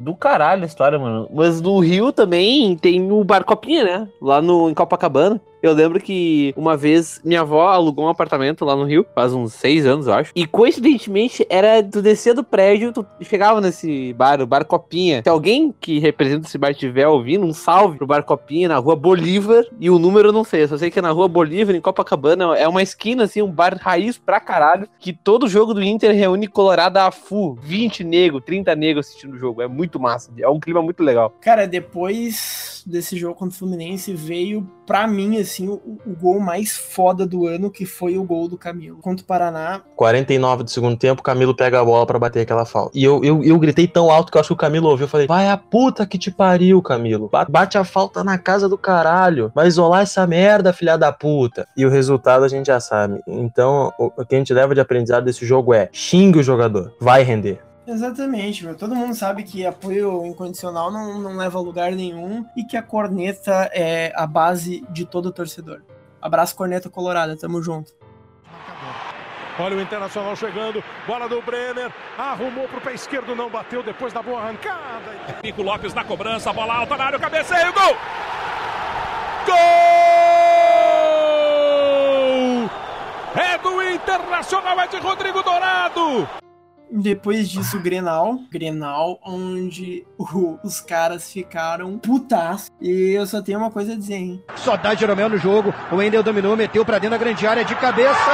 Do 0.00 0.14
caralho 0.14 0.62
a 0.62 0.66
história, 0.66 0.98
mano. 0.98 1.28
Mas 1.32 1.60
no 1.60 1.78
Rio 1.78 2.12
também 2.12 2.76
tem 2.76 3.12
o 3.12 3.22
Bar 3.22 3.44
Copinha, 3.44 3.84
né? 3.84 4.08
Lá 4.20 4.40
no, 4.40 4.70
em 4.70 4.74
Copacabana. 4.74 5.40
Eu 5.62 5.72
lembro 5.72 6.00
que 6.00 6.54
uma 6.56 6.76
vez 6.76 7.20
minha 7.24 7.42
avó 7.42 7.68
alugou 7.68 8.06
um 8.06 8.08
apartamento 8.08 8.64
lá 8.64 8.74
no 8.74 8.84
Rio, 8.84 9.06
faz 9.14 9.32
uns 9.32 9.52
seis 9.52 9.86
anos, 9.86 10.06
eu 10.06 10.14
acho. 10.14 10.32
E 10.34 10.46
coincidentemente, 10.46 11.46
era 11.50 11.82
tu 11.82 12.00
descia 12.00 12.34
do 12.34 12.42
prédio, 12.42 12.92
tu 12.92 13.06
chegava 13.22 13.60
nesse 13.60 14.12
bar, 14.14 14.40
o 14.40 14.46
Bar 14.46 14.64
Copinha. 14.64 15.22
Se 15.22 15.28
alguém 15.28 15.74
que 15.78 15.98
representa 15.98 16.46
esse 16.46 16.56
bar 16.56 16.70
estiver 16.70 17.06
ouvindo, 17.06 17.44
um 17.44 17.52
salve 17.52 17.98
pro 17.98 18.06
Bar 18.06 18.22
Copinha 18.24 18.68
na 18.68 18.78
rua 18.78 18.96
Bolívar. 18.96 19.64
E 19.78 19.90
o 19.90 19.98
número 19.98 20.28
eu 20.28 20.32
não 20.32 20.44
sei, 20.44 20.62
eu 20.62 20.68
só 20.68 20.78
sei 20.78 20.90
que 20.90 20.98
é 20.98 21.02
na 21.02 21.10
rua 21.10 21.28
Bolívar, 21.28 21.74
em 21.74 21.80
Copacabana. 21.80 22.56
É 22.56 22.66
uma 22.66 22.82
esquina, 22.82 23.24
assim, 23.24 23.42
um 23.42 23.50
bar 23.50 23.76
raiz 23.80 24.18
pra 24.18 24.40
caralho. 24.40 24.88
Que 24.98 25.12
todo 25.12 25.48
jogo 25.48 25.74
do 25.74 25.82
Inter 25.82 26.14
reúne 26.14 26.46
Colorado 26.46 26.96
a 26.96 27.10
full. 27.10 27.58
20 27.60 28.04
negros, 28.04 28.42
30 28.44 28.74
negros 28.74 29.06
assistindo 29.06 29.34
o 29.34 29.38
jogo. 29.38 29.62
É 29.62 29.68
muito 29.68 30.00
massa. 30.00 30.30
É 30.38 30.48
um 30.48 30.60
clima 30.60 30.80
muito 30.82 31.02
legal. 31.02 31.30
Cara, 31.40 31.66
depois 31.66 32.69
desse 32.90 33.16
jogo 33.16 33.34
contra 33.34 33.54
o 33.54 33.58
Fluminense, 33.58 34.12
veio 34.12 34.66
pra 34.86 35.06
mim, 35.06 35.38
assim, 35.38 35.68
o, 35.68 35.74
o 36.04 36.14
gol 36.20 36.40
mais 36.40 36.76
foda 36.76 37.24
do 37.24 37.46
ano, 37.46 37.70
que 37.70 37.86
foi 37.86 38.18
o 38.18 38.24
gol 38.24 38.48
do 38.48 38.58
Camilo. 38.58 38.98
Contra 38.98 39.22
o 39.22 39.26
Paraná, 39.26 39.82
49 39.96 40.64
do 40.64 40.70
segundo 40.70 40.96
tempo, 40.96 41.22
Camilo 41.22 41.54
pega 41.54 41.80
a 41.80 41.84
bola 41.84 42.04
pra 42.06 42.18
bater 42.18 42.40
aquela 42.40 42.64
falta. 42.64 42.90
E 42.98 43.04
eu, 43.04 43.22
eu, 43.24 43.42
eu 43.44 43.58
gritei 43.58 43.86
tão 43.86 44.10
alto 44.10 44.32
que 44.32 44.36
eu 44.36 44.40
acho 44.40 44.48
que 44.48 44.54
o 44.54 44.56
Camilo 44.56 44.88
ouviu. 44.88 45.04
Eu 45.04 45.08
falei, 45.08 45.26
vai 45.26 45.48
a 45.48 45.56
puta 45.56 46.04
que 46.06 46.18
te 46.18 46.30
pariu, 46.30 46.82
Camilo. 46.82 47.28
Ba- 47.30 47.46
Bate 47.48 47.78
a 47.78 47.84
falta 47.84 48.24
na 48.24 48.36
casa 48.36 48.68
do 48.68 48.76
caralho. 48.76 49.52
Vai 49.54 49.68
isolar 49.68 50.02
essa 50.02 50.26
merda, 50.26 50.72
filha 50.72 50.96
da 50.98 51.12
puta. 51.12 51.66
E 51.76 51.86
o 51.86 51.90
resultado 51.90 52.44
a 52.44 52.48
gente 52.48 52.66
já 52.66 52.80
sabe. 52.80 53.20
Então, 53.26 53.92
o, 53.98 54.06
o 54.20 54.26
que 54.26 54.34
a 54.34 54.38
gente 54.38 54.52
leva 54.52 54.74
de 54.74 54.80
aprendizado 54.80 55.24
desse 55.24 55.46
jogo 55.46 55.72
é 55.72 55.88
xingue 55.92 56.40
o 56.40 56.42
jogador. 56.42 56.92
Vai 57.00 57.22
render. 57.22 57.60
Exatamente, 57.90 58.64
meu. 58.64 58.76
todo 58.76 58.94
mundo 58.94 59.16
sabe 59.16 59.42
que 59.42 59.66
apoio 59.66 60.24
incondicional 60.24 60.92
não, 60.92 61.18
não 61.18 61.36
leva 61.36 61.58
a 61.58 61.60
lugar 61.60 61.90
nenhum 61.90 62.46
e 62.56 62.62
que 62.62 62.76
a 62.76 62.82
corneta 62.82 63.68
é 63.72 64.12
a 64.14 64.28
base 64.28 64.86
de 64.90 65.04
todo 65.04 65.32
torcedor. 65.32 65.82
Abraço, 66.22 66.54
corneta 66.54 66.88
colorada, 66.88 67.36
tamo 67.36 67.60
junto. 67.60 67.92
Olha 69.58 69.76
o 69.76 69.80
Internacional 69.80 70.36
chegando, 70.36 70.84
bola 71.04 71.28
do 71.28 71.42
Brenner, 71.42 71.92
arrumou 72.16 72.68
pro 72.68 72.80
pé 72.80 72.94
esquerdo, 72.94 73.34
não 73.34 73.50
bateu 73.50 73.82
depois 73.82 74.12
da 74.12 74.22
boa 74.22 74.40
arrancada. 74.40 75.10
Nico 75.42 75.60
Lopes 75.60 75.92
na 75.92 76.04
cobrança, 76.04 76.52
bola 76.52 76.76
alta 76.76 76.96
na 76.96 77.06
área, 77.06 77.18
cabeceio, 77.18 77.72
gol! 77.72 77.96
Gol! 79.46 79.56
É 83.34 83.58
do 83.58 83.82
Internacional, 83.82 84.78
é 84.78 84.86
de 84.86 84.98
Rodrigo 84.98 85.42
Dourado! 85.42 86.40
Depois 86.92 87.48
disso, 87.48 87.76
o 87.76 87.80
Grenal. 87.80 88.38
Grenal, 88.50 89.18
onde 89.24 90.04
o- 90.18 90.58
os 90.64 90.80
caras 90.80 91.30
ficaram 91.32 91.96
putas. 91.98 92.70
E 92.80 93.12
eu 93.16 93.26
só 93.26 93.40
tenho 93.40 93.58
uma 93.58 93.70
coisa 93.70 93.92
a 93.92 93.96
dizer, 93.96 94.14
hein? 94.14 94.44
Só 94.56 94.76
dá 94.76 94.94
Jeromel 94.94 95.28
no 95.28 95.38
jogo. 95.38 95.72
O 95.92 95.96
Wendel 95.96 96.22
dominou, 96.22 96.56
meteu 96.56 96.84
pra 96.84 96.98
dentro 96.98 97.16
da 97.16 97.24
grande 97.24 97.46
área 97.46 97.64
de 97.64 97.74
cabeça. 97.76 98.30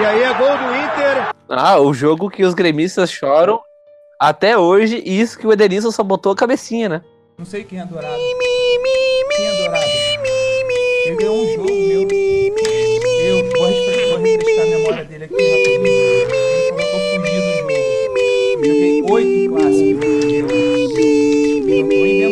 E 0.00 0.04
aí 0.06 0.22
é 0.22 0.32
gol 0.34 0.56
do 0.56 0.74
Inter. 0.76 1.34
Ah, 1.48 1.78
o 1.78 1.92
jogo 1.92 2.30
que 2.30 2.44
os 2.44 2.54
gremistas 2.54 3.10
choram 3.10 3.60
até 4.18 4.56
hoje, 4.56 5.02
e 5.04 5.20
isso 5.20 5.38
que 5.38 5.46
o 5.46 5.52
Edenilson 5.52 5.90
só 5.90 6.02
botou 6.02 6.32
a 6.32 6.36
cabecinha, 6.36 6.88
né? 6.88 7.02
Não 7.36 7.44
sei 7.44 7.64
quem 7.64 7.80
é 7.80 7.84
Dourado. 7.84 8.14
Quem 8.14 8.38
inventando. 19.20 20.50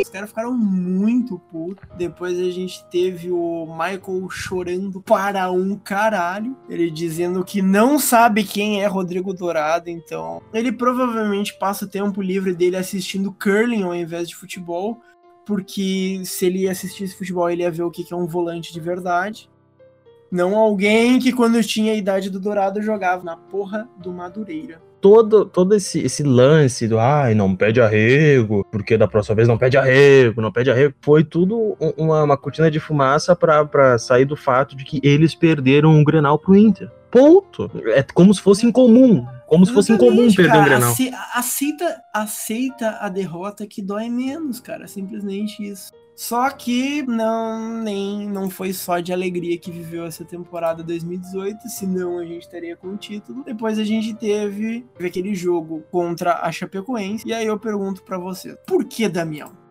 Os 0.02 0.08
caras 0.08 0.30
ficaram 0.30 0.52
muito 0.52 1.38
putos. 1.38 1.88
Depois 1.96 2.38
a 2.38 2.50
gente 2.50 2.84
teve 2.90 3.30
o 3.30 3.66
Michael 3.66 4.28
chorando 4.30 5.00
para 5.00 5.50
um 5.50 5.76
caralho. 5.76 6.56
Ele 6.68 6.90
dizendo 6.90 7.44
que 7.44 7.62
não 7.62 7.98
sabe 7.98 8.44
quem 8.44 8.82
é 8.82 8.86
Rodrigo 8.86 9.32
Dourado, 9.32 9.90
então 9.90 10.42
ele 10.52 10.72
provavelmente 10.72 11.56
passa 11.58 11.84
o 11.84 11.88
tempo 11.88 12.22
livre 12.22 12.54
dele 12.54 12.76
assistindo 12.76 13.32
curling 13.32 13.82
ao 13.82 13.94
invés 13.94 14.28
de 14.28 14.36
futebol. 14.36 15.00
Porque 15.46 16.20
se 16.24 16.46
ele 16.46 16.68
assistisse 16.68 17.16
futebol, 17.16 17.48
ele 17.48 17.62
ia 17.62 17.70
ver 17.70 17.82
o 17.82 17.90
que 17.90 18.04
que 18.04 18.12
é 18.12 18.16
um 18.16 18.26
volante 18.26 18.72
de 18.72 18.80
verdade. 18.80 19.48
Não 20.30 20.54
alguém 20.54 21.18
que, 21.18 21.32
quando 21.32 21.62
tinha 21.64 21.92
a 21.92 21.96
idade 21.96 22.28
do 22.28 22.38
Dourado, 22.38 22.82
jogava 22.82 23.24
na 23.24 23.34
porra 23.34 23.88
do 23.96 24.12
Madureira. 24.12 24.87
Todo, 25.00 25.44
todo 25.44 25.74
esse, 25.74 26.00
esse 26.00 26.22
lance 26.22 26.86
do 26.88 26.98
ai, 26.98 27.34
não 27.34 27.54
pede 27.54 27.80
arrego, 27.80 28.66
porque 28.70 28.96
da 28.96 29.06
próxima 29.08 29.36
vez 29.36 29.46
não 29.48 29.56
pede 29.58 29.76
arrego, 29.76 30.40
não 30.40 30.52
pede 30.52 30.70
arrego, 30.70 30.94
foi 31.00 31.22
tudo 31.24 31.76
um- 31.80 31.92
uma, 32.04 32.22
uma 32.24 32.36
cortina 32.36 32.70
de 32.70 32.80
fumaça 32.80 33.34
pra, 33.36 33.64
pra 33.64 33.98
sair 33.98 34.24
do 34.24 34.36
fato 34.36 34.76
de 34.76 34.84
que 34.84 35.00
eles 35.02 35.34
perderam 35.34 35.90
um 35.90 36.04
Grenal 36.04 36.38
pro 36.38 36.56
Inter. 36.56 36.90
Ponto. 37.10 37.70
É 37.86 38.02
como 38.02 38.34
se 38.34 38.42
fosse 38.42 38.66
incomum. 38.66 39.24
Como 39.46 39.64
se 39.64 39.72
fosse 39.72 39.92
incomum 39.92 40.26
perder 40.34 40.50
um 40.50 40.52
cara. 40.52 40.64
Grenal. 40.64 40.92
Ace- 40.92 41.10
Aceita, 41.34 41.96
aceita 42.14 42.98
a 43.00 43.08
derrota 43.08 43.66
que 43.66 43.80
dói 43.80 44.10
menos, 44.10 44.60
cara. 44.60 44.86
Simplesmente 44.86 45.62
isso. 45.66 45.90
Só 46.18 46.50
que 46.50 47.00
não, 47.02 47.80
nem, 47.80 48.28
não 48.28 48.50
foi 48.50 48.72
só 48.72 48.98
de 48.98 49.12
alegria 49.12 49.56
que 49.56 49.70
viveu 49.70 50.04
essa 50.04 50.24
temporada 50.24 50.82
2018, 50.82 51.68
senão 51.68 52.18
a 52.18 52.24
gente 52.24 52.48
teria 52.48 52.76
com 52.76 52.88
o 52.88 52.96
título. 52.96 53.44
Depois 53.44 53.78
a 53.78 53.84
gente 53.84 54.12
teve, 54.12 54.84
aquele 54.98 55.32
jogo 55.32 55.84
contra 55.92 56.40
a 56.42 56.50
Chapecoense. 56.50 57.22
E 57.24 57.32
aí 57.32 57.46
eu 57.46 57.56
pergunto 57.56 58.02
pra 58.02 58.18
você, 58.18 58.56
por 58.66 58.84
que, 58.84 59.08
Damião? 59.08 59.67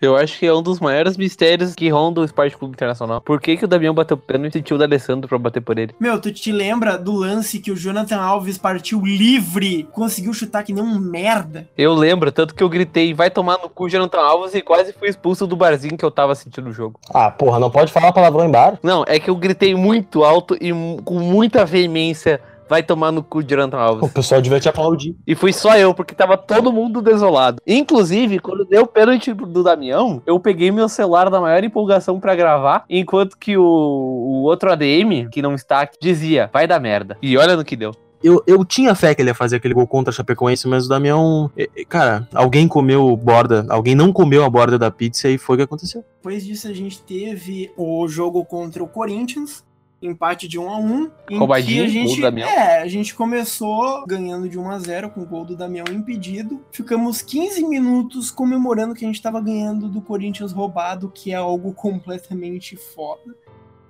Eu 0.00 0.16
acho 0.16 0.38
que 0.38 0.46
é 0.46 0.52
um 0.52 0.62
dos 0.62 0.80
maiores 0.80 1.16
mistérios 1.16 1.74
que 1.74 1.88
ronda 1.88 2.20
o 2.20 2.24
Esporte 2.24 2.56
Clube 2.56 2.74
Internacional. 2.74 3.20
Por 3.20 3.40
que, 3.40 3.56
que 3.56 3.64
o 3.64 3.68
Damião 3.68 3.94
bateu 3.94 4.16
pênalti 4.16 4.54
e 4.54 4.58
sentiu 4.58 4.76
o 4.76 4.78
D'Alessandro 4.78 5.28
pra 5.28 5.38
bater 5.38 5.60
por 5.60 5.78
ele? 5.78 5.94
Meu, 5.98 6.20
tu 6.20 6.32
te 6.32 6.52
lembra 6.52 6.98
do 6.98 7.12
lance 7.12 7.58
que 7.58 7.70
o 7.70 7.76
Jonathan 7.76 8.18
Alves 8.18 8.58
partiu 8.58 9.00
livre, 9.00 9.88
conseguiu 9.92 10.34
chutar 10.34 10.62
que 10.62 10.72
nem 10.72 10.82
um 10.82 10.98
merda? 10.98 11.68
Eu 11.76 11.94
lembro, 11.94 12.30
tanto 12.30 12.54
que 12.54 12.62
eu 12.62 12.68
gritei, 12.68 13.14
vai 13.14 13.30
tomar 13.30 13.58
no 13.62 13.68
cu, 13.68 13.88
Jonathan 13.88 14.20
Alves, 14.20 14.54
e 14.54 14.60
quase 14.60 14.92
fui 14.92 15.08
expulso 15.08 15.46
do 15.46 15.56
barzinho 15.56 15.96
que 15.96 16.04
eu 16.04 16.10
tava 16.10 16.32
assistindo 16.32 16.68
o 16.68 16.72
jogo. 16.72 17.00
Ah, 17.12 17.30
porra, 17.30 17.58
não 17.58 17.70
pode 17.70 17.92
falar 17.92 18.12
palavrão 18.12 18.44
em 18.44 18.50
bar? 18.50 18.78
Não, 18.82 19.04
é 19.06 19.18
que 19.18 19.30
eu 19.30 19.36
gritei 19.36 19.74
muito 19.74 20.24
alto 20.24 20.56
e 20.60 20.70
com 21.04 21.18
muita 21.20 21.64
veemência, 21.64 22.40
vai 22.68 22.82
tomar 22.82 23.12
no 23.12 23.22
cu, 23.22 23.42
Jonathan 23.42 23.76
O 23.76 23.80
Alves. 23.80 24.12
pessoal 24.12 24.40
devia 24.40 24.60
te 24.60 24.68
aplaudir. 24.68 25.14
E 25.26 25.34
fui 25.34 25.52
só 25.52 25.76
eu, 25.76 25.94
porque 25.94 26.14
tava 26.14 26.36
todo 26.36 26.72
mundo 26.72 27.00
desolado. 27.02 27.60
Inclusive, 27.66 28.38
quando 28.38 28.64
deu 28.64 28.82
o 28.82 28.86
pênalti 28.86 29.32
do 29.32 29.62
Damião, 29.62 30.22
eu 30.26 30.38
peguei 30.40 30.70
meu 30.70 30.88
celular 30.88 31.30
na 31.30 31.40
maior 31.40 31.62
empolgação 31.64 32.18
pra 32.20 32.34
gravar, 32.34 32.84
enquanto 32.88 33.36
que 33.38 33.56
o, 33.56 33.62
o 33.62 34.42
outro 34.42 34.70
ADM, 34.70 35.28
que 35.30 35.42
não 35.42 35.54
está 35.54 35.80
aqui, 35.80 35.98
dizia, 36.00 36.50
vai 36.52 36.66
dar 36.66 36.80
merda. 36.80 37.16
E 37.22 37.36
olha 37.36 37.56
no 37.56 37.64
que 37.64 37.76
deu. 37.76 37.92
Eu, 38.22 38.42
eu 38.46 38.64
tinha 38.64 38.94
fé 38.94 39.14
que 39.14 39.20
ele 39.20 39.28
ia 39.28 39.34
fazer 39.34 39.56
aquele 39.56 39.74
gol 39.74 39.86
contra 39.86 40.10
a 40.10 40.14
Chapecoense, 40.14 40.66
mas 40.66 40.86
o 40.86 40.88
Damião. 40.88 41.50
Cara, 41.90 42.26
alguém 42.34 42.66
comeu 42.66 43.14
borda, 43.18 43.66
alguém 43.68 43.94
não 43.94 44.10
comeu 44.14 44.42
a 44.44 44.48
borda 44.48 44.78
da 44.78 44.90
pizza 44.90 45.28
e 45.28 45.36
foi 45.36 45.56
o 45.56 45.58
que 45.58 45.64
aconteceu. 45.64 46.02
Depois 46.16 46.42
disso, 46.42 46.66
a 46.66 46.72
gente 46.72 47.02
teve 47.02 47.70
o 47.76 48.08
jogo 48.08 48.42
contra 48.42 48.82
o 48.82 48.88
Corinthians, 48.88 49.62
empate 50.06 50.46
de 50.46 50.58
1 50.58 50.68
a 50.68 50.78
1 50.78 51.10
em 51.30 51.38
Roubadinho, 51.38 51.84
que 51.84 51.90
a 51.90 52.02
gol 52.02 52.08
gente, 52.08 52.16
do 52.16 52.22
Damião. 52.22 52.48
é, 52.48 52.82
a 52.82 52.88
gente 52.88 53.14
começou 53.14 54.04
ganhando 54.06 54.48
de 54.48 54.58
1 54.58 54.70
a 54.70 54.78
0 54.78 55.10
com 55.10 55.22
o 55.22 55.26
gol 55.26 55.44
do 55.44 55.56
Damião 55.56 55.84
impedido. 55.90 56.60
Ficamos 56.70 57.22
15 57.22 57.64
minutos 57.66 58.30
comemorando 58.30 58.94
que 58.94 59.04
a 59.04 59.08
gente 59.08 59.16
estava 59.16 59.40
ganhando 59.40 59.88
do 59.88 60.00
Corinthians 60.00 60.52
roubado, 60.52 61.10
que 61.10 61.32
é 61.32 61.36
algo 61.36 61.72
completamente 61.72 62.76
foda. 62.76 63.34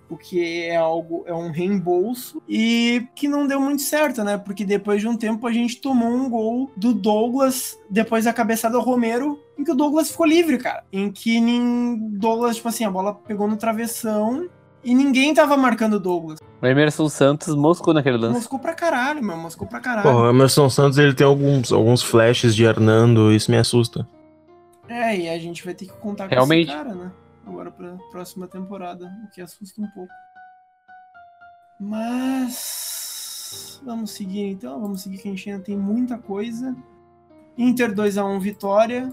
O 0.09 0.19
que 0.19 0.63
é 0.65 0.77
algo, 0.77 1.25
é 1.27 1.35
um 1.35 1.51
reembolso 1.51 2.41
e 2.47 3.09
que 3.17 3.27
não 3.27 3.47
deu 3.47 3.59
muito 3.59 3.81
certo, 3.83 4.23
né? 4.23 4.37
Porque 4.37 4.65
depois 4.65 5.01
de 5.01 5.09
um 5.09 5.17
tempo 5.17 5.47
a 5.47 5.53
gente 5.53 5.81
tomou 5.81 6.11
um 6.11 6.29
gol 6.29 6.71
do 6.77 6.93
Douglas 6.93 7.81
depois 7.89 8.27
da 8.27 8.33
cabeçada 8.33 8.75
do 8.77 8.85
Romero, 8.85 9.41
em 9.59 9.65
que 9.65 9.73
o 9.73 9.75
Douglas 9.75 10.11
ficou 10.11 10.27
livre, 10.27 10.59
cara. 10.59 10.85
Em 10.93 11.11
que 11.11 11.41
nin... 11.41 11.97
Douglas, 12.13 12.57
tipo 12.57 12.69
assim, 12.69 12.85
a 12.85 12.91
bola 12.91 13.15
pegou 13.15 13.49
no 13.49 13.57
travessão 13.57 14.47
e 14.85 14.95
ninguém 14.95 15.33
tava 15.33 15.57
marcando 15.57 15.95
o 15.95 16.01
Douglas. 16.01 16.41
O 16.61 16.67
Emerson 16.67 17.09
Santos 17.09 17.55
moscou 17.55 17.95
naquele 17.95 18.17
lance. 18.17 18.35
Moscou 18.35 18.59
pra 18.59 18.75
caralho, 18.75 19.23
meu, 19.23 19.37
moscou 19.37 19.67
pra 19.67 19.81
caralho. 19.81 20.11
Pô, 20.11 20.23
o 20.23 20.31
Emerson 20.31 20.69
Santos 20.69 20.99
ele 20.99 21.15
tem 21.15 21.27
alguns, 21.27 21.73
alguns 21.73 22.03
flashes 22.03 22.55
de 22.55 22.65
Hernando, 22.65 23.33
isso 23.33 23.51
me 23.51 23.57
assusta. 23.57 24.07
É, 24.89 25.17
e 25.17 25.29
a 25.29 25.39
gente 25.39 25.65
vai 25.65 25.75
ter 25.75 25.87
que 25.87 25.93
contar 25.95 26.27
Realmente. 26.27 26.67
com 26.67 26.73
esse 26.73 26.85
cara, 26.85 26.95
né? 26.95 27.13
Agora 27.47 27.71
pra 27.71 27.97
próxima 28.11 28.47
temporada, 28.47 29.11
o 29.25 29.31
que 29.31 29.41
assusta 29.41 29.81
um 29.81 29.89
pouco. 29.89 30.13
Mas. 31.81 33.81
Vamos 33.85 34.13
seguir 34.13 34.47
então, 34.49 34.81
vamos 34.81 35.03
seguir 35.03 35.19
que 35.19 35.29
a 35.29 35.31
gente 35.31 35.51
ainda 35.51 35.63
tem 35.63 35.77
muita 35.77 36.19
coisa. 36.19 36.75
Inter 37.57 37.95
2x1 37.95 38.41
vitória. 38.41 39.13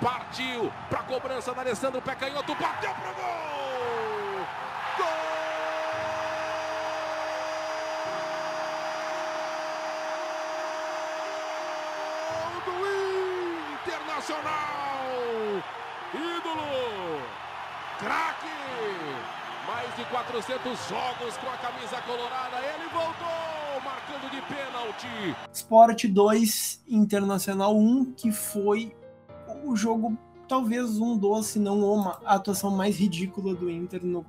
Partiu 0.00 0.70
pra 0.88 1.02
cobrança 1.02 1.52
da 1.54 1.60
Alessandro, 1.62 2.02
pé 2.02 2.14
canhoto, 2.14 2.54
bateu 2.56 2.90
pro 2.94 3.14
gol! 3.14 4.44
Gol 12.66 12.66
do 12.66 12.74
Internacional! 13.84 15.62
Ídolo! 16.12 17.22
Craque! 17.98 18.54
Mais 19.66 19.96
de 19.96 20.04
400 20.34 20.88
jogos 20.88 21.36
com 21.36 21.48
a 21.48 21.56
camisa 21.58 22.02
colorada, 22.02 22.56
ele 22.74 22.88
voltou, 22.88 23.80
marcando 23.84 24.28
de 24.32 24.42
pênalti. 24.52 25.36
Sport 25.52 26.06
2, 26.06 26.82
Internacional 26.88 27.76
1, 27.78 28.14
que 28.14 28.32
foi 28.32 28.92
o 29.62 29.76
jogo, 29.76 30.18
talvez 30.48 30.98
um 30.98 31.16
dos, 31.16 31.46
se 31.46 31.60
não 31.60 31.80
uma, 31.84 32.18
a 32.24 32.34
atuação 32.34 32.72
mais 32.72 32.98
ridícula 32.98 33.54
do 33.54 33.70
Inter 33.70 34.04
no, 34.04 34.26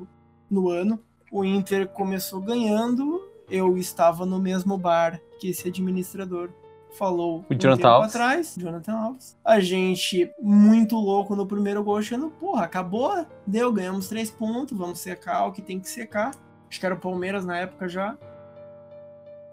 no 0.47 0.69
ano. 0.69 0.99
O 1.31 1.43
Inter 1.43 1.87
começou 1.87 2.39
ganhando, 2.39 3.27
eu 3.49 3.75
estava 3.75 4.27
no 4.27 4.37
mesmo 4.37 4.77
bar 4.77 5.19
que 5.39 5.49
esse 5.49 5.67
administrador 5.67 6.51
falou 6.97 7.45
O 7.49 7.53
um 7.53 7.57
Jonathan 7.57 7.77
tempo 7.77 7.87
Alves. 7.87 8.15
atrás, 8.15 8.55
Jonathan 8.57 8.93
Alves. 8.93 9.37
A 9.43 9.59
gente, 9.59 10.31
muito 10.41 10.95
louco 10.95 11.35
no 11.35 11.45
primeiro 11.45 11.83
gol, 11.83 11.97
achando, 11.97 12.29
porra, 12.29 12.63
acabou, 12.63 13.25
deu, 13.45 13.71
ganhamos 13.71 14.07
três 14.07 14.29
pontos, 14.31 14.77
vamos 14.77 14.99
secar 14.99 15.45
o 15.45 15.51
que 15.51 15.61
tem 15.61 15.79
que 15.79 15.89
secar. 15.89 16.31
Acho 16.69 16.79
que 16.79 16.85
era 16.85 16.95
o 16.95 16.99
Palmeiras 16.99 17.45
na 17.45 17.57
época 17.57 17.87
já. 17.87 18.17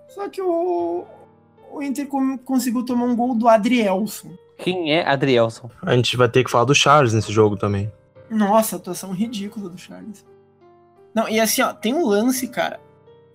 Só 0.09 0.29
que 0.29 0.43
o, 0.43 1.05
o 1.73 1.83
Inter 1.83 2.07
conseguiu 2.45 2.85
tomar 2.85 3.07
um 3.07 3.17
gol 3.17 3.35
do 3.35 3.49
Adrielson. 3.49 4.31
Quem 4.59 4.95
é 4.95 5.07
Adrielson? 5.07 5.71
A 5.83 5.95
gente 5.97 6.17
vai 6.17 6.29
ter 6.29 6.45
que 6.45 6.51
falar 6.51 6.65
do 6.65 6.75
Charles 6.75 7.13
nesse 7.15 7.33
jogo 7.33 7.57
também. 7.57 7.91
Nossa, 8.31 8.77
atuação 8.77 9.13
ridícula 9.13 9.69
do 9.69 9.79
Charles. 9.79 10.25
Não, 11.15 11.29
e 11.29 11.39
assim, 11.41 11.63
ó, 11.63 11.73
tem 11.73 11.95
um 11.95 12.07
lance, 12.07 12.49
cara. 12.49 12.81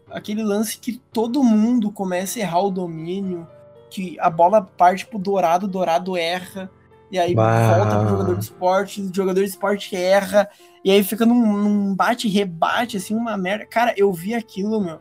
Aquele 0.10 0.41
lance 0.43 0.78
que 0.80 1.02
todo 1.12 1.43
mundo 1.43 1.91
começa 1.91 2.39
a 2.39 2.41
errar 2.41 2.62
o 2.62 2.72
domínio, 2.72 3.48
que 3.89 4.17
a 4.19 4.30
bola 4.30 4.62
parte 4.62 5.06
pro 5.06 5.19
Dourado, 5.19 5.65
o 5.65 5.69
Dourado 5.69 6.17
erra, 6.17 6.69
e 7.10 7.17
aí 7.17 7.34
Bah. 7.34 7.78
volta 7.78 8.00
pro 8.00 8.10
jogador 8.10 8.36
de 8.36 8.43
esporte, 8.43 9.02
o 9.02 9.13
jogador 9.13 9.41
de 9.41 9.50
esporte 9.50 9.95
erra, 9.95 10.50
e 10.84 10.91
aí 10.91 11.04
fica 11.04 11.26
num, 11.26 11.58
num 11.58 11.95
bate-rebate, 11.95 12.97
assim, 12.97 13.15
uma 13.15 13.38
merda. 13.38 13.65
Cara, 13.65 13.93
eu 13.97 14.12
vi 14.12 14.34
aquilo, 14.34 14.82
meu. 14.82 15.00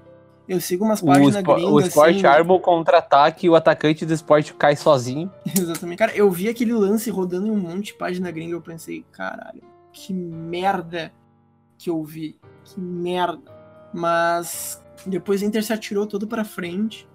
Eu 0.49 0.61
sigo 0.61 0.85
umas 0.85 1.01
páginas 1.01 1.43
gringas, 1.43 1.65
o 1.65 1.81
Sport 1.81 2.17
assim, 2.17 2.27
arma 2.27 2.55
o 2.55 2.61
contra-ataque 2.61 3.47
e 3.47 3.51
o 3.51 3.57
atacante 3.57 4.07
do 4.07 4.15
Sport 4.15 4.53
cai 4.53 4.77
sozinho. 4.77 5.29
Exatamente. 5.45 5.99
Cara, 5.99 6.15
eu 6.15 6.31
vi 6.31 6.49
aquele 6.49 6.73
lance 6.73 7.11
rodando 7.11 7.49
em 7.49 7.51
um 7.51 7.59
monte 7.59 7.87
de 7.87 7.95
página 7.95 8.31
gringa, 8.31 8.55
eu 8.55 8.63
pensei, 8.63 9.05
caralho, 9.11 9.63
que 9.93 10.13
merda 10.13 11.13
que 11.77 11.91
eu 11.91 12.03
vi. 12.05 12.39
Que 12.63 12.81
merda. 12.81 13.53
Mas 13.93 14.81
depois 15.05 15.43
o 15.43 15.45
Inter 15.45 15.65
se 15.65 15.73
atirou 15.73 16.07
todo 16.07 16.29
pra 16.29 16.45
frente 16.45 17.09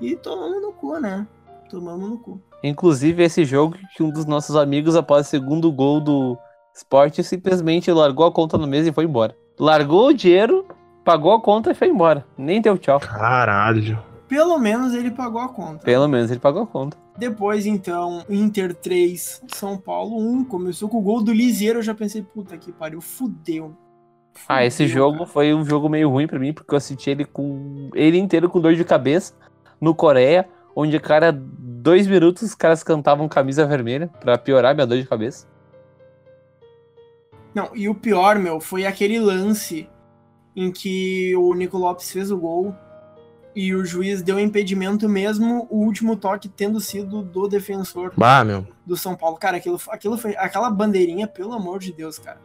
e 0.00 0.16
tomamos 0.16 0.60
no 0.62 0.72
cu, 0.72 0.98
né? 0.98 1.26
Tomamos 1.70 2.08
no 2.10 2.18
cu. 2.18 2.40
Inclusive, 2.62 3.22
esse 3.22 3.44
jogo 3.44 3.76
que 3.96 4.02
um 4.02 4.10
dos 4.10 4.24
nossos 4.26 4.56
amigos, 4.56 4.96
após 4.96 5.26
o 5.26 5.30
segundo 5.30 5.70
gol 5.72 6.00
do 6.00 6.36
Sport, 6.74 7.20
simplesmente 7.22 7.90
largou 7.90 8.26
a 8.26 8.32
conta 8.32 8.56
no 8.58 8.66
mês 8.66 8.86
e 8.86 8.92
foi 8.92 9.04
embora. 9.04 9.36
Largou 9.58 10.08
o 10.08 10.14
dinheiro, 10.14 10.66
pagou 11.04 11.32
a 11.32 11.40
conta 11.40 11.70
e 11.70 11.74
foi 11.74 11.88
embora. 11.88 12.26
Nem 12.36 12.60
deu 12.60 12.76
tchau. 12.78 13.00
Caralho. 13.00 13.98
Pelo 14.28 14.58
menos 14.58 14.92
ele 14.92 15.10
pagou 15.10 15.40
a 15.40 15.48
conta. 15.48 15.84
Pelo 15.84 16.08
menos 16.08 16.30
ele 16.30 16.40
pagou 16.40 16.62
a 16.62 16.66
conta. 16.66 16.96
Depois, 17.16 17.64
então, 17.64 18.24
Inter 18.28 18.74
3, 18.74 19.42
São 19.48 19.78
Paulo 19.78 20.18
1. 20.18 20.44
Começou 20.44 20.88
com 20.88 20.98
o 20.98 21.02
gol 21.02 21.22
do 21.22 21.32
Lisieiro. 21.32 21.78
Eu 21.78 21.82
já 21.82 21.94
pensei, 21.94 22.22
puta 22.22 22.56
que 22.58 22.72
pariu, 22.72 23.00
fudeu. 23.00 23.74
Ah, 24.48 24.64
esse 24.64 24.86
Fudeu, 24.86 24.94
jogo 24.94 25.18
cara. 25.18 25.30
foi 25.30 25.54
um 25.54 25.64
jogo 25.64 25.88
meio 25.88 26.10
ruim 26.10 26.26
pra 26.26 26.38
mim, 26.38 26.52
porque 26.52 26.74
eu 26.74 26.76
assisti 26.76 27.08
ele 27.08 27.24
com 27.24 27.88
ele 27.94 28.18
inteiro 28.18 28.50
com 28.50 28.60
dor 28.60 28.74
de 28.74 28.84
cabeça 28.84 29.32
no 29.80 29.94
Coreia, 29.94 30.48
onde 30.74 30.98
cara 31.00 31.32
dois 31.32 32.06
minutos 32.06 32.42
os 32.42 32.54
caras 32.54 32.82
cantavam 32.82 33.28
camisa 33.28 33.66
vermelha 33.66 34.08
pra 34.20 34.36
piorar 34.36 34.74
minha 34.74 34.86
dor 34.86 34.98
de 34.98 35.06
cabeça. 35.06 35.46
Não, 37.54 37.70
e 37.74 37.88
o 37.88 37.94
pior, 37.94 38.38
meu, 38.38 38.60
foi 38.60 38.84
aquele 38.84 39.18
lance 39.18 39.88
em 40.54 40.70
que 40.70 41.34
o 41.36 41.54
Nico 41.54 41.78
Lopes 41.78 42.10
fez 42.10 42.30
o 42.30 42.36
gol 42.36 42.74
e 43.54 43.74
o 43.74 43.84
juiz 43.86 44.20
deu 44.22 44.38
impedimento 44.38 45.08
mesmo, 45.08 45.66
o 45.70 45.78
último 45.78 46.16
toque 46.16 46.46
tendo 46.46 46.78
sido 46.78 47.22
do 47.22 47.48
defensor 47.48 48.12
Bah, 48.14 48.44
meu. 48.44 48.66
do 48.84 48.94
São 48.96 49.16
Paulo. 49.16 49.38
Cara, 49.38 49.56
aquilo, 49.56 49.80
aquilo 49.88 50.18
foi. 50.18 50.36
Aquela 50.36 50.68
bandeirinha, 50.68 51.26
pelo 51.26 51.54
amor 51.54 51.78
de 51.78 51.90
Deus, 51.92 52.18
cara. 52.18 52.38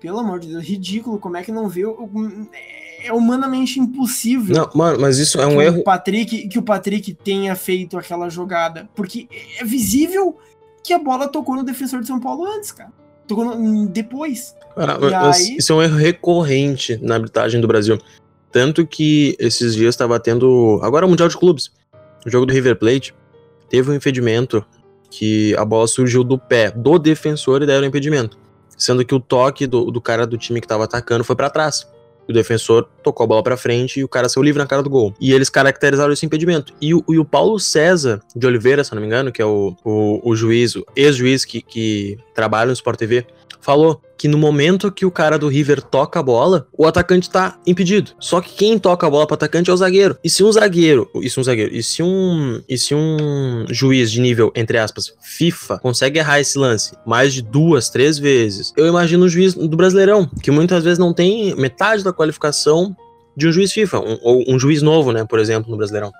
Pelo 0.00 0.18
amor 0.18 0.38
de 0.40 0.48
Deus, 0.48 0.64
ridículo. 0.64 1.18
Como 1.18 1.36
é 1.36 1.42
que 1.42 1.50
não 1.52 1.68
viu? 1.68 1.96
É 3.02 3.12
humanamente 3.12 3.78
impossível. 3.80 4.54
Não, 4.56 4.70
mano, 4.74 4.98
mas 5.00 5.18
isso 5.18 5.40
é 5.40 5.46
um 5.46 5.60
erro. 5.60 5.80
O 5.80 5.84
Patrick, 5.84 6.48
que 6.48 6.58
o 6.58 6.62
Patrick 6.62 7.14
tenha 7.14 7.54
feito 7.54 7.96
aquela 7.98 8.28
jogada. 8.28 8.88
Porque 8.94 9.28
é 9.58 9.64
visível 9.64 10.36
que 10.82 10.92
a 10.92 10.98
bola 10.98 11.28
tocou 11.28 11.56
no 11.56 11.64
defensor 11.64 12.00
de 12.00 12.06
São 12.06 12.20
Paulo 12.20 12.44
antes, 12.46 12.72
cara. 12.72 12.92
Tocou 13.26 13.44
no- 13.44 13.86
depois. 13.88 14.54
Cara, 14.74 14.98
aí- 15.34 15.56
Isso 15.56 15.72
é 15.72 15.76
um 15.76 15.82
erro 15.82 15.96
recorrente 15.96 16.98
na 17.02 17.14
arbitragem 17.16 17.60
do 17.60 17.66
Brasil. 17.66 17.98
Tanto 18.52 18.86
que 18.86 19.36
esses 19.38 19.74
dias 19.74 19.94
estava 19.94 20.18
tendo. 20.20 20.78
Agora 20.82 21.04
o 21.04 21.08
Mundial 21.08 21.28
de 21.28 21.36
Clubes. 21.36 21.70
O 22.24 22.30
jogo 22.30 22.46
do 22.46 22.52
River 22.52 22.76
Plate. 22.78 23.14
Teve 23.68 23.90
um 23.90 23.94
impedimento 23.94 24.64
que 25.10 25.54
a 25.56 25.64
bola 25.64 25.88
surgiu 25.88 26.22
do 26.22 26.38
pé 26.38 26.70
do 26.70 26.98
defensor 26.98 27.62
e 27.62 27.66
deram 27.66 27.86
impedimento. 27.86 28.38
Sendo 28.76 29.04
que 29.04 29.14
o 29.14 29.20
toque 29.20 29.66
do, 29.66 29.90
do 29.90 30.00
cara 30.00 30.26
do 30.26 30.36
time 30.36 30.60
que 30.60 30.66
tava 30.66 30.84
atacando 30.84 31.24
foi 31.24 31.34
pra 31.34 31.50
trás. 31.50 31.86
O 32.28 32.32
defensor 32.32 32.88
tocou 33.02 33.24
a 33.24 33.26
bola 33.26 33.42
pra 33.42 33.56
frente 33.56 34.00
e 34.00 34.04
o 34.04 34.08
cara 34.08 34.28
saiu 34.28 34.42
livre 34.42 34.60
na 34.60 34.66
cara 34.66 34.82
do 34.82 34.90
gol. 34.90 35.14
E 35.20 35.32
eles 35.32 35.48
caracterizaram 35.48 36.12
esse 36.12 36.26
impedimento. 36.26 36.74
E 36.80 36.92
o, 36.92 37.04
e 37.08 37.18
o 37.18 37.24
Paulo 37.24 37.58
César 37.58 38.20
de 38.34 38.46
Oliveira, 38.46 38.82
se 38.82 38.92
não 38.94 39.00
me 39.00 39.06
engano, 39.06 39.30
que 39.30 39.40
é 39.40 39.44
o, 39.44 39.76
o, 39.84 40.30
o 40.30 40.34
juiz, 40.34 40.74
ex-juiz 40.96 41.44
que, 41.44 41.62
que 41.62 42.18
trabalha 42.34 42.66
no 42.66 42.72
Sport 42.72 42.98
TV, 42.98 43.26
falou 43.66 44.00
que 44.16 44.28
no 44.28 44.38
momento 44.38 44.92
que 44.92 45.04
o 45.04 45.10
cara 45.10 45.36
do 45.38 45.48
River 45.48 45.82
toca 45.82 46.20
a 46.20 46.22
bola, 46.22 46.68
o 46.72 46.86
atacante 46.86 47.28
tá 47.28 47.58
impedido. 47.66 48.12
Só 48.20 48.40
que 48.40 48.54
quem 48.54 48.78
toca 48.78 49.06
a 49.06 49.10
bola 49.10 49.26
pro 49.26 49.34
atacante 49.34 49.68
é 49.68 49.72
o 49.72 49.76
zagueiro. 49.76 50.16
E 50.22 50.30
se 50.30 50.44
um 50.44 50.52
zagueiro, 50.52 51.10
e 51.16 51.28
se 51.28 51.38
um 51.40 51.42
zagueiro, 51.42 51.74
e 51.74 51.82
se 51.82 52.02
um, 52.02 52.62
e 52.68 52.78
se 52.78 52.94
um 52.94 53.66
juiz 53.68 54.10
de 54.12 54.20
nível, 54.20 54.52
entre 54.54 54.78
aspas, 54.78 55.12
FIFA, 55.20 55.80
consegue 55.80 56.20
errar 56.20 56.38
esse 56.40 56.56
lance 56.56 56.96
mais 57.04 57.34
de 57.34 57.42
duas, 57.42 57.90
três 57.90 58.18
vezes, 58.18 58.72
eu 58.76 58.86
imagino 58.86 59.24
o 59.24 59.28
juiz 59.28 59.52
do 59.54 59.76
Brasileirão, 59.76 60.30
que 60.42 60.50
muitas 60.52 60.84
vezes 60.84 60.98
não 60.98 61.12
tem 61.12 61.54
metade 61.56 62.04
da 62.04 62.12
qualificação 62.12 62.96
de 63.36 63.48
um 63.48 63.52
juiz 63.52 63.72
FIFA, 63.72 63.98
um- 64.00 64.18
ou 64.22 64.44
um 64.48 64.58
juiz 64.58 64.80
novo, 64.80 65.10
né, 65.12 65.24
por 65.28 65.40
exemplo, 65.40 65.70
no 65.70 65.76
Brasileirão. 65.76 66.12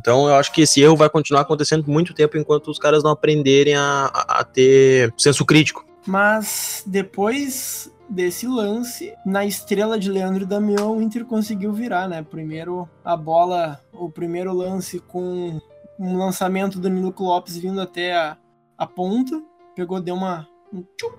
Então 0.00 0.28
eu 0.28 0.34
acho 0.34 0.52
que 0.52 0.62
esse 0.62 0.80
erro 0.80 0.96
vai 0.96 1.08
continuar 1.08 1.40
acontecendo 1.42 1.82
por 1.84 1.90
muito 1.92 2.12
tempo 2.12 2.36
enquanto 2.36 2.70
os 2.70 2.78
caras 2.78 3.02
não 3.02 3.10
aprenderem 3.12 3.74
a, 3.74 4.10
a- 4.12 4.40
a 4.40 4.44
ter 4.44 5.12
senso 5.16 5.44
crítico. 5.44 5.87
Mas 6.06 6.82
depois 6.86 7.92
desse 8.08 8.46
lance, 8.46 9.12
na 9.26 9.44
estrela 9.44 9.98
de 9.98 10.10
Leandro 10.10 10.46
Damião, 10.46 10.96
o 10.96 11.02
Inter 11.02 11.24
conseguiu 11.24 11.72
virar, 11.72 12.08
né? 12.08 12.22
Primeiro 12.22 12.88
a 13.04 13.16
bola, 13.16 13.80
o 13.92 14.10
primeiro 14.10 14.52
lance 14.52 14.98
com 15.00 15.60
um 15.98 16.16
lançamento 16.16 16.78
do 16.78 16.88
Nilo 16.88 17.14
Lopes 17.18 17.56
vindo 17.58 17.80
até 17.80 18.16
a, 18.16 18.36
a 18.78 18.86
ponta, 18.86 19.42
pegou, 19.76 20.00
deu 20.00 20.14
uma 20.14 20.48
um 20.72 20.82
tchum, 20.96 21.10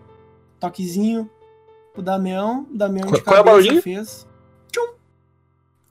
toquezinho 0.59 1.29
pro 1.93 2.01
Damião, 2.01 2.65
Damião 2.71 3.11
de 3.11 3.21
Qual- 3.21 3.35
é 3.37 3.41
o 3.41 3.43
cabeça 3.43 3.43
barulhinho? 3.43 3.81
fez. 3.81 4.27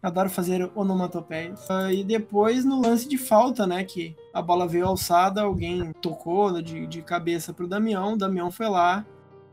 Adoro 0.02 0.30
fazer 0.30 0.70
onomatopeias. 0.74 1.68
Ah, 1.70 1.92
E 1.92 2.04
depois 2.04 2.64
no 2.64 2.80
lance 2.80 3.08
de 3.08 3.18
falta, 3.18 3.66
né? 3.66 3.82
Que 3.84 4.16
a 4.32 4.40
bola 4.40 4.66
veio 4.66 4.87
alçada, 4.87 5.42
alguém 5.42 5.92
tocou 6.00 6.62
de, 6.62 6.87
de 6.87 7.02
cabeça 7.02 7.52
pro 7.52 7.66
Damião, 7.66 8.14
o 8.14 8.18
Damião 8.18 8.50
foi 8.50 8.68
lá 8.68 9.04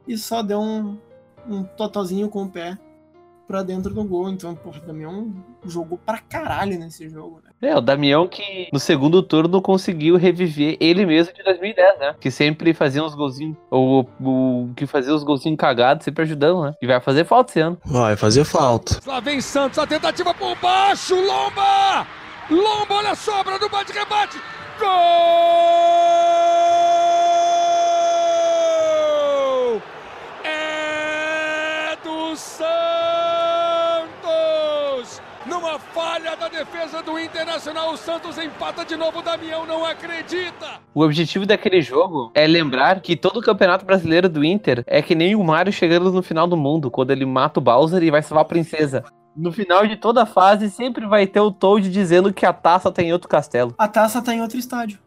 e 0.08 0.18
só 0.18 0.44
deu 0.44 0.60
um, 0.60 0.98
um 1.48 1.64
totozinho 1.64 2.30
com 2.30 2.44
o 2.44 2.50
pé 2.50 2.78
pra 3.48 3.64
dentro 3.64 3.94
do 3.94 4.04
gol. 4.04 4.30
Então, 4.30 4.56
porra, 4.56 4.80
o 4.84 4.88
Damião 4.88 5.34
jogou 5.66 5.98
pra 5.98 6.20
caralho 6.20 6.78
nesse 6.78 7.10
jogo, 7.10 7.42
né? 7.44 7.52
É, 7.62 7.76
o 7.76 7.82
Damião 7.82 8.28
que 8.28 8.68
no 8.72 8.80
segundo 8.80 9.24
turno 9.24 9.62
conseguiu 9.62 10.18
reviver 10.18 10.78
ele 10.80 11.06
mesmo 11.06 11.34
de 11.34 11.44
2010, 11.44 12.00
né? 12.00 12.16
Que 12.20 12.30
sempre 12.30 12.74
fazia 12.74 13.04
uns 13.04 13.16
golzinhos, 13.16 13.58
ou 13.72 14.10
o 14.20 14.70
que 14.76 14.86
fazia 14.86 15.14
os 15.14 15.24
golzinhos 15.24 15.58
cagados, 15.58 16.04
sempre 16.04 16.24
ajudando, 16.24 16.64
né? 16.64 16.74
E 16.82 16.88
vai 16.88 17.00
fazer 17.00 17.26
falta 17.26 17.52
esse 17.52 17.60
ano. 17.60 17.78
Vai 17.86 18.16
fazer 18.16 18.44
falta. 18.44 19.00
Lá 19.06 19.20
vem 19.20 19.42
Santos, 19.42 19.80
a 19.80 19.88
tentativa 19.88 20.34
por 20.34 20.56
baixo, 20.58 21.16
Lomba! 21.16 22.06
Lomba, 22.50 22.96
olha 22.96 23.12
a 23.12 23.16
sobra 23.16 23.58
do 23.58 23.70
bate-rebate! 23.70 24.40
Gol! 24.80 24.90
É 30.44 31.98
do 32.04 32.36
Santos! 32.36 32.85
Falha 36.36 36.38
da 36.38 36.48
defesa 36.48 37.02
do 37.02 37.18
Internacional, 37.18 37.94
o 37.94 37.98
Santos 37.98 38.38
empata 38.38 38.86
de 38.86 38.96
novo, 38.96 39.20
o 39.20 39.22
Damião 39.22 39.66
não 39.66 39.86
acredita! 39.86 40.80
O 40.94 41.02
objetivo 41.02 41.46
daquele 41.46 41.82
jogo 41.82 42.32
é 42.34 42.46
lembrar 42.46 43.00
que 43.02 43.16
todo 43.16 43.38
o 43.38 43.42
campeonato 43.42 43.86
brasileiro 43.86 44.30
do 44.30 44.44
Inter 44.44 44.84
é 44.86 45.02
que 45.02 45.16
nem 45.16 45.36
o 45.36 45.44
Mario 45.44 45.74
chegando 45.74 46.12
no 46.12 46.22
final 46.22 46.48
do 46.48 46.58
mundo, 46.58 46.92
quando 46.92 47.12
ele 47.12 47.26
mata 47.26 47.60
o 47.60 47.64
Bowser 47.64 48.04
e 48.04 48.12
vai 48.12 48.22
salvar 48.22 48.44
a 48.44 48.48
princesa. 48.48 49.04
No 49.36 49.52
final 49.52 49.86
de 49.86 49.98
toda 49.98 50.24
a 50.24 50.26
fase, 50.26 50.70
sempre 50.70 51.06
vai 51.06 51.28
ter 51.28 51.40
o 51.40 51.52
Toad 51.52 51.90
dizendo 51.90 52.34
que 52.34 52.46
a 52.46 52.54
taça 52.54 52.92
tem 52.92 53.12
outro 53.12 53.28
castelo. 53.28 53.74
A 53.78 53.88
taça 53.88 54.22
tá 54.22 54.34
em 54.34 54.42
outro 54.42 54.58
estádio. 54.58 55.00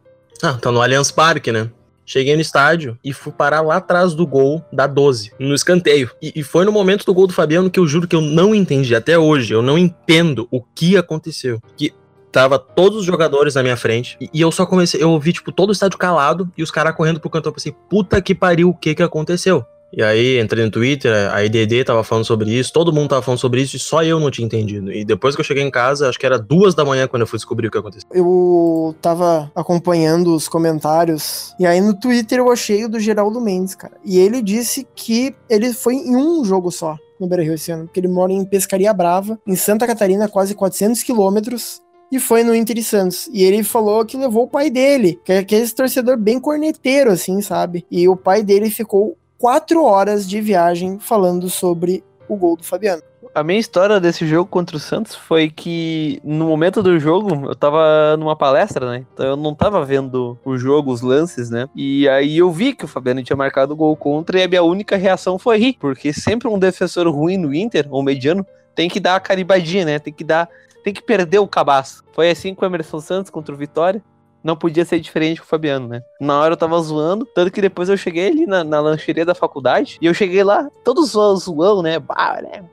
Ah, 0.43 0.53
tá 0.53 0.71
no 0.71 0.81
Allianz 0.81 1.11
Parque, 1.11 1.51
né? 1.51 1.69
Cheguei 2.09 2.33
no 2.33 2.41
estádio 2.41 2.97
e 3.03 3.13
fui 3.13 3.31
parar 3.31 3.61
lá 3.61 3.75
atrás 3.75 4.15
do 4.15 4.25
gol 4.25 4.65
da 4.73 4.87
12, 4.87 5.31
no 5.37 5.53
escanteio. 5.53 6.09
E, 6.19 6.33
e 6.37 6.41
foi 6.41 6.65
no 6.65 6.71
momento 6.71 7.05
do 7.05 7.13
gol 7.13 7.27
do 7.27 7.33
Fabiano 7.33 7.69
que 7.69 7.79
eu 7.79 7.85
juro 7.85 8.07
que 8.07 8.15
eu 8.15 8.21
não 8.21 8.55
entendi 8.55 8.95
até 8.95 9.19
hoje. 9.19 9.53
Eu 9.53 9.61
não 9.61 9.77
entendo 9.77 10.47
o 10.49 10.59
que 10.59 10.97
aconteceu. 10.97 11.61
Que 11.77 11.93
tava 12.31 12.57
todos 12.57 12.97
os 12.97 13.05
jogadores 13.05 13.53
na 13.53 13.61
minha 13.61 13.77
frente 13.77 14.17
e, 14.19 14.27
e 14.33 14.41
eu 14.41 14.51
só 14.51 14.65
comecei, 14.65 15.03
eu 15.03 15.11
ouvi 15.11 15.33
tipo 15.33 15.51
todo 15.51 15.69
o 15.69 15.71
estádio 15.71 15.99
calado 15.99 16.51
e 16.57 16.63
os 16.63 16.71
caras 16.71 16.95
correndo 16.95 17.19
pro 17.19 17.29
canto. 17.29 17.47
Eu 17.47 17.53
pensei, 17.53 17.75
puta 17.87 18.19
que 18.19 18.33
pariu, 18.33 18.69
o 18.69 18.73
que 18.73 18.95
que 18.95 19.03
aconteceu? 19.03 19.63
E 19.91 20.03
aí 20.03 20.39
entrei 20.39 20.63
no 20.63 20.71
Twitter, 20.71 21.11
a 21.33 21.43
IDD 21.43 21.83
tava 21.83 22.03
falando 22.03 22.25
sobre 22.25 22.51
isso, 22.51 22.71
todo 22.71 22.93
mundo 22.93 23.09
tava 23.09 23.21
falando 23.21 23.39
sobre 23.39 23.61
isso 23.61 23.75
e 23.75 23.79
só 23.79 24.03
eu 24.03 24.19
não 24.19 24.29
tinha 24.29 24.45
entendido. 24.45 24.91
E 24.91 25.03
depois 25.03 25.35
que 25.35 25.41
eu 25.41 25.45
cheguei 25.45 25.63
em 25.63 25.71
casa, 25.71 26.07
acho 26.07 26.19
que 26.19 26.25
era 26.25 26.37
duas 26.37 26.75
da 26.75 26.85
manhã 26.85 27.07
quando 27.07 27.21
eu 27.21 27.27
fui 27.27 27.37
descobrir 27.37 27.67
o 27.67 27.71
que 27.71 27.77
aconteceu. 27.77 28.07
Eu 28.13 28.95
tava 29.01 29.51
acompanhando 29.55 30.35
os 30.35 30.47
comentários 30.47 31.53
e 31.59 31.65
aí 31.65 31.81
no 31.81 31.93
Twitter 31.93 32.39
eu 32.39 32.51
achei 32.51 32.85
o 32.85 32.89
do 32.89 32.99
Geraldo 32.99 33.41
Mendes, 33.41 33.75
cara. 33.75 33.93
E 34.05 34.19
ele 34.19 34.41
disse 34.41 34.87
que 34.95 35.35
ele 35.49 35.73
foi 35.73 35.95
em 35.95 36.15
um 36.15 36.45
jogo 36.45 36.71
só 36.71 36.97
no 37.19 37.27
Beira-Rio 37.27 37.55
esse 37.55 37.71
ano, 37.71 37.85
porque 37.85 37.99
ele 37.99 38.07
mora 38.07 38.31
em 38.31 38.45
Pescaria 38.45 38.93
Brava, 38.93 39.37
em 39.45 39.55
Santa 39.55 39.85
Catarina, 39.85 40.29
quase 40.29 40.55
400 40.55 41.03
quilômetros, 41.03 41.81
e 42.11 42.19
foi 42.19 42.43
no 42.43 42.55
Inter 42.55 42.77
e 42.77 42.83
Santos. 42.83 43.29
E 43.31 43.43
ele 43.43 43.63
falou 43.63 44.05
que 44.05 44.17
levou 44.17 44.43
o 44.43 44.47
pai 44.47 44.69
dele, 44.69 45.19
que 45.23 45.33
é 45.33 45.39
aquele 45.39 45.67
torcedor 45.69 46.17
bem 46.17 46.39
corneteiro, 46.39 47.11
assim, 47.11 47.41
sabe? 47.41 47.85
E 47.91 48.07
o 48.07 48.15
pai 48.15 48.41
dele 48.41 48.69
ficou 48.69 49.17
quatro 49.39 49.83
horas 49.83 50.29
de 50.29 50.39
viagem 50.41 50.99
falando 50.99 51.49
sobre 51.49 52.03
o 52.27 52.35
gol 52.35 52.55
do 52.55 52.63
Fabiano. 52.63 53.01
A 53.33 53.43
minha 53.43 53.59
história 53.59 53.99
desse 53.99 54.27
jogo 54.27 54.49
contra 54.49 54.75
o 54.75 54.79
Santos 54.79 55.15
foi 55.15 55.49
que 55.49 56.19
no 56.23 56.47
momento 56.47 56.83
do 56.83 56.99
jogo 56.99 57.47
eu 57.47 57.55
tava 57.55 58.17
numa 58.17 58.35
palestra, 58.35 58.89
né? 58.89 59.05
Então 59.13 59.25
eu 59.25 59.35
não 59.37 59.55
tava 59.55 59.83
vendo 59.85 60.37
o 60.43 60.57
jogo, 60.57 60.91
os 60.91 61.01
lances, 61.01 61.49
né? 61.49 61.67
E 61.75 62.09
aí 62.09 62.37
eu 62.39 62.51
vi 62.51 62.73
que 62.73 62.85
o 62.85 62.87
Fabiano 62.87 63.23
tinha 63.23 63.37
marcado 63.37 63.73
o 63.73 63.75
gol 63.75 63.95
contra 63.95 64.39
e 64.39 64.43
a 64.43 64.47
minha 64.47 64.63
única 64.63 64.97
reação 64.97 65.39
foi 65.39 65.57
rir, 65.57 65.77
porque 65.79 66.11
sempre 66.11 66.47
um 66.47 66.59
defensor 66.59 67.07
ruim 67.07 67.37
no 67.37 67.53
Inter, 67.53 67.87
ou 67.89 68.03
mediano, 68.03 68.45
tem 68.75 68.89
que 68.89 68.99
dar 68.99 69.15
a 69.15 69.19
caribadinha, 69.19 69.85
né? 69.85 69.99
Tem 69.99 70.11
que 70.11 70.23
dar, 70.23 70.49
tem 70.83 70.93
que 70.93 71.01
perder 71.01 71.39
o 71.39 71.47
cabaço. 71.47 72.03
Foi 72.13 72.29
assim 72.31 72.55
com 72.55 72.65
o 72.65 72.67
Emerson 72.67 72.99
Santos 72.99 73.29
contra 73.29 73.53
o 73.53 73.57
Vitória. 73.57 74.03
Não 74.43 74.55
podia 74.55 74.85
ser 74.85 74.99
diferente 74.99 75.39
com 75.41 75.45
o 75.45 75.49
Fabiano, 75.49 75.87
né? 75.87 76.01
Na 76.19 76.39
hora 76.39 76.53
eu 76.53 76.57
tava 76.57 76.79
zoando, 76.81 77.25
tanto 77.35 77.51
que 77.51 77.61
depois 77.61 77.89
eu 77.89 77.97
cheguei 77.97 78.27
ali 78.29 78.45
na, 78.45 78.63
na 78.63 78.79
lancheria 78.79 79.25
da 79.25 79.35
faculdade 79.35 79.97
e 80.01 80.05
eu 80.05 80.13
cheguei 80.13 80.43
lá, 80.43 80.69
todo 80.83 81.03
zo- 81.05 81.35
zoão, 81.35 81.81
né? 81.81 81.99
Bah, 81.99 82.39
né? 82.41 82.63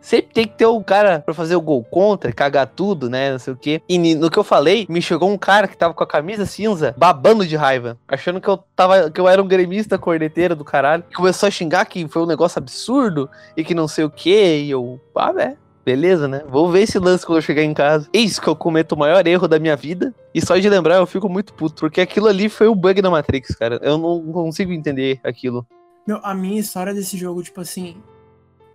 Sempre 0.00 0.34
tem 0.34 0.46
que 0.48 0.54
ter 0.58 0.66
um 0.66 0.82
cara 0.82 1.20
pra 1.20 1.32
fazer 1.32 1.54
o 1.54 1.60
gol 1.60 1.84
contra, 1.84 2.32
cagar 2.32 2.66
tudo, 2.66 3.08
né? 3.08 3.30
Não 3.30 3.38
sei 3.38 3.52
o 3.52 3.56
quê. 3.56 3.80
E 3.88 3.96
no 4.16 4.28
que 4.28 4.36
eu 4.38 4.42
falei, 4.42 4.84
me 4.88 5.00
chegou 5.00 5.30
um 5.30 5.38
cara 5.38 5.68
que 5.68 5.76
tava 5.76 5.94
com 5.94 6.02
a 6.02 6.06
camisa 6.06 6.44
cinza, 6.44 6.92
babando 6.98 7.46
de 7.46 7.54
raiva, 7.54 7.96
achando 8.08 8.40
que 8.40 8.48
eu 8.48 8.58
tava, 8.74 9.08
que 9.12 9.20
eu 9.20 9.28
era 9.28 9.40
um 9.40 9.46
gremista 9.46 9.96
corneteiro 9.96 10.56
do 10.56 10.64
caralho. 10.64 11.04
Começou 11.14 11.46
a 11.46 11.50
xingar 11.50 11.84
que 11.84 12.08
foi 12.08 12.20
um 12.20 12.26
negócio 12.26 12.58
absurdo 12.58 13.30
e 13.56 13.62
que 13.62 13.76
não 13.76 13.86
sei 13.86 14.02
o 14.04 14.10
quê. 14.10 14.62
E 14.64 14.70
eu, 14.72 15.00
ah, 15.14 15.30
velho. 15.30 15.56
Beleza, 15.84 16.28
né? 16.28 16.42
Vou 16.48 16.70
ver 16.70 16.82
esse 16.82 16.98
lance 16.98 17.26
quando 17.26 17.38
eu 17.38 17.42
chegar 17.42 17.62
em 17.62 17.74
casa. 17.74 18.08
Eis 18.12 18.38
que 18.38 18.48
eu 18.48 18.54
cometo 18.54 18.92
o 18.92 18.98
maior 18.98 19.26
erro 19.26 19.48
da 19.48 19.58
minha 19.58 19.74
vida. 19.74 20.14
E 20.32 20.40
só 20.40 20.56
de 20.56 20.68
lembrar 20.68 20.96
eu 20.96 21.06
fico 21.06 21.28
muito 21.28 21.52
puto. 21.54 21.80
Porque 21.80 22.00
aquilo 22.00 22.28
ali 22.28 22.48
foi 22.48 22.68
o 22.68 22.74
bug 22.74 23.02
da 23.02 23.10
Matrix, 23.10 23.54
cara. 23.56 23.80
Eu 23.82 23.98
não 23.98 24.32
consigo 24.32 24.72
entender 24.72 25.20
aquilo. 25.24 25.66
Meu, 26.06 26.20
a 26.22 26.34
minha 26.34 26.60
história 26.60 26.94
desse 26.94 27.16
jogo, 27.16 27.42
tipo 27.42 27.60
assim, 27.60 27.96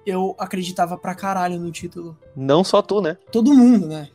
eu 0.06 0.36
acreditava 0.38 0.98
pra 0.98 1.16
caralho 1.16 1.60
no 1.60 1.72
título. 1.72 2.18
Não 2.36 2.64
só 2.64 2.82
tu, 2.82 3.02
né? 3.02 3.18
Todo 3.32 3.54
mundo, 3.54 3.88
né? 3.88 4.10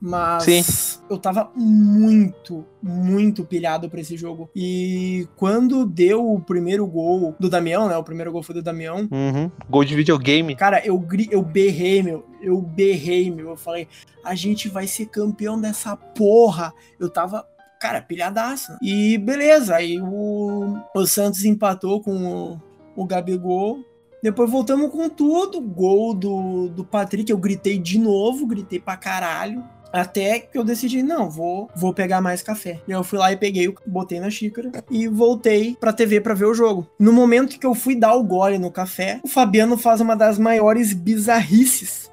Mas 0.00 0.42
Sim. 0.44 0.93
Eu 1.08 1.18
tava 1.18 1.50
muito, 1.54 2.64
muito 2.82 3.44
pilhado 3.44 3.88
pra 3.90 4.00
esse 4.00 4.16
jogo. 4.16 4.50
E 4.54 5.28
quando 5.36 5.84
deu 5.84 6.32
o 6.32 6.40
primeiro 6.40 6.86
gol 6.86 7.34
do 7.38 7.50
Damião, 7.50 7.88
né? 7.88 7.96
O 7.96 8.04
primeiro 8.04 8.32
gol 8.32 8.42
foi 8.42 8.54
do 8.54 8.62
Damião. 8.62 9.08
Uhum. 9.10 9.50
Gol 9.68 9.84
de 9.84 9.94
videogame. 9.94 10.56
Cara, 10.56 10.84
eu, 10.84 11.04
eu 11.30 11.42
berrei, 11.42 12.02
meu. 12.02 12.24
Eu 12.40 12.60
berrei, 12.60 13.30
meu. 13.30 13.50
Eu 13.50 13.56
falei, 13.56 13.88
a 14.24 14.34
gente 14.34 14.68
vai 14.68 14.86
ser 14.86 15.06
campeão 15.06 15.60
dessa 15.60 15.96
porra. 15.96 16.72
Eu 16.98 17.10
tava, 17.10 17.46
cara, 17.80 18.00
pilhadaço. 18.00 18.76
E 18.82 19.18
beleza, 19.18 19.76
aí 19.76 20.00
o, 20.00 20.78
o 20.94 21.06
Santos 21.06 21.44
empatou 21.44 22.00
com 22.00 22.24
o, 22.24 22.60
o 22.96 23.06
Gabigol. 23.06 23.78
Depois 24.22 24.50
voltamos 24.50 24.90
com 24.90 25.08
tudo. 25.10 25.60
Gol 25.60 26.14
do, 26.14 26.68
do 26.68 26.82
Patrick, 26.82 27.30
eu 27.30 27.36
gritei 27.36 27.78
de 27.78 27.98
novo, 27.98 28.46
gritei 28.46 28.80
pra 28.80 28.96
caralho. 28.96 29.62
Até 29.94 30.40
que 30.40 30.58
eu 30.58 30.64
decidi, 30.64 31.02
não, 31.02 31.30
vou, 31.30 31.70
vou 31.76 31.94
pegar 31.94 32.20
mais 32.20 32.42
café. 32.42 32.80
E 32.88 32.90
eu 32.90 33.04
fui 33.04 33.18
lá 33.18 33.30
e 33.32 33.36
peguei, 33.36 33.68
o- 33.68 33.74
botei 33.86 34.18
na 34.18 34.28
xícara 34.28 34.72
e 34.90 35.06
voltei 35.06 35.76
pra 35.78 35.92
TV 35.92 36.20
pra 36.20 36.34
ver 36.34 36.46
o 36.46 36.54
jogo. 36.54 36.86
No 36.98 37.12
momento 37.12 37.58
que 37.58 37.66
eu 37.66 37.74
fui 37.74 37.94
dar 37.94 38.14
o 38.14 38.24
gole 38.24 38.58
no 38.58 38.72
café, 38.72 39.20
o 39.22 39.28
Fabiano 39.28 39.78
faz 39.78 40.00
uma 40.00 40.16
das 40.16 40.38
maiores 40.38 40.92
bizarrices. 40.92 42.10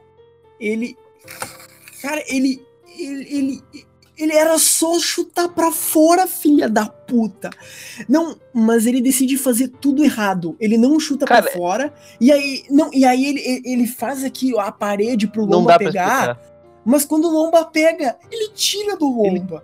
Ele. 0.59 0.95
Cara, 2.01 2.23
ele. 2.27 2.61
Ele. 2.97 3.23
Ele, 3.29 3.61
ele 4.17 4.33
era 4.35 4.59
só 4.59 4.99
chutar 4.99 5.49
pra 5.49 5.71
fora, 5.71 6.27
filha 6.27 6.69
da 6.69 6.85
puta. 6.85 7.49
Não, 8.07 8.37
mas 8.53 8.85
ele 8.85 9.01
decide 9.01 9.35
fazer 9.35 9.69
tudo 9.69 10.03
errado. 10.03 10.55
Ele 10.59 10.77
não 10.77 10.99
chuta 10.99 11.25
Cara, 11.25 11.41
pra 11.41 11.51
fora. 11.53 11.91
E 12.19 12.31
aí, 12.31 12.63
não, 12.69 12.91
e 12.93 13.03
aí 13.03 13.25
ele, 13.25 13.61
ele 13.65 13.87
faz 13.87 14.23
aqui 14.23 14.53
a 14.59 14.71
parede 14.71 15.25
pro 15.27 15.41
Não 15.47 15.53
Lomba 15.59 15.71
dá 15.71 15.77
pra 15.79 15.87
pegar. 15.87 16.07
explicar. 16.29 16.50
Mas 16.85 17.05
quando 17.05 17.25
o 17.25 17.31
Lomba 17.31 17.63
pega, 17.65 18.15
ele 18.31 18.49
tira 18.53 18.95
do 18.97 19.05
Lomba. 19.05 19.63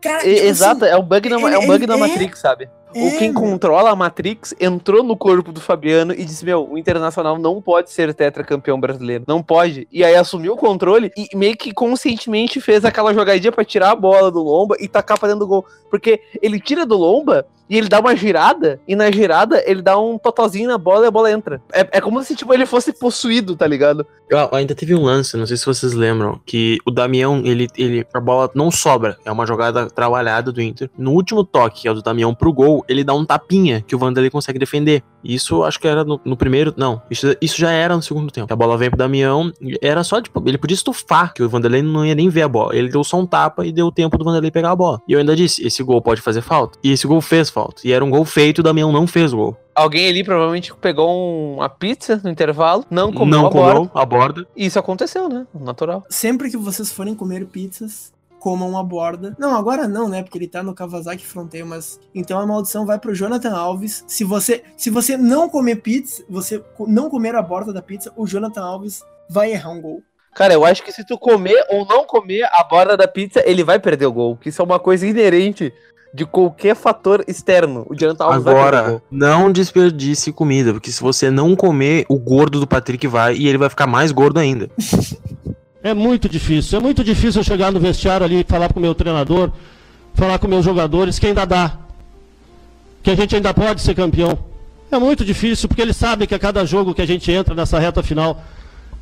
Cara, 0.00 0.26
E- 0.26 0.34
tipo 0.34 0.46
Exato, 0.46 0.84
assim, 0.84 0.94
é 0.94 0.96
um 0.96 1.02
bug 1.02 1.28
na, 1.28 1.36
é 1.52 1.58
um 1.58 1.66
bug 1.66 1.86
na 1.86 1.94
é- 1.94 1.96
Matrix, 1.98 2.38
sabe? 2.40 2.68
é, 2.94 3.06
o 3.06 3.18
quem 3.18 3.30
meu. 3.32 3.40
controla 3.40 3.90
a 3.90 3.94
Matrix 3.94 4.52
entrou 4.58 5.04
no 5.04 5.16
corpo 5.16 5.52
do 5.52 5.60
Fabiano 5.60 6.12
e 6.12 6.24
disse: 6.24 6.44
Meu, 6.44 6.68
o 6.68 6.76
Internacional 6.78 7.38
não 7.38 7.60
pode 7.62 7.90
ser 7.90 8.12
tetracampeão 8.14 8.80
brasileiro. 8.80 9.24
Não 9.28 9.42
pode. 9.42 9.86
E 9.92 10.02
aí 10.02 10.16
assumiu 10.16 10.54
o 10.54 10.56
controle 10.56 11.12
e 11.16 11.36
meio 11.36 11.56
que 11.56 11.72
conscientemente 11.72 12.60
fez 12.60 12.84
aquela 12.84 13.14
jogadinha 13.14 13.52
pra 13.52 13.64
tirar 13.64 13.90
a 13.90 13.94
bola 13.96 14.30
do 14.30 14.42
Lomba 14.42 14.74
e 14.80 14.88
tacar 14.88 15.18
pra 15.18 15.28
dentro 15.28 15.40
do 15.40 15.46
gol. 15.46 15.64
Porque 15.90 16.20
ele 16.42 16.58
tira 16.58 16.84
do 16.86 16.96
Lomba 16.96 17.46
e 17.70 17.78
ele 17.78 17.88
dá 17.88 18.00
uma 18.00 18.16
girada, 18.16 18.80
e 18.86 18.96
na 18.96 19.12
girada 19.12 19.62
ele 19.64 19.80
dá 19.80 19.96
um 19.96 20.18
totozinho 20.18 20.68
na 20.68 20.76
bola 20.76 21.04
e 21.04 21.08
a 21.08 21.10
bola 21.10 21.30
entra. 21.30 21.62
É, 21.72 21.86
é 21.92 22.00
como 22.00 22.20
se 22.24 22.34
tipo, 22.34 22.52
ele 22.52 22.66
fosse 22.66 22.92
possuído, 22.92 23.54
tá 23.54 23.64
ligado? 23.64 24.04
Ah, 24.32 24.48
ainda 24.56 24.74
teve 24.74 24.94
um 24.94 25.04
lance, 25.04 25.36
não 25.36 25.46
sei 25.46 25.56
se 25.56 25.64
vocês 25.64 25.92
lembram, 25.92 26.40
que 26.44 26.78
o 26.84 26.90
Damião, 26.90 27.42
ele, 27.44 27.68
ele, 27.76 28.04
a 28.12 28.20
bola 28.20 28.50
não 28.54 28.70
sobra, 28.70 29.16
é 29.24 29.30
uma 29.30 29.46
jogada 29.46 29.88
trabalhada 29.88 30.50
do 30.50 30.60
Inter. 30.60 30.90
No 30.98 31.12
último 31.12 31.44
toque, 31.44 31.82
que 31.82 31.88
é 31.88 31.90
o 31.92 31.94
do 31.94 32.02
Damião 32.02 32.34
pro 32.34 32.52
gol, 32.52 32.84
ele 32.88 33.04
dá 33.04 33.14
um 33.14 33.24
tapinha 33.24 33.84
que 33.86 33.94
o 33.94 33.98
Vanderlei 33.98 34.30
consegue 34.30 34.58
defender. 34.58 35.02
Isso 35.22 35.62
acho 35.62 35.78
que 35.78 35.86
era 35.86 36.02
no, 36.02 36.20
no 36.24 36.36
primeiro, 36.36 36.74
não, 36.76 37.00
isso, 37.10 37.36
isso 37.40 37.56
já 37.56 37.70
era 37.70 37.94
no 37.94 38.02
segundo 38.02 38.32
tempo. 38.32 38.52
A 38.52 38.56
bola 38.56 38.76
vem 38.76 38.90
pro 38.90 38.98
Damião, 38.98 39.52
era 39.80 40.02
só, 40.02 40.20
tipo, 40.20 40.42
ele 40.48 40.58
podia 40.58 40.74
estufar, 40.74 41.32
que 41.34 41.42
o 41.42 41.48
Vanderlei 41.48 41.82
não 41.82 42.04
ia 42.04 42.14
nem 42.14 42.28
ver 42.28 42.42
a 42.42 42.48
bola. 42.48 42.74
Ele 42.74 42.88
deu 42.88 43.04
só 43.04 43.18
um 43.18 43.26
tapa 43.26 43.64
e 43.64 43.72
deu 43.72 43.92
tempo 43.92 44.18
do 44.18 44.24
Vanderlei 44.24 44.50
pegar 44.50 44.72
a 44.72 44.76
bola. 44.76 45.00
E 45.06 45.12
eu 45.12 45.20
ainda 45.20 45.36
disse, 45.36 45.64
esse 45.64 45.82
gol 45.82 46.00
pode 46.02 46.20
fazer 46.20 46.40
falta. 46.40 46.78
E 46.82 46.90
esse 46.90 47.06
gol 47.06 47.20
fez 47.20 47.50
falta. 47.50 47.59
E 47.84 47.92
era 47.92 48.04
um 48.04 48.10
gol 48.10 48.24
feito, 48.24 48.58
o 48.58 48.62
Damião 48.62 48.92
não 48.92 49.06
fez 49.06 49.32
o 49.32 49.36
gol. 49.36 49.56
Alguém 49.74 50.08
ali 50.08 50.22
provavelmente 50.24 50.74
pegou 50.74 51.08
um- 51.10 51.54
uma 51.56 51.68
pizza 51.68 52.20
no 52.22 52.30
intervalo, 52.30 52.84
não 52.90 53.12
comeu 53.12 53.38
não 53.40 53.46
a 53.46 53.50
borda. 53.50 53.74
comeu 53.74 53.90
a 53.94 54.04
borda. 54.06 54.46
E 54.56 54.66
isso 54.66 54.78
aconteceu, 54.78 55.28
né? 55.28 55.46
Natural. 55.54 56.04
Sempre 56.08 56.50
que 56.50 56.56
vocês 56.56 56.92
forem 56.92 57.14
comer 57.14 57.46
pizzas, 57.46 58.12
comam 58.38 58.76
a 58.78 58.82
borda. 58.82 59.34
Não, 59.38 59.54
agora 59.56 59.86
não, 59.86 60.08
né? 60.08 60.22
Porque 60.22 60.36
ele 60.38 60.48
tá 60.48 60.62
no 60.62 60.74
Kawasaki 60.74 61.26
Fronteio, 61.26 61.66
mas 61.66 62.00
então 62.14 62.38
a 62.38 62.46
maldição 62.46 62.84
vai 62.86 62.98
pro 62.98 63.14
Jonathan 63.14 63.54
Alves. 63.54 64.04
Se 64.06 64.24
você, 64.24 64.62
se 64.76 64.90
você 64.90 65.16
não 65.16 65.48
comer 65.48 65.76
pizza, 65.76 66.24
você 66.28 66.62
não 66.86 67.08
comer 67.10 67.34
a 67.34 67.42
borda 67.42 67.72
da 67.72 67.82
pizza, 67.82 68.12
o 68.16 68.26
Jonathan 68.26 68.62
Alves 68.62 69.02
vai 69.28 69.52
errar 69.52 69.70
um 69.70 69.80
gol. 69.80 70.02
Cara, 70.34 70.54
eu 70.54 70.64
acho 70.64 70.82
que 70.84 70.92
se 70.92 71.04
tu 71.04 71.18
comer 71.18 71.66
ou 71.70 71.84
não 71.86 72.04
comer 72.04 72.44
a 72.52 72.62
borda 72.64 72.96
da 72.96 73.08
pizza, 73.08 73.42
ele 73.44 73.64
vai 73.64 73.78
perder 73.80 74.06
o 74.06 74.12
gol. 74.12 74.36
Que 74.36 74.48
isso 74.48 74.62
é 74.62 74.64
uma 74.64 74.78
coisa 74.78 75.06
inerente 75.06 75.72
de 76.12 76.26
qualquer 76.26 76.74
fator 76.74 77.24
externo. 77.26 77.86
O 77.88 77.94
Jonathan 77.94 78.24
Alves 78.24 78.46
Agora, 78.46 79.02
não 79.10 79.50
desperdice 79.50 80.32
comida, 80.32 80.72
porque 80.72 80.90
se 80.90 81.00
você 81.00 81.30
não 81.30 81.54
comer, 81.54 82.04
o 82.08 82.18
gordo 82.18 82.58
do 82.58 82.66
Patrick 82.66 83.06
vai 83.06 83.36
e 83.36 83.46
ele 83.46 83.58
vai 83.58 83.68
ficar 83.68 83.86
mais 83.86 84.12
gordo 84.12 84.38
ainda. 84.38 84.68
É 85.82 85.94
muito 85.94 86.28
difícil. 86.28 86.78
É 86.78 86.82
muito 86.82 87.02
difícil 87.02 87.40
eu 87.40 87.44
chegar 87.44 87.72
no 87.72 87.80
vestiário 87.80 88.24
ali 88.26 88.40
e 88.40 88.44
falar 88.44 88.70
com 88.72 88.78
o 88.78 88.82
meu 88.82 88.94
treinador, 88.94 89.50
falar 90.14 90.38
com 90.38 90.46
meus 90.46 90.64
jogadores 90.64 91.18
que 91.18 91.26
ainda 91.26 91.46
dá. 91.46 91.78
Que 93.02 93.10
a 93.10 93.14
gente 93.14 93.34
ainda 93.34 93.54
pode 93.54 93.80
ser 93.80 93.94
campeão. 93.94 94.38
É 94.92 94.98
muito 94.98 95.24
difícil, 95.24 95.68
porque 95.68 95.80
eles 95.80 95.96
sabem 95.96 96.28
que 96.28 96.34
a 96.34 96.38
cada 96.38 96.66
jogo 96.66 96.92
que 96.92 97.00
a 97.00 97.06
gente 97.06 97.32
entra 97.32 97.54
nessa 97.54 97.78
reta 97.78 98.02
final, 98.02 98.42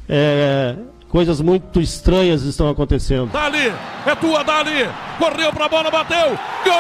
é, 0.09 0.77
coisas 1.09 1.41
muito 1.41 1.81
estranhas 1.81 2.43
estão 2.43 2.69
acontecendo. 2.69 3.31
Dali, 3.33 3.73
é 4.07 4.15
tua, 4.15 4.45
Dali. 4.45 4.89
Correu 5.19 5.53
pra 5.53 5.69
bola, 5.69 5.91
bateu. 5.91 6.39
Gol! 6.65 6.75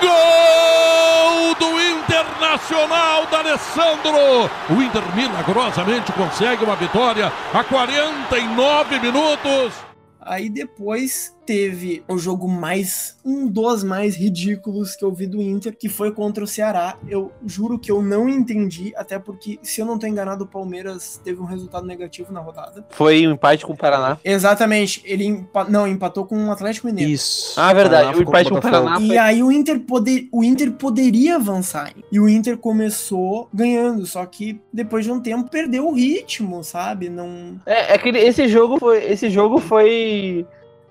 Gol 0.00 1.54
do 1.58 1.80
Internacional 1.80 3.26
da 3.26 3.38
Alessandro. 3.38 4.50
O 4.70 4.82
Inter 4.82 5.02
milagrosamente 5.14 6.12
consegue 6.12 6.64
uma 6.64 6.76
vitória 6.76 7.32
a 7.52 7.64
49 7.64 8.98
minutos. 8.98 9.74
Aí 10.20 10.48
depois 10.50 11.34
teve 11.50 12.04
o 12.06 12.16
jogo 12.16 12.46
mais. 12.46 13.16
um 13.24 13.48
dos 13.48 13.82
mais 13.82 14.14
ridículos 14.14 14.94
que 14.94 15.04
eu 15.04 15.12
vi 15.12 15.26
do 15.26 15.42
Inter, 15.42 15.76
que 15.76 15.88
foi 15.88 16.12
contra 16.12 16.44
o 16.44 16.46
Ceará. 16.46 16.96
Eu 17.08 17.32
juro 17.44 17.76
que 17.76 17.90
eu 17.90 18.00
não 18.00 18.28
entendi, 18.28 18.92
até 18.96 19.18
porque, 19.18 19.58
se 19.62 19.80
eu 19.80 19.84
não 19.86 19.98
tô 19.98 20.06
enganado, 20.06 20.44
o 20.44 20.46
Palmeiras 20.46 21.20
teve 21.24 21.40
um 21.40 21.44
resultado 21.44 21.84
negativo 21.84 22.32
na 22.32 22.38
rodada. 22.38 22.84
Foi 22.90 23.26
um 23.26 23.32
empate 23.32 23.66
com 23.66 23.72
o 23.72 23.76
Paraná. 23.76 24.16
Exatamente, 24.24 25.02
ele 25.04 25.24
empa- 25.24 25.64
não, 25.64 25.88
empatou 25.88 26.24
com 26.24 26.46
o 26.46 26.52
Atlético 26.52 26.86
Mineiro. 26.86 27.10
Isso. 27.10 27.58
Ah, 27.60 27.72
verdade. 27.74 28.16
O 28.16 28.22
empate 28.22 28.48
com 28.48 28.58
o. 28.58 28.60
Paraná 28.62 29.00
E 29.00 29.08
foi... 29.08 29.18
aí 29.18 29.42
o 29.42 29.50
Inter, 29.50 29.80
poder, 29.80 30.28
o 30.30 30.44
Inter 30.44 30.70
poderia 30.70 31.34
avançar. 31.34 31.92
E 32.12 32.20
o 32.20 32.28
Inter 32.28 32.56
começou 32.58 33.48
ganhando, 33.52 34.06
só 34.06 34.24
que 34.24 34.60
depois 34.72 35.04
de 35.04 35.10
um 35.10 35.20
tempo 35.20 35.50
perdeu 35.50 35.88
o 35.88 35.94
ritmo, 35.94 36.62
sabe? 36.62 37.08
Não. 37.08 37.60
É, 37.66 37.94
é 37.94 37.98
que 37.98 38.08
esse 38.10 38.46
jogo 38.46 38.78
foi. 38.78 39.02
Esse 39.04 39.28
jogo 39.28 39.58
foi. 39.58 40.46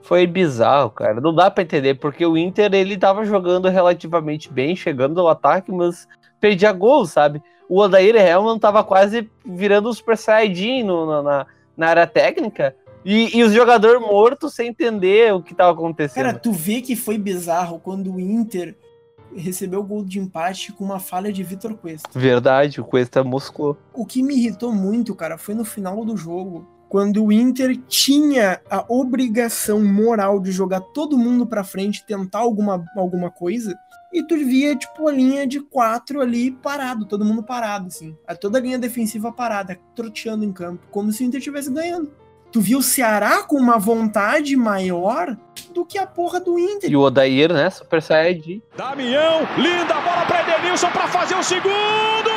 Foi 0.09 0.25
bizarro, 0.25 0.89
cara. 0.89 1.21
Não 1.21 1.31
dá 1.31 1.51
pra 1.51 1.61
entender, 1.63 1.93
porque 1.93 2.25
o 2.25 2.35
Inter 2.35 2.73
ele 2.73 2.97
tava 2.97 3.23
jogando 3.23 3.69
relativamente 3.69 4.51
bem, 4.51 4.75
chegando 4.75 5.21
ao 5.21 5.27
ataque, 5.27 5.71
mas 5.71 6.07
perdia 6.41 6.71
gol, 6.71 7.05
sabe? 7.05 7.39
O 7.69 7.77
Odair 7.79 8.15
Helman 8.15 8.57
tava 8.57 8.83
quase 8.83 9.29
virando 9.45 9.87
um 9.87 9.93
Super 9.93 10.17
Saiyajin 10.17 10.81
no- 10.81 11.05
na, 11.05 11.21
na, 11.21 11.45
na 11.77 11.87
área 11.89 12.07
técnica. 12.07 12.75
E, 13.05 13.37
e 13.37 13.43
os 13.43 13.53
jogadores 13.53 14.01
mortos 14.01 14.55
sem 14.55 14.69
entender 14.69 15.31
o 15.31 15.43
que 15.43 15.53
tava 15.53 15.73
acontecendo. 15.73 16.25
Cara, 16.25 16.39
tu 16.39 16.51
vê 16.51 16.81
que 16.81 16.95
foi 16.95 17.15
bizarro 17.19 17.77
quando 17.79 18.11
o 18.15 18.19
Inter 18.19 18.75
recebeu 19.35 19.81
o 19.81 19.83
gol 19.83 20.03
de 20.03 20.17
empate 20.17 20.73
com 20.73 20.83
uma 20.85 20.99
falha 20.99 21.31
de 21.31 21.43
Vitor 21.43 21.75
Cuesta. 21.75 22.09
Verdade, 22.17 22.81
o 22.81 22.83
Cuesta 22.83 23.23
moscou. 23.23 23.77
O 23.93 24.07
que 24.07 24.23
me 24.23 24.35
irritou 24.35 24.73
muito, 24.73 25.13
cara, 25.13 25.37
foi 25.37 25.53
no 25.53 25.63
final 25.63 26.03
do 26.03 26.17
jogo, 26.17 26.67
quando 26.89 27.23
o 27.23 27.31
Inter 27.31 27.77
tinha 27.87 28.59
a 28.69 28.83
obrigação 28.89 29.79
moral 29.81 30.39
de 30.39 30.51
jogar 30.51 30.81
todo 30.81 31.17
mundo 31.17 31.45
pra 31.45 31.63
frente, 31.63 32.03
tentar 32.05 32.39
alguma, 32.39 32.83
alguma 32.97 33.29
coisa, 33.29 33.77
e 34.11 34.23
tu 34.23 34.35
via, 34.35 34.75
tipo, 34.75 35.07
a 35.07 35.11
linha 35.11 35.45
de 35.45 35.59
quatro 35.59 36.19
ali 36.19 36.49
parado, 36.49 37.05
todo 37.05 37.23
mundo 37.23 37.43
parado, 37.43 37.87
assim. 37.87 38.17
A 38.27 38.35
toda 38.35 38.57
a 38.57 38.61
linha 38.61 38.79
defensiva 38.79 39.31
parada, 39.31 39.79
troteando 39.95 40.43
em 40.43 40.51
campo, 40.51 40.87
como 40.89 41.11
se 41.11 41.23
o 41.23 41.27
Inter 41.27 41.37
estivesse 41.37 41.71
ganhando. 41.71 42.11
Tu 42.51 42.59
viu 42.59 42.79
o 42.79 42.83
Ceará 42.83 43.43
com 43.43 43.57
uma 43.57 43.77
vontade 43.77 44.55
maior 44.55 45.37
do 45.71 45.85
que 45.85 45.99
a 45.99 46.07
porra 46.07 46.39
do 46.39 46.57
Inter. 46.57 46.89
E 46.89 46.95
o 46.95 47.01
Odair, 47.01 47.53
né? 47.53 47.69
Super 47.69 48.01
Saiyajin. 48.01 48.63
Damião, 48.75 49.41
linda 49.55 49.93
bola 49.93 50.25
para 50.25 50.57
Edenilson 50.57 50.89
para 50.89 51.07
fazer 51.07 51.35
o 51.35 51.43
segundo! 51.43 52.31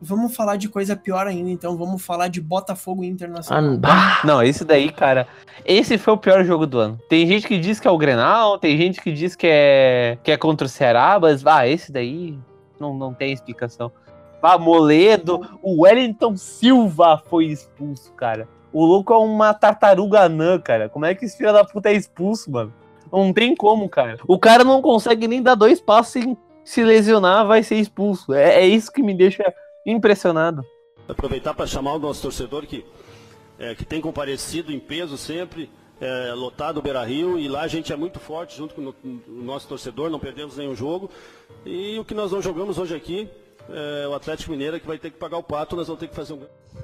Vamos 0.00 0.34
falar 0.34 0.56
de 0.56 0.68
coisa 0.68 0.96
pior 0.96 1.26
ainda, 1.26 1.50
então. 1.50 1.76
Vamos 1.76 2.02
falar 2.02 2.28
de 2.28 2.40
Botafogo 2.40 3.04
Internacional. 3.04 3.62
Não, 4.24 4.42
esse 4.42 4.64
daí, 4.64 4.90
cara. 4.90 5.26
Esse 5.64 5.98
foi 5.98 6.14
o 6.14 6.18
pior 6.18 6.42
jogo 6.44 6.66
do 6.66 6.78
ano. 6.78 6.98
Tem 7.08 7.26
gente 7.26 7.46
que 7.46 7.58
diz 7.58 7.78
que 7.78 7.86
é 7.86 7.90
o 7.90 7.98
Grenal, 7.98 8.58
tem 8.58 8.76
gente 8.78 9.00
que 9.00 9.12
diz 9.12 9.36
que 9.36 9.46
é, 9.46 10.18
que 10.22 10.30
é 10.30 10.36
contra 10.36 10.66
o 10.66 10.70
Ceará, 10.70 11.18
mas, 11.20 11.46
ah, 11.46 11.68
esse 11.68 11.92
daí 11.92 12.38
não, 12.78 12.94
não 12.94 13.12
tem 13.12 13.32
explicação. 13.32 13.92
Ah, 14.42 14.56
Moledo, 14.56 15.58
o 15.62 15.82
Wellington 15.82 16.34
Silva 16.36 17.22
foi 17.28 17.46
expulso, 17.46 18.12
cara. 18.14 18.48
O 18.72 18.86
louco 18.86 19.12
é 19.12 19.18
uma 19.18 19.52
tartaruga 19.52 20.20
anã, 20.22 20.58
cara. 20.58 20.88
Como 20.88 21.04
é 21.04 21.14
que 21.14 21.26
esse 21.26 21.36
filho 21.36 21.52
da 21.52 21.64
puta 21.64 21.90
é 21.90 21.94
expulso, 21.94 22.50
mano? 22.50 22.72
Não 23.12 23.32
tem 23.32 23.54
como, 23.54 23.88
cara. 23.88 24.18
O 24.26 24.38
cara 24.38 24.64
não 24.64 24.80
consegue 24.80 25.28
nem 25.28 25.42
dar 25.42 25.56
dois 25.56 25.80
passos 25.80 26.12
sem, 26.12 26.36
se 26.64 26.82
lesionar, 26.82 27.46
vai 27.46 27.62
ser 27.62 27.76
expulso. 27.76 28.32
É, 28.32 28.60
é 28.60 28.66
isso 28.66 28.92
que 28.92 29.02
me 29.02 29.12
deixa 29.12 29.52
impressionado. 29.86 30.64
Aproveitar 31.08 31.54
para 31.54 31.66
chamar 31.66 31.94
o 31.94 31.98
nosso 31.98 32.22
torcedor 32.22 32.66
que, 32.66 32.84
é, 33.58 33.74
que 33.74 33.84
tem 33.84 34.00
comparecido 34.00 34.72
em 34.72 34.78
peso 34.78 35.16
sempre, 35.16 35.70
é, 36.00 36.32
lotado 36.34 36.78
o 36.78 36.82
Beira 36.82 37.04
Rio, 37.04 37.38
e 37.38 37.48
lá 37.48 37.62
a 37.62 37.68
gente 37.68 37.92
é 37.92 37.96
muito 37.96 38.18
forte 38.18 38.56
junto 38.56 38.74
com 38.74 38.82
o, 38.82 38.94
o 39.28 39.42
nosso 39.42 39.68
torcedor, 39.68 40.10
não 40.10 40.18
perdemos 40.18 40.56
nenhum 40.56 40.74
jogo. 40.74 41.10
E 41.64 41.98
o 41.98 42.04
que 42.04 42.14
nós 42.14 42.32
não 42.32 42.40
jogamos 42.40 42.78
hoje 42.78 42.94
aqui, 42.94 43.28
é, 43.68 44.08
o 44.08 44.14
Atlético 44.14 44.50
Mineiro 44.52 44.80
que 44.80 44.86
vai 44.86 44.98
ter 44.98 45.10
que 45.10 45.18
pagar 45.18 45.38
o 45.38 45.42
pato, 45.42 45.76
nós 45.76 45.86
vamos 45.86 46.00
ter 46.00 46.08
que 46.08 46.14
fazer 46.14 46.34
um. 46.34 46.42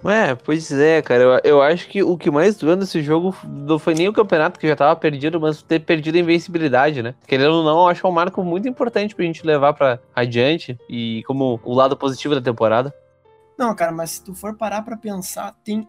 É, 0.09 0.34
pois 0.34 0.70
é, 0.72 1.02
cara. 1.02 1.22
Eu, 1.22 1.40
eu 1.44 1.62
acho 1.62 1.88
que 1.88 2.02
o 2.02 2.16
que 2.16 2.30
mais 2.30 2.57
doeu 2.57 2.76
nesse 2.76 3.02
jogo 3.02 3.34
não 3.44 3.78
foi 3.78 3.94
nem 3.94 4.09
o 4.09 4.12
campeonato 4.12 4.59
que 4.59 4.68
já 4.68 4.76
tava 4.76 4.94
perdido, 4.96 5.40
mas 5.40 5.62
ter 5.62 5.80
perdido 5.80 6.16
a 6.16 6.20
invencibilidade, 6.20 7.02
né? 7.02 7.14
Querendo 7.26 7.54
ou 7.54 7.64
não, 7.64 7.80
eu 7.80 7.88
acho 7.88 8.07
é 8.07 8.11
um 8.11 8.12
marco 8.12 8.42
muito 8.42 8.68
importante 8.68 9.14
pra 9.14 9.24
gente 9.24 9.46
levar 9.46 9.72
pra 9.72 9.98
adiante 10.14 10.78
e 10.88 11.22
como 11.26 11.61
o 11.64 11.74
lado 11.74 11.96
positivo 11.96 12.34
da 12.34 12.40
temporada. 12.40 12.94
Não, 13.59 13.74
cara, 13.74 13.90
mas 13.90 14.12
se 14.12 14.24
tu 14.24 14.34
for 14.34 14.54
parar 14.54 14.82
pra 14.82 14.96
pensar, 14.96 15.54
tem 15.64 15.88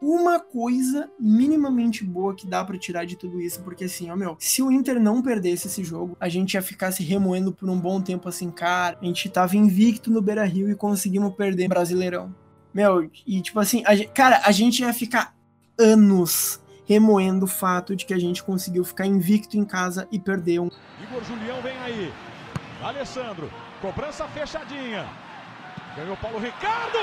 uma 0.00 0.38
coisa 0.38 1.10
minimamente 1.18 2.04
boa 2.04 2.34
que 2.34 2.46
dá 2.46 2.62
pra 2.62 2.78
tirar 2.78 3.06
de 3.06 3.16
tudo 3.16 3.40
isso, 3.40 3.62
porque 3.62 3.84
assim, 3.84 4.10
ó 4.10 4.16
meu, 4.16 4.36
se 4.38 4.62
o 4.62 4.70
Inter 4.70 5.00
não 5.00 5.22
perdesse 5.22 5.68
esse 5.68 5.82
jogo, 5.82 6.16
a 6.20 6.28
gente 6.28 6.54
ia 6.54 6.62
ficar 6.62 6.92
se 6.92 7.02
remoendo 7.02 7.52
por 7.52 7.68
um 7.70 7.80
bom 7.80 8.00
tempo 8.00 8.28
assim, 8.28 8.50
cara, 8.50 8.98
a 9.00 9.04
gente 9.04 9.28
tava 9.30 9.56
invicto 9.56 10.10
no 10.10 10.20
Beira-Rio 10.20 10.70
e 10.70 10.74
conseguimos 10.74 11.34
perder 11.34 11.68
Brasileirão. 11.68 12.34
Meu, 12.76 13.10
e 13.26 13.40
tipo 13.40 13.58
assim, 13.58 13.82
a 13.86 13.94
gente- 13.96 14.10
cara, 14.10 14.42
a 14.44 14.52
gente 14.52 14.82
ia 14.82 14.92
ficar 14.92 15.34
anos 15.80 16.60
remoendo 16.86 17.46
o 17.46 17.48
fato 17.48 17.96
de 17.96 18.04
que 18.04 18.12
a 18.12 18.18
gente 18.20 18.42
conseguiu 18.42 18.84
ficar 18.84 19.06
invicto 19.06 19.56
em 19.56 19.64
casa 19.64 20.06
e 20.12 20.18
perder 20.18 20.60
um 20.60 20.68
Igor 21.02 21.24
Julião 21.24 21.62
vem 21.62 21.74
aí. 21.78 22.12
Alessandro, 22.82 23.50
cobrança 23.80 24.28
fechadinha. 24.28 25.06
Ganhou 25.96 26.18
Paulo 26.18 26.38
Ricardo. 26.38 26.98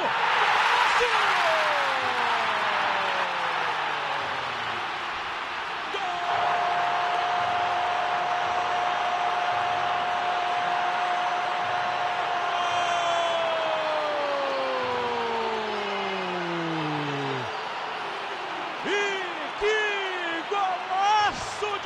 E 18.86 19.60
que 19.60 20.44
golaço 20.50 21.80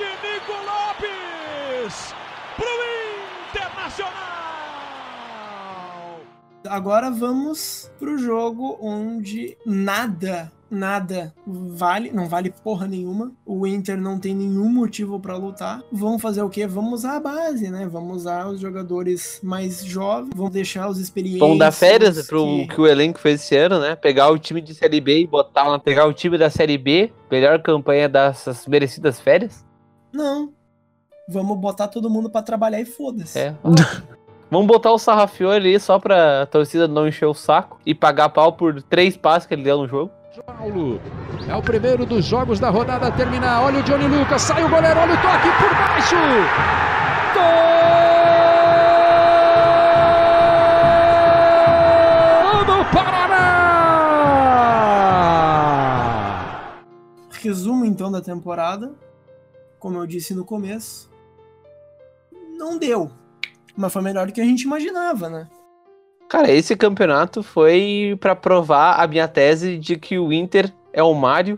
Nico 0.47 0.53
Lopes 0.65 2.13
pro 2.55 2.65
Internacional! 3.51 4.17
Agora 6.69 7.11
vamos 7.11 7.91
pro 7.99 8.17
jogo 8.17 8.77
onde 8.81 9.57
nada, 9.65 10.49
nada 10.71 11.33
vale, 11.45 12.11
não 12.11 12.27
vale 12.29 12.53
porra 12.63 12.87
nenhuma. 12.87 13.33
O 13.45 13.67
Inter 13.67 13.97
não 13.97 14.17
tem 14.19 14.33
nenhum 14.33 14.69
motivo 14.69 15.19
pra 15.19 15.35
lutar. 15.35 15.81
Vamos 15.91 16.21
fazer 16.21 16.41
o 16.41 16.49
quê? 16.49 16.65
Vamos 16.65 16.99
usar 16.99 17.17
a 17.17 17.19
base, 17.19 17.69
né? 17.69 17.85
Vamos 17.89 18.17
usar 18.17 18.47
os 18.47 18.59
jogadores 18.61 19.41
mais 19.43 19.83
jovens, 19.83 20.29
vamos 20.33 20.51
deixar 20.53 20.87
os 20.89 20.97
experientes. 20.97 21.39
Vamos 21.39 21.59
dar 21.59 21.71
férias 21.73 22.25
pro 22.25 22.45
que- 22.45 22.67
que... 22.67 22.81
o 22.81 22.87
elenco 22.87 23.19
fez 23.19 23.41
esse 23.41 23.55
ano, 23.57 23.79
né? 23.79 23.95
Pegar 23.97 24.29
o 24.29 24.39
time 24.39 24.61
de 24.61 24.73
Série 24.73 25.01
B 25.01 25.21
e 25.21 25.27
botar 25.27 25.67
lá, 25.67 25.77
pegar 25.77 26.05
o 26.05 26.13
time 26.13 26.37
da 26.37 26.49
Série 26.49 26.77
B, 26.77 27.11
melhor 27.29 27.61
campanha 27.61 28.07
dessas 28.07 28.65
merecidas 28.65 29.19
férias. 29.19 29.66
Não. 30.11 30.53
Vamos 31.29 31.57
botar 31.57 31.87
todo 31.87 32.09
mundo 32.09 32.29
pra 32.29 32.41
trabalhar 32.41 32.79
e 32.79 32.85
foda-se. 32.85 33.37
É. 33.37 33.55
Vamos 34.49 34.67
botar 34.67 34.91
o 34.93 34.97
Sarrafiore 34.97 35.57
ali 35.57 35.77
só 35.79 35.99
pra 35.99 36.45
torcida 36.45 36.87
não 36.87 37.05
encher 37.05 37.25
o 37.25 37.33
saco 37.33 37.77
e 37.85 37.93
pagar 37.93 38.29
pau 38.29 38.53
por 38.53 38.81
três 38.81 39.17
passes 39.17 39.45
que 39.45 39.53
ele 39.53 39.63
deu 39.63 39.77
no 39.77 39.87
jogo. 39.87 40.09
Paulo. 40.45 41.01
É 41.47 41.55
o 41.55 41.61
primeiro 41.61 42.05
dos 42.05 42.23
jogos 42.25 42.59
da 42.59 42.69
rodada 42.69 43.07
a 43.07 43.11
terminar. 43.11 43.63
Olha 43.63 43.79
o 43.79 43.83
Johnny 43.83 44.07
Lucas, 44.07 44.41
sai 44.41 44.63
o 44.63 44.69
goleiro, 44.69 44.99
olha 44.99 45.13
o 45.13 45.21
toque 45.21 45.49
por 45.59 45.75
baixo. 45.75 46.15
Gol 52.43 52.65
do 52.65 52.85
Paraná! 52.91 53.57
Resumo 57.41 57.85
então 57.85 58.11
da 58.11 58.21
temporada. 58.21 58.91
Como 59.79 59.97
eu 59.97 60.07
disse 60.07 60.33
no 60.33 60.43
começo, 60.43 61.09
não 62.57 62.77
deu. 62.77 63.11
Mas 63.75 63.93
foi 63.93 64.01
melhor 64.01 64.27
do 64.27 64.33
que 64.33 64.41
a 64.41 64.45
gente 64.45 64.63
imaginava, 64.63 65.29
né? 65.29 65.47
Cara, 66.27 66.51
esse 66.51 66.75
campeonato 66.75 67.41
foi 67.41 68.17
pra 68.19 68.35
provar 68.35 68.99
a 68.99 69.07
minha 69.07 69.27
tese 69.27 69.77
de 69.77 69.97
que 69.97 70.19
o 70.19 70.33
Inter 70.33 70.73
é 70.91 71.01
o 71.01 71.13
Mário 71.13 71.57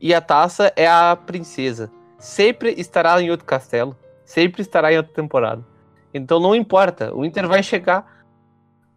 e 0.00 0.12
a 0.12 0.20
taça 0.20 0.72
é 0.74 0.88
a 0.88 1.14
princesa. 1.14 1.90
Sempre 2.18 2.74
estará 2.76 3.20
em 3.22 3.30
outro 3.30 3.46
castelo, 3.46 3.96
sempre 4.24 4.62
estará 4.62 4.92
em 4.92 4.96
outra 4.96 5.12
temporada. 5.12 5.64
Então 6.12 6.40
não 6.40 6.54
importa, 6.54 7.14
o 7.14 7.24
Inter 7.24 7.46
vai 7.46 7.62
chegar. 7.62 8.24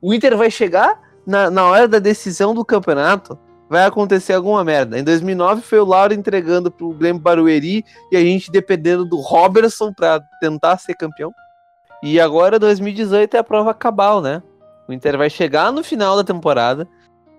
O 0.01 0.11
Inter 0.11 0.36
vai 0.36 0.49
chegar 0.49 0.99
na, 1.26 1.51
na 1.51 1.65
hora 1.65 1.88
da 1.88 1.99
decisão 1.99 2.53
do 2.55 2.65
campeonato, 2.65 3.38
vai 3.72 3.86
acontecer 3.86 4.34
alguma 4.34 4.65
merda. 4.65 4.99
Em 4.99 5.03
2009 5.03 5.61
foi 5.61 5.80
o 5.80 5.86
Lauro 5.86 6.13
entregando 6.13 6.69
pro 6.69 6.91
Grêmio 6.91 7.22
Barueri 7.22 7.86
e 8.11 8.17
a 8.17 8.19
gente 8.19 8.51
dependendo 8.51 9.05
do 9.05 9.15
Robertson 9.15 9.93
pra 9.93 10.19
tentar 10.41 10.78
ser 10.78 10.93
campeão. 10.93 11.34
E 12.03 12.19
agora 12.19 12.59
2018 12.59 13.34
é 13.34 13.39
a 13.39 13.43
prova 13.45 13.74
cabal, 13.74 14.19
né? 14.19 14.43
O 14.89 14.91
Inter 14.91 15.17
vai 15.17 15.30
chegar 15.30 15.72
no 15.72 15.86
final 15.86 16.17
da 16.17 16.24
temporada. 16.26 16.86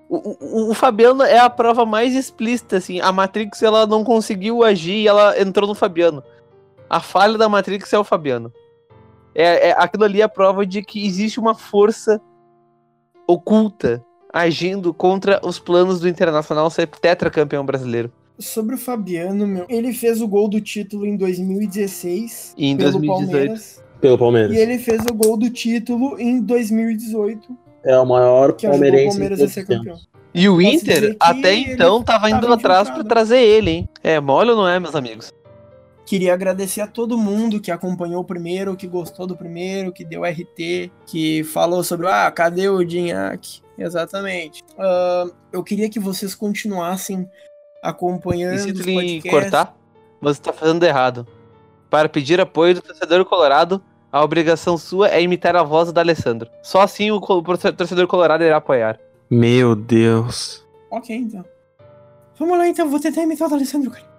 O, 0.09 0.17
o, 0.41 0.71
o 0.71 0.75
Fabiano 0.75 1.23
é 1.23 1.39
a 1.39 1.51
prova 1.51 1.85
mais 1.85 2.15
explícita, 2.15 2.79
assim. 2.79 2.99
A 3.03 3.13
Matrix 3.13 3.63
ela 3.63 3.87
não 3.87 4.03
conseguiu 4.03 4.65
agir 4.65 5.03
e 5.03 5.09
ela 5.09 5.39
entrou 5.39 5.69
no 5.69 5.75
Fabiano. 5.75 6.25
A 6.89 7.01
falha 7.01 7.37
da 7.37 7.47
Matrix 7.47 7.93
é 7.93 7.99
o 7.99 8.05
Fabiano. 8.05 8.51
É, 9.35 9.69
é- 9.69 9.75
aquilo 9.77 10.05
ali 10.05 10.23
é 10.23 10.25
a 10.25 10.31
prova 10.31 10.65
de 10.65 10.83
que 10.83 11.07
existe 11.07 11.39
uma 11.39 11.55
força 11.55 12.19
oculta 13.27 14.03
agindo 14.33 14.93
contra 14.95 15.41
os 15.45 15.59
planos 15.59 16.01
do 16.01 16.09
Internacional 16.09 16.71
ser 16.71 16.87
tetracampeão 16.89 17.65
brasileiro. 17.65 18.11
Sobre 18.39 18.75
o 18.75 18.79
Fabiano, 18.79 19.47
meu, 19.47 19.67
ele 19.69 19.93
fez 19.93 20.21
o 20.21 20.27
gol 20.27 20.49
do 20.49 20.61
título 20.61 21.07
em 21.07 21.17
2016 21.17 22.55
E 22.57 22.67
em 22.67 22.77
pelo 22.77 22.93
2018. 22.93 23.27
Palmeiras. 23.31 23.83
Pelo 24.01 24.19
Palmeiras. 24.19 24.57
E 24.57 24.59
ele 24.59 24.79
fez 24.79 25.03
o 25.09 25.15
gol 25.15 25.37
do 25.37 25.49
título 25.51 26.19
em 26.19 26.41
2018, 26.41 27.57
É 27.85 27.97
o 27.99 28.07
maior 28.07 28.53
que 28.55 28.67
ajudou 28.67 28.79
o 28.79 28.83
palmeirense. 28.83 29.17
Palmeiras 29.19 29.41
a 29.41 29.49
ser 29.49 29.65
campeão. 29.67 29.97
E 30.35 30.49
o 30.49 30.57
Posso 30.57 30.67
Inter, 30.67 31.17
até 31.21 31.55
então, 31.55 32.03
tava 32.03 32.31
indo 32.31 32.51
atrás 32.53 32.89
pra 32.89 32.97
infiltrado. 33.01 33.09
trazer 33.09 33.39
ele, 33.39 33.71
hein? 33.71 33.89
É, 34.03 34.19
mole 34.19 34.51
ou 34.51 34.57
não 34.57 34.67
é, 34.69 34.81
meus 34.81 34.95
amigos? 34.95 35.31
Queria 36.13 36.35
agradecer 36.35 36.83
a 36.83 36.87
todo 36.87 37.17
mundo 37.17 37.59
que 37.59 37.71
acompanhou 37.71 38.21
o 38.21 38.25
primeiro, 38.25 38.77
que 38.77 38.87
gostou 38.87 39.27
do 39.27 39.35
primeiro, 39.35 39.91
que 39.91 40.05
deu 40.05 40.25
RT, 40.27 40.93
que 41.07 41.43
falou 41.43 41.83
sobre, 41.83 42.07
ah, 42.07 42.31
cadê 42.31 42.69
o 42.69 42.85
Dinhaque? 42.85 43.63
Exatamente. 43.79 44.63
Ah, 44.79 45.25
eu 45.51 45.65
queria 45.65 45.89
que 45.89 45.99
vocês 45.99 46.35
continuassem 46.35 47.27
acompanhando 47.83 48.57
E 48.57 48.59
se 48.59 48.73
tu 48.75 49.31
cortar, 49.31 49.75
você 50.21 50.39
tá 50.39 50.53
fazendo 50.53 50.85
errado. 50.85 51.27
Para 51.89 52.11
pedir 52.11 52.39
apoio 52.43 52.75
do 52.75 52.83
torcedor 52.83 53.25
colorado, 53.25 53.83
a 54.13 54.23
obrigação 54.23 54.77
sua 54.77 55.09
é 55.09 55.23
imitar 55.23 55.57
a 55.57 55.63
voz 55.63 55.91
do 55.91 55.99
Alessandro. 55.99 56.51
Só 56.63 56.83
assim 56.83 57.11
o 57.11 57.23
torcedor 57.23 58.07
colorado 58.07 58.45
irá 58.45 58.59
apoiar. 58.59 59.01
Meu 59.31 59.75
Deus. 59.75 60.63
Ok, 60.91 61.17
então. 61.17 61.43
Vamos 62.39 62.59
lá, 62.59 62.69
então. 62.69 62.91
Vou 62.91 63.01
tentar 63.01 63.23
imitar 63.23 63.51
o 63.51 63.55
Alessandro, 63.55 63.91
cara. 63.91 64.12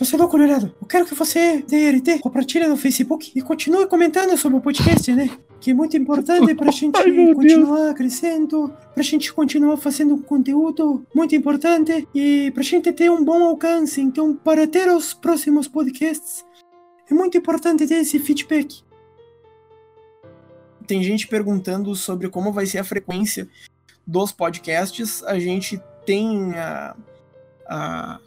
Torcedor 0.00 0.28
Colorado, 0.28 0.74
eu 0.80 0.86
quero 0.86 1.04
que 1.04 1.14
você 1.14 1.62
dê 1.68 1.90
RT, 1.90 2.20
compartilhe 2.22 2.66
no 2.66 2.74
Facebook 2.78 3.30
e 3.34 3.42
continue 3.42 3.86
comentando 3.86 4.34
sobre 4.38 4.56
o 4.56 4.60
podcast, 4.62 5.12
né? 5.12 5.28
Que 5.60 5.72
é 5.72 5.74
muito 5.74 5.94
importante 5.94 6.54
pra 6.54 6.70
gente 6.72 6.96
Ai, 6.96 7.34
continuar 7.34 7.92
crescendo, 7.92 8.74
pra 8.94 9.02
gente 9.02 9.30
continuar 9.30 9.76
fazendo 9.76 10.14
um 10.14 10.22
conteúdo 10.22 11.04
muito 11.14 11.36
importante 11.36 12.08
e 12.14 12.50
pra 12.52 12.62
gente 12.62 12.90
ter 12.94 13.10
um 13.10 13.22
bom 13.22 13.44
alcance. 13.44 14.00
Então, 14.00 14.34
para 14.34 14.66
ter 14.66 14.88
os 14.88 15.12
próximos 15.12 15.68
podcasts, 15.68 16.46
é 17.10 17.12
muito 17.12 17.36
importante 17.36 17.86
ter 17.86 17.96
esse 17.96 18.18
feedback. 18.18 18.82
Tem 20.86 21.02
gente 21.02 21.28
perguntando 21.28 21.94
sobre 21.94 22.30
como 22.30 22.54
vai 22.54 22.64
ser 22.64 22.78
a 22.78 22.84
frequência 22.84 23.46
dos 24.06 24.32
podcasts. 24.32 25.22
A 25.24 25.38
gente 25.38 25.78
tem 26.06 26.54
a, 26.54 26.96
a, 27.68 28.20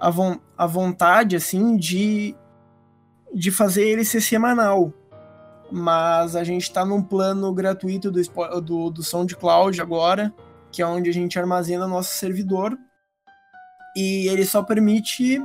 a, 0.00 0.10
a 0.56 0.66
vontade, 0.66 1.36
assim, 1.36 1.76
de, 1.76 2.34
de 3.32 3.50
fazer 3.50 3.86
ele 3.86 4.04
ser 4.04 4.22
semanal. 4.22 4.92
Mas 5.70 6.34
a 6.34 6.42
gente 6.42 6.72
tá 6.72 6.84
num 6.84 7.02
plano 7.02 7.52
gratuito 7.52 8.10
do, 8.10 8.20
do, 8.60 8.90
do 8.90 9.02
SoundCloud 9.04 9.80
agora, 9.80 10.34
que 10.72 10.82
é 10.82 10.86
onde 10.86 11.10
a 11.10 11.12
gente 11.12 11.38
armazena 11.38 11.86
nosso 11.86 12.14
servidor. 12.14 12.76
E 13.94 14.26
ele 14.28 14.44
só 14.44 14.62
permite 14.62 15.40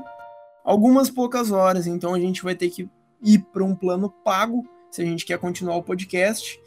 algumas 0.64 1.10
poucas 1.10 1.52
horas, 1.52 1.86
então 1.86 2.14
a 2.14 2.20
gente 2.20 2.44
vai 2.44 2.56
ter 2.56 2.70
que 2.70 2.90
ir 3.22 3.40
para 3.52 3.64
um 3.64 3.76
plano 3.76 4.10
pago 4.10 4.68
se 4.90 5.02
a 5.02 5.06
gente 5.06 5.26
quer 5.26 5.38
continuar 5.38 5.76
o 5.76 5.84
podcast. 5.84 6.60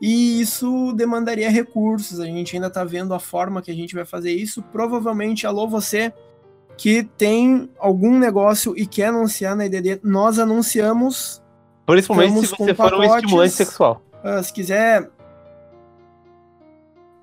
E 0.00 0.40
isso 0.40 0.92
demandaria 0.92 1.50
recursos. 1.50 2.20
A 2.20 2.26
gente 2.26 2.54
ainda 2.54 2.68
está 2.68 2.84
vendo 2.84 3.12
a 3.12 3.18
forma 3.18 3.60
que 3.60 3.70
a 3.70 3.74
gente 3.74 3.94
vai 3.94 4.04
fazer 4.04 4.32
isso. 4.32 4.62
Provavelmente, 4.62 5.46
alô, 5.46 5.68
você 5.68 6.12
que 6.80 7.04
tem 7.04 7.68
algum 7.78 8.18
negócio 8.18 8.74
e 8.74 8.86
quer 8.86 9.08
anunciar 9.08 9.54
na 9.54 9.66
IDD, 9.66 10.00
nós 10.02 10.38
anunciamos. 10.38 11.42
Principalmente 11.84 12.46
se 12.46 12.56
você 12.56 12.74
com 12.74 12.88
for 12.88 12.94
um 12.94 13.04
estimulante 13.04 13.52
sexual. 13.52 14.02
Ah, 14.24 14.42
se 14.42 14.50
quiser. 14.50 15.10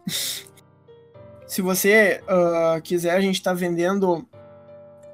se 1.48 1.60
você 1.64 2.22
ah, 2.28 2.80
quiser, 2.84 3.18
a 3.18 3.20
gente 3.20 3.42
tá 3.42 3.52
vendendo 3.52 4.24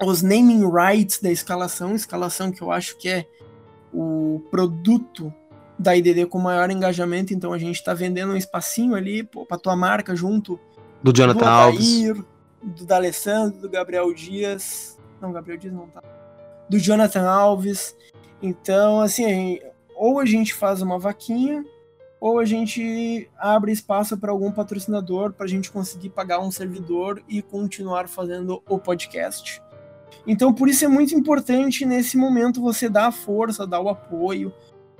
os 0.05 0.21
naming 0.21 0.69
rights 0.69 1.21
da 1.21 1.31
escalação, 1.31 1.95
escalação 1.95 2.51
que 2.51 2.61
eu 2.61 2.69
acho 2.69 2.97
que 2.97 3.07
é 3.07 3.25
o 3.93 4.41
produto 4.51 5.33
da 5.79 5.95
IDD 5.95 6.25
com 6.25 6.37
maior 6.37 6.69
engajamento, 6.69 7.33
então 7.33 7.53
a 7.53 7.57
gente 7.57 7.81
tá 7.81 7.93
vendendo 7.93 8.33
um 8.33 8.37
espacinho 8.37 8.93
ali 8.93 9.23
pô, 9.23 9.45
pra 9.45 9.57
tua 9.57 9.77
marca 9.77 10.13
junto 10.13 10.59
Do 11.01 11.13
Jonathan 11.15 11.39
do 11.39 11.45
Alves. 11.45 12.32
Do 12.63 12.85
D'Alessandro, 12.85 13.59
do 13.59 13.69
Gabriel 13.69 14.13
Dias. 14.13 14.97
Não, 15.21 15.31
Gabriel 15.31 15.57
Dias 15.57 15.73
não 15.73 15.87
tá. 15.87 16.01
Do 16.69 16.79
Jonathan 16.79 17.29
Alves. 17.29 17.95
Então, 18.41 19.01
assim, 19.01 19.59
ou 19.95 20.19
a 20.19 20.25
gente 20.25 20.53
faz 20.53 20.81
uma 20.81 20.97
vaquinha, 20.97 21.63
ou 22.19 22.39
a 22.39 22.45
gente 22.45 23.29
abre 23.37 23.71
espaço 23.71 24.17
para 24.17 24.31
algum 24.31 24.51
patrocinador 24.51 25.33
para 25.33 25.45
a 25.45 25.49
gente 25.49 25.71
conseguir 25.71 26.09
pagar 26.09 26.39
um 26.39 26.51
servidor 26.51 27.21
e 27.27 27.41
continuar 27.41 28.07
fazendo 28.07 28.63
o 28.67 28.79
podcast. 28.79 29.61
Então, 30.25 30.53
por 30.53 30.69
isso 30.69 30.85
é 30.85 30.87
muito 30.87 31.13
importante 31.13 31.85
nesse 31.85 32.15
momento 32.15 32.61
você 32.61 32.87
dar 32.87 33.07
a 33.07 33.11
força, 33.11 33.67
dar 33.67 33.81
o 33.81 33.89
apoio, 33.89 34.53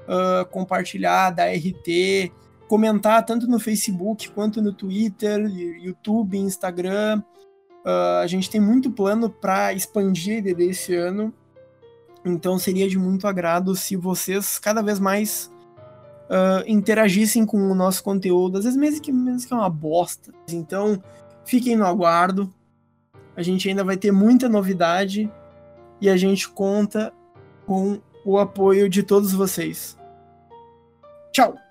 ah, 0.08 0.46
compartilhar, 0.52 1.32
dar 1.32 1.48
RT, 1.48 2.32
comentar 2.68 3.26
tanto 3.26 3.48
no 3.48 3.60
Facebook 3.60 4.30
quanto 4.32 4.62
no 4.62 4.74
Twitter, 4.74 5.40
YouTube, 5.46 6.38
Instagram. 6.38 7.22
Ah, 7.86 8.22
a 8.22 8.28
gente 8.28 8.50
tem 8.50 8.62
muito 8.62 8.92
plano 8.92 9.30
para 9.30 9.74
expandir 9.74 10.36
a 10.36 10.38
IDD 10.40 10.70
esse 10.70 10.96
ano. 10.96 11.34
Então 12.26 12.58
seria 12.58 12.88
de 12.88 12.98
muito 12.98 13.28
agrado 13.28 13.76
se 13.76 13.96
vocês 13.96 14.58
cada 14.58 14.82
vez 14.82 15.00
mais 15.00 15.52
ah, 16.30 16.64
interagissem 16.66 17.46
com 17.46 17.58
o 17.58 17.76
nosso 17.76 18.04
conteúdo, 18.04 18.58
às 18.58 18.64
vezes 18.64 18.80
mesmo 18.80 19.02
que, 19.02 19.12
mesmo 19.12 19.48
que 19.48 19.54
é 19.54 19.58
uma 19.58 19.70
bosta. 19.70 20.34
Então 20.50 21.02
fiquem 21.46 21.76
no 21.76 21.86
aguardo. 21.86 22.54
A 23.36 23.42
gente 23.42 23.68
ainda 23.68 23.84
vai 23.84 23.98
ter 23.98 24.12
muita 24.12 24.48
novidade 24.48 25.32
e 26.00 26.10
a 26.10 26.16
gente 26.16 26.50
conta 26.50 27.12
com 27.66 28.00
o 28.26 28.38
apoio 28.38 28.88
de 28.88 29.04
todos 29.04 29.34
vocês. 29.34 29.98
Tchau! 31.32 31.63